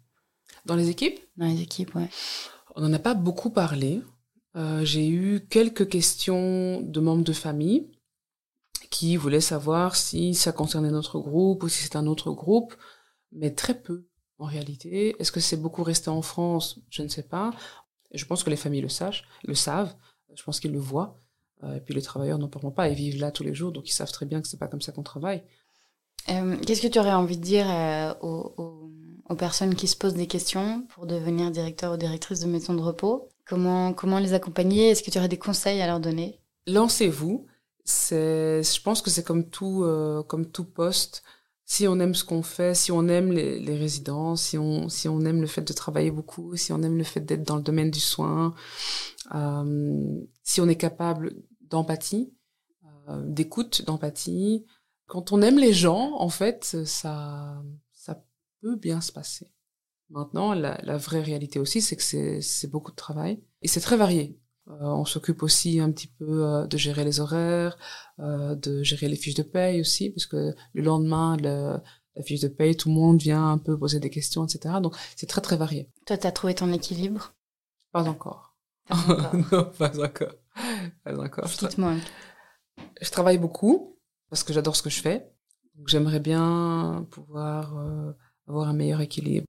Dans 0.65 0.77
les 0.77 0.89
équipes? 0.89 1.19
Dans 1.37 1.47
les 1.47 1.61
équipes, 1.61 1.95
ouais. 1.95 2.09
On 2.75 2.81
n'en 2.81 2.93
a 2.93 2.99
pas 2.99 3.15
beaucoup 3.15 3.51
parlé. 3.51 4.01
J'ai 4.83 5.09
eu 5.09 5.47
quelques 5.49 5.89
questions 5.89 6.81
de 6.83 6.99
membres 6.99 7.23
de 7.23 7.33
famille 7.33 7.87
qui 8.91 9.17
voulait 9.17 9.41
savoir 9.41 9.97
si 9.97 10.35
ça 10.35 10.53
concernait 10.53 10.91
notre 10.91 11.19
groupe 11.19 11.63
ou 11.63 11.69
si 11.69 11.83
c'est 11.83 11.97
un 11.97 12.07
autre 12.07 12.31
groupe, 12.33 12.75
mais 13.33 13.55
très 13.55 13.75
peu 13.75 14.07
en 14.39 14.47
réalité. 14.47 15.15
Est-ce 15.19 15.33
que 15.33 15.41
c'est 15.41 15.57
beaucoup 15.57 15.83
resté 15.83 16.11
en 16.11 16.23
France? 16.23 16.79
Je 16.91 17.03
ne 17.03 17.09
sais 17.09 17.23
pas. 17.23 17.53
Je 18.13 18.25
pense 18.25 18.43
que 18.43 18.51
les 18.51 18.57
familles 18.57 18.81
le, 18.81 18.89
sachent, 18.89 19.25
le 19.45 19.55
savent. 19.55 19.95
Je 20.35 20.43
pense 20.43 20.61
qu'ils 20.61 20.73
le 20.73 20.79
voient. 20.79 21.19
Euh, 21.65 21.77
et 21.77 21.81
puis 21.81 21.95
les 21.95 22.03
travailleurs 22.03 22.39
n'en 22.39 22.49
parlent 22.49 22.73
pas. 22.73 22.89
Ils 22.89 22.95
vivent 22.95 23.21
là 23.21 23.31
tous 23.31 23.43
les 23.43 23.55
jours, 23.55 23.73
donc 23.73 23.89
ils 23.89 23.93
savent 23.93 24.13
très 24.13 24.27
bien 24.27 24.41
que 24.41 24.49
c'est 24.49 24.59
pas 24.59 24.69
comme 24.69 24.81
ça 24.81 24.93
qu'on 24.93 25.03
travaille. 25.03 25.43
Euh, 26.31 26.57
qu'est-ce 26.59 26.83
que 26.83 26.89
tu 26.89 26.99
aurais 26.99 27.13
envie 27.13 27.37
de 27.37 27.43
dire 27.43 27.67
euh, 27.69 28.15
aux, 28.21 28.91
aux, 29.29 29.35
personnes 29.35 29.75
qui 29.75 29.89
se 29.89 29.97
posent 29.97 30.15
des 30.15 30.27
questions 30.27 30.87
pour 30.91 31.07
devenir 31.07 31.51
directeur 31.51 31.95
ou 31.95 31.97
directrice 31.97 32.41
de 32.41 32.47
maison 32.47 32.75
de 32.75 32.83
repos? 32.83 33.29
Comment, 33.47 33.93
comment 33.93 34.19
les 34.19 34.35
accompagner? 34.35 34.91
Est-ce 34.91 35.03
que 35.03 35.11
tu 35.11 35.19
aurais 35.19 35.29
des 35.29 35.39
conseils 35.39 35.81
à 35.81 35.87
leur 35.87 36.01
donner? 36.01 36.39
Lancez-vous 36.67 37.47
c'est, 37.89 38.63
je 38.63 38.83
pense 38.83 39.01
que 39.01 39.09
c'est 39.09 39.25
comme 39.25 39.49
tout, 39.49 39.83
euh, 39.83 40.23
comme 40.23 40.51
tout 40.51 40.65
poste. 40.65 41.23
Si 41.65 41.89
on 41.89 41.99
aime 42.01 42.15
ce 42.15 42.23
qu'on 42.23 42.43
fait, 42.43 42.75
si 42.75 42.93
on 42.93 43.09
aime 43.09 43.33
les, 43.33 43.59
les, 43.59 43.77
résidents, 43.79 44.37
si 44.37 44.59
on, 44.59 44.91
si 44.91 45.09
on 45.09 45.21
aime 45.23 45.41
le 45.41 45.47
fait 45.47 45.63
de 45.63 45.73
travailler 45.73 46.11
beaucoup, 46.11 46.55
si 46.57 46.71
on 46.73 46.83
aime 46.83 46.99
le 46.99 47.05
fait 47.05 47.21
d'être 47.21 47.45
dans 47.45 47.57
le 47.57 47.63
domaine 47.63 47.91
du 47.91 48.01
soin, 48.01 48.55
euh, 49.35 50.21
si 50.43 50.61
on 50.61 50.69
est 50.69 50.77
capable 50.77 51.35
d'empathie, 51.63 52.33
euh, 53.09 53.23
d'écoute, 53.27 53.83
d'empathie, 53.87 54.67
quand 55.07 55.33
on 55.33 55.41
aime 55.41 55.59
les 55.59 55.73
gens, 55.73 56.15
en 56.21 56.29
fait, 56.29 56.65
ça, 56.85 57.63
ça 57.93 58.23
peut 58.61 58.77
bien 58.77 59.01
se 59.01 59.13
passer. 59.13 59.51
Maintenant, 60.11 60.53
la, 60.53 60.79
la 60.83 60.97
vraie 60.99 61.23
réalité 61.23 61.59
aussi, 61.59 61.81
c'est 61.81 61.97
que 61.97 62.41
c'est, 62.43 62.71
beaucoup 62.71 62.91
de 62.91 62.97
travail 62.97 63.43
et 63.63 63.69
c'est 63.69 63.81
très 63.81 63.97
varié. 63.97 64.39
Euh, 64.71 64.75
on 64.81 65.05
s'occupe 65.05 65.43
aussi 65.43 65.81
un 65.81 65.91
petit 65.91 66.09
peu 66.09 66.45
euh, 66.45 66.67
de 66.67 66.77
gérer 66.77 67.05
les 67.05 67.21
horaires, 67.21 67.79
euh, 68.19 68.55
de 68.55 68.83
gérer 68.83 69.09
les 69.09 69.17
fiches 69.17 69.35
de 69.35 69.43
paye 69.43 69.81
aussi, 69.81 70.11
parce 70.11 70.27
que 70.27 70.55
le 70.75 70.83
lendemain, 70.83 71.37
le, 71.39 71.79
la 72.17 72.23
fiche 72.23 72.41
de 72.41 72.49
paye, 72.49 72.77
tout 72.77 72.89
le 72.89 72.95
monde 72.95 73.21
vient 73.21 73.51
un 73.51 73.59
peu 73.59 73.79
poser 73.79 73.99
des 73.99 74.11
questions, 74.11 74.45
etc. 74.45 74.77
Donc 74.83 74.95
c'est 75.17 75.27
très 75.27 75.41
très 75.41 75.57
varié. 75.57 75.91
Toi, 76.07 76.19
tu 76.19 76.27
as 76.27 76.33
trouvé 76.33 76.55
ton 76.55 76.73
équilibre? 76.73 77.33
Pas 77.93 78.03
encore. 78.03 78.57
Pas 78.89 78.97
encore. 79.09 79.35
non, 79.53 79.65
pas 79.65 80.05
encore. 80.05 80.35
Pas 81.05 81.19
encore. 81.19 81.49
Ce 81.49 81.67
qui 81.67 81.75
te 81.75 81.81
manque 81.81 82.03
Je 83.01 83.11
travaille 83.11 83.39
beaucoup 83.39 83.99
parce 84.29 84.43
que 84.43 84.53
j'adore 84.53 84.77
ce 84.77 84.83
que 84.83 84.91
je 84.91 85.01
fais. 85.01 85.33
J'aimerais 85.87 86.21
bien 86.21 87.07
pouvoir 87.11 87.75
avoir 88.49 88.69
un 88.69 88.73
meilleur 88.73 89.01
équilibre. 89.01 89.47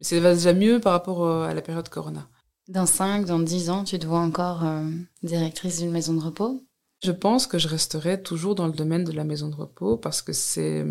C'est 0.00 0.20
déjà 0.20 0.52
mieux 0.52 0.80
par 0.80 0.92
rapport 0.92 1.26
à 1.26 1.54
la 1.54 1.62
période 1.62 1.88
Corona. 1.88 2.28
Dans 2.68 2.86
5, 2.86 3.26
dans 3.26 3.38
10 3.38 3.70
ans, 3.70 3.84
tu 3.84 3.98
te 3.98 4.06
vois 4.06 4.20
encore 4.20 4.64
euh, 4.64 4.88
directrice 5.22 5.78
d'une 5.78 5.92
maison 5.92 6.14
de 6.14 6.20
repos? 6.20 6.64
Je 7.02 7.12
pense 7.12 7.46
que 7.46 7.58
je 7.58 7.68
resterai 7.68 8.22
toujours 8.22 8.54
dans 8.54 8.66
le 8.66 8.72
domaine 8.72 9.04
de 9.04 9.12
la 9.12 9.24
maison 9.24 9.48
de 9.48 9.54
repos 9.54 9.96
parce 9.96 10.22
que 10.22 10.32
c'est 10.32 10.84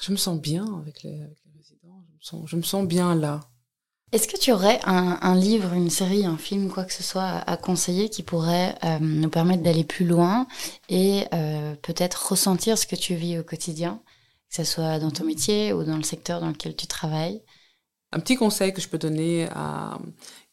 Je 0.00 0.10
me 0.10 0.16
sens 0.16 0.40
bien 0.40 0.66
avec 0.80 1.02
les, 1.02 1.20
résidents. 1.56 2.02
Je 2.08 2.14
me, 2.14 2.20
sens, 2.20 2.50
je 2.50 2.56
me 2.56 2.62
sens 2.62 2.86
bien 2.86 3.14
là. 3.14 3.40
Est-ce 4.12 4.28
que 4.28 4.36
tu 4.36 4.52
aurais 4.52 4.78
un, 4.84 5.34
livre, 5.34 5.72
une 5.72 5.88
série, 5.88 6.26
un 6.26 6.36
film, 6.36 6.68
quoi 6.70 6.84
que 6.84 6.92
ce 6.92 7.02
soit 7.02 7.42
à, 7.46 7.56
conseiller 7.56 8.10
qui 8.10 8.22
pourrait 8.22 8.74
euh, 8.84 8.98
nous 9.00 9.30
permettre 9.30 9.62
d'aller 9.62 9.84
plus 9.84 10.04
loin 10.04 10.46
et 10.90 11.24
euh, 11.32 11.74
peut-être 11.76 12.28
ressentir 12.28 12.76
ce 12.76 12.86
que 12.86 12.94
tu 12.94 13.14
vis 13.14 13.38
au 13.38 13.42
quotidien, 13.42 14.02
que 14.50 14.56
ce 14.56 14.64
soit 14.64 14.98
dans 14.98 15.10
ton 15.10 15.24
métier 15.24 15.72
ou 15.72 15.82
dans 15.82 15.96
le 15.96 16.02
secteur 16.02 16.40
dans 16.40 16.48
lequel 16.48 16.76
tu 16.76 16.86
travailles? 16.86 17.42
Un 18.12 18.20
petit 18.20 18.36
conseil 18.36 18.74
que 18.74 18.82
je 18.82 18.88
peux 18.88 18.98
donner 18.98 19.48
à 19.52 19.98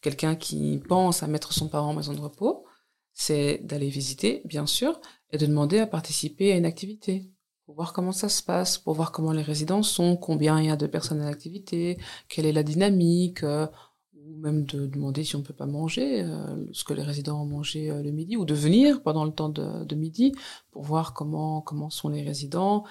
quelqu'un 0.00 0.34
qui 0.36 0.80
pense 0.88 1.22
à 1.22 1.26
mettre 1.26 1.52
son 1.52 1.68
parent 1.68 1.90
en 1.90 1.94
maison 1.94 2.14
de 2.14 2.20
repos, 2.20 2.64
c'est 3.12 3.58
d'aller 3.64 3.88
visiter, 3.88 4.42
bien 4.44 4.66
sûr, 4.66 5.00
et 5.30 5.38
de 5.38 5.46
demander 5.46 5.78
à 5.78 5.86
participer 5.86 6.52
à 6.52 6.56
une 6.56 6.64
activité 6.64 7.30
pour 7.66 7.76
voir 7.76 7.92
comment 7.92 8.12
ça 8.12 8.28
se 8.28 8.42
passe, 8.42 8.78
pour 8.78 8.94
voir 8.94 9.12
comment 9.12 9.32
les 9.32 9.42
résidents 9.42 9.82
sont, 9.82 10.16
combien 10.16 10.58
il 10.60 10.66
y 10.66 10.70
a 10.70 10.76
de 10.76 10.86
personnes 10.86 11.20
à 11.20 11.26
l'activité, 11.26 11.98
quelle 12.28 12.46
est 12.46 12.52
la 12.52 12.64
dynamique, 12.64 13.44
euh, 13.44 13.66
ou 14.14 14.36
même 14.38 14.64
de 14.64 14.86
demander 14.86 15.22
si 15.22 15.36
on 15.36 15.42
peut 15.42 15.54
pas 15.54 15.66
manger 15.66 16.22
euh, 16.22 16.66
ce 16.72 16.82
que 16.82 16.94
les 16.94 17.02
résidents 17.02 17.42
ont 17.42 17.46
mangé 17.46 17.90
euh, 17.90 18.02
le 18.02 18.10
midi, 18.10 18.36
ou 18.36 18.44
de 18.44 18.54
venir 18.54 19.02
pendant 19.02 19.24
le 19.24 19.30
temps 19.32 19.50
de, 19.50 19.84
de, 19.84 19.94
midi 19.94 20.32
pour 20.72 20.82
voir 20.82 21.14
comment 21.14 21.60
comment 21.60 21.90
sont 21.90 22.08
les 22.08 22.22
résidents. 22.22 22.84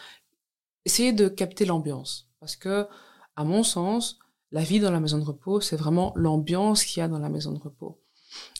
Essayer 0.85 1.11
de 1.11 1.27
capter 1.27 1.65
l'ambiance, 1.65 2.29
parce 2.39 2.55
que 2.55 2.87
à 3.35 3.43
mon 3.43 3.63
sens, 3.63 4.19
la 4.51 4.63
vie 4.63 4.79
dans 4.79 4.91
la 4.91 4.99
maison 4.99 5.17
de 5.17 5.23
repos, 5.23 5.61
c'est 5.61 5.75
vraiment 5.75 6.13
l'ambiance 6.15 6.83
qu'il 6.83 7.01
y 7.01 7.03
a 7.03 7.07
dans 7.07 7.19
la 7.19 7.29
maison 7.29 7.51
de 7.51 7.59
repos. 7.59 7.99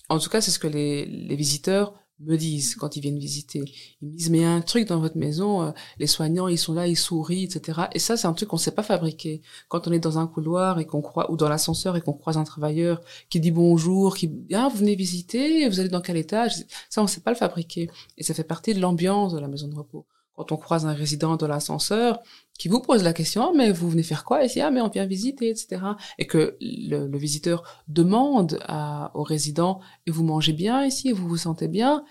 En 0.10 0.20
tout 0.20 0.30
cas, 0.30 0.42
c'est 0.42 0.52
ce 0.52 0.60
que 0.60 0.68
les, 0.68 1.06
les 1.06 1.36
visiteurs 1.36 1.94
me 2.20 2.36
disent 2.36 2.76
quand 2.76 2.96
ils 2.96 3.02
viennent 3.02 3.20
visiter. 3.20 3.64
Ils 4.02 4.10
me 4.10 4.16
disent, 4.16 4.30
mais 4.30 4.40
il 4.40 4.42
y 4.42 4.46
a 4.46 4.52
un 4.52 4.62
truc 4.62 4.88
dans 4.88 5.00
votre 5.00 5.18
maison, 5.18 5.62
euh, 5.62 5.72
les 6.00 6.08
soignants, 6.08 6.48
ils 6.48 6.58
sont 6.58 6.74
là, 6.74 6.88
ils 6.88 6.98
sourient, 6.98 7.44
etc. 7.44 7.82
Et 7.94 8.00
ça, 8.00 8.18
c'est 8.18 8.28
un 8.28 8.34
truc 8.34 8.50
qu'on 8.50 8.58
ne 8.58 8.62
sait 8.62 8.72
pas 8.72 8.84
fabriquer. 8.84 9.42
Quand 9.70 9.88
on 9.88 9.92
est 9.92 10.00
dans 10.00 10.18
un 10.18 10.28
couloir 10.28 10.80
et 10.80 10.86
qu'on 10.86 11.02
croit, 11.02 11.32
ou 11.32 11.38
dans 11.38 11.50
l'ascenseur 11.50 11.96
et 11.96 12.02
qu'on 12.02 12.14
croise 12.14 12.38
un 12.38 12.44
travailleur 12.44 13.02
qui 13.30 13.40
dit 13.40 13.52
bonjour, 13.52 14.18
qui, 14.18 14.32
ah, 14.54 14.68
vous 14.70 14.80
venez 14.80 14.96
visiter, 14.96 15.68
vous 15.70 15.80
allez 15.80 15.90
dans 15.90 16.02
quel 16.02 16.18
étage? 16.18 16.66
Ça, 16.90 17.02
on 17.02 17.06
ne 17.06 17.10
sait 17.10 17.22
pas 17.22 17.32
le 17.32 17.38
fabriquer. 17.38 17.90
Et 18.18 18.24
ça 18.24 18.34
fait 18.34 18.44
partie 18.44 18.74
de 18.74 18.82
l'ambiance 18.82 19.34
de 19.34 19.40
la 19.40 19.48
maison 19.48 19.68
de 19.68 19.76
repos 19.76 20.06
quand 20.40 20.54
on 20.54 20.58
croise 20.58 20.86
un 20.86 20.94
résident 20.94 21.36
de 21.36 21.46
l'ascenseur 21.46 22.24
qui 22.58 22.70
vous 22.70 22.80
pose 22.80 23.04
la 23.04 23.12
question, 23.12 23.50
ah, 23.50 23.52
mais 23.54 23.74
vous 23.74 23.90
venez 23.90 24.04
faire 24.04 24.24
quoi 24.24 24.46
ici? 24.46 24.62
Ah, 24.62 24.72
mais 24.72 24.80
on 24.80 24.88
vient 24.88 25.06
visiter, 25.06 25.50
etc. 25.50 25.82
Et 26.18 26.28
que 26.28 26.56
le, 26.62 27.18
visiteur 27.18 27.84
demande 27.90 28.58
à, 28.62 29.12
au 29.16 29.24
résident, 29.24 29.82
et 30.06 30.12
vous 30.12 30.24
mangez 30.24 30.54
bien 30.54 30.86
ici, 30.86 31.12
vous 31.12 31.28
vous 31.28 31.36
sentez 31.36 31.68
bien? 31.68 32.06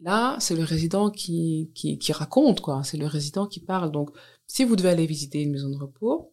Là, 0.00 0.36
c'est 0.38 0.54
le 0.54 0.62
résident 0.62 1.10
qui, 1.10 1.72
qui, 1.74 2.12
raconte, 2.12 2.60
quoi. 2.60 2.84
C'est 2.84 2.98
le 2.98 3.06
résident 3.06 3.48
qui 3.48 3.58
parle. 3.58 3.90
Donc, 3.90 4.10
si 4.46 4.62
vous 4.62 4.76
devez 4.76 4.90
aller 4.90 5.06
visiter 5.06 5.42
une 5.42 5.50
maison 5.50 5.70
de 5.70 5.76
repos, 5.76 6.32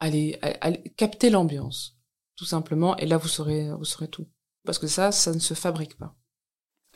allez, 0.00 0.36
allez 0.42 0.82
capter 0.96 1.30
l'ambiance, 1.30 1.96
tout 2.34 2.44
simplement, 2.44 2.96
et 2.96 3.06
là, 3.06 3.18
vous 3.18 3.28
saurez, 3.28 3.70
vous 3.72 3.84
saurez 3.84 4.08
tout. 4.08 4.26
Parce 4.64 4.80
que 4.80 4.88
ça, 4.88 5.12
ça 5.12 5.32
ne 5.32 5.38
se 5.38 5.54
fabrique 5.54 5.96
pas. 5.96 6.16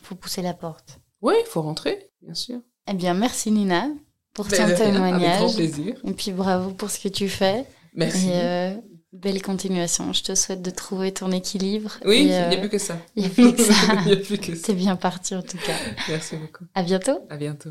Faut 0.03 0.17
pousser 0.17 0.43
la 0.43 0.55
porte. 0.55 1.01
Oui, 1.23 1.35
il 1.41 1.47
faut 1.47 1.63
rentrer, 1.63 2.11
bien 2.23 2.35
sûr. 2.35 2.61
Eh 2.89 2.95
bien, 2.95 3.15
merci 3.15 3.51
Nina 3.51 3.89
pour 4.33 4.49
ton 4.49 4.57
témoignage. 4.57 5.23
Avec 5.23 5.39
grand 5.39 5.55
plaisir. 5.55 5.97
Et 6.05 6.13
puis 6.13 6.33
bravo 6.33 6.71
pour 6.71 6.91
ce 6.91 7.01
que 7.01 7.09
tu 7.09 7.29
fais. 7.29 7.65
Merci. 7.95 8.29
Et, 8.29 8.33
euh, 8.35 8.75
belle 9.13 9.43
continuation. 9.43 10.13
Je 10.13 10.23
te 10.23 10.35
souhaite 10.35 10.63
de 10.63 10.71
trouver 10.71 11.13
ton 11.13 11.33
équilibre. 11.33 11.99
Oui, 12.05 12.21
il 12.21 12.27
n'y 12.27 12.35
a 12.35 12.57
plus 12.57 12.69
que 12.69 12.79
ça. 12.79 12.99
Il 13.17 13.23
n'y 13.23 13.29
a 13.29 13.31
plus 13.31 13.55
que 13.55 13.63
ça. 13.63 13.73
il 14.07 14.13
a 14.13 14.17
plus 14.17 14.39
que 14.39 14.55
ça. 14.55 14.63
C'est 14.67 14.75
bien 14.75 14.97
parti 14.97 15.35
en 15.35 15.43
tout 15.43 15.59
cas. 15.59 15.75
Merci 16.09 16.37
beaucoup. 16.37 16.65
À 16.75 16.83
bientôt. 16.83 17.19
À 17.31 17.37
bientôt. 17.37 17.71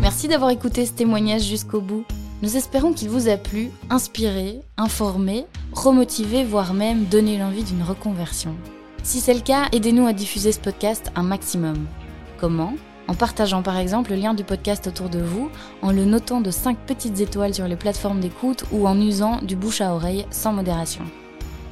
Merci 0.00 0.28
d'avoir 0.28 0.50
écouté 0.50 0.84
ce 0.84 0.92
témoignage 0.92 1.44
jusqu'au 1.44 1.80
bout. 1.80 2.04
Nous 2.44 2.56
espérons 2.58 2.92
qu'il 2.92 3.08
vous 3.08 3.30
a 3.30 3.38
plu, 3.38 3.70
inspiré, 3.88 4.60
informé, 4.76 5.46
remotivé, 5.72 6.44
voire 6.44 6.74
même 6.74 7.06
donné 7.06 7.38
l'envie 7.38 7.64
d'une 7.64 7.82
reconversion. 7.82 8.54
Si 9.02 9.20
c'est 9.20 9.32
le 9.32 9.40
cas, 9.40 9.68
aidez-nous 9.72 10.06
à 10.06 10.12
diffuser 10.12 10.52
ce 10.52 10.60
podcast 10.60 11.10
un 11.16 11.22
maximum. 11.22 11.86
Comment? 12.36 12.74
En 13.08 13.14
partageant 13.14 13.62
par 13.62 13.78
exemple 13.78 14.10
le 14.10 14.16
lien 14.16 14.34
du 14.34 14.44
podcast 14.44 14.86
autour 14.86 15.08
de 15.08 15.20
vous, 15.20 15.50
en 15.80 15.90
le 15.90 16.04
notant 16.04 16.42
de 16.42 16.50
5 16.50 16.76
petites 16.76 17.18
étoiles 17.18 17.54
sur 17.54 17.66
les 17.66 17.76
plateformes 17.76 18.20
d'écoute 18.20 18.66
ou 18.72 18.86
en 18.86 19.00
usant 19.00 19.40
du 19.40 19.56
bouche 19.56 19.80
à 19.80 19.94
oreille 19.94 20.26
sans 20.30 20.52
modération. 20.52 21.04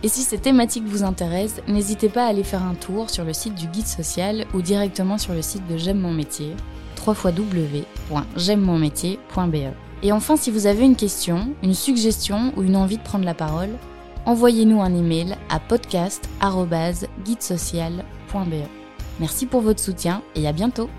Et 0.02 0.08
si 0.08 0.22
ces 0.22 0.38
thématiques 0.38 0.86
vous 0.86 1.02
intéressent, 1.02 1.62
n'hésitez 1.68 2.08
pas 2.08 2.24
à 2.24 2.28
aller 2.28 2.44
faire 2.44 2.62
un 2.62 2.76
tour 2.76 3.10
sur 3.10 3.24
le 3.24 3.34
site 3.34 3.56
du 3.56 3.66
guide 3.66 3.86
social 3.86 4.46
ou 4.54 4.62
directement 4.62 5.18
sur 5.18 5.34
le 5.34 5.42
site 5.42 5.66
de 5.66 5.76
J'aime 5.76 6.00
mon 6.00 6.14
métier, 6.14 6.56
www.j'aime-mon-métier.be. 7.06 9.91
Et 10.02 10.12
enfin, 10.12 10.36
si 10.36 10.50
vous 10.50 10.66
avez 10.66 10.84
une 10.84 10.96
question, 10.96 11.54
une 11.62 11.72
suggestion 11.74 12.52
ou 12.56 12.62
une 12.62 12.76
envie 12.76 12.98
de 12.98 13.02
prendre 13.02 13.24
la 13.24 13.34
parole, 13.34 13.70
envoyez-nous 14.26 14.82
un 14.82 14.94
email 14.94 15.36
à 15.48 15.58
podcast.guidesocial.be. 15.60 18.54
Merci 19.20 19.46
pour 19.46 19.60
votre 19.60 19.80
soutien 19.80 20.22
et 20.34 20.48
à 20.48 20.52
bientôt 20.52 20.90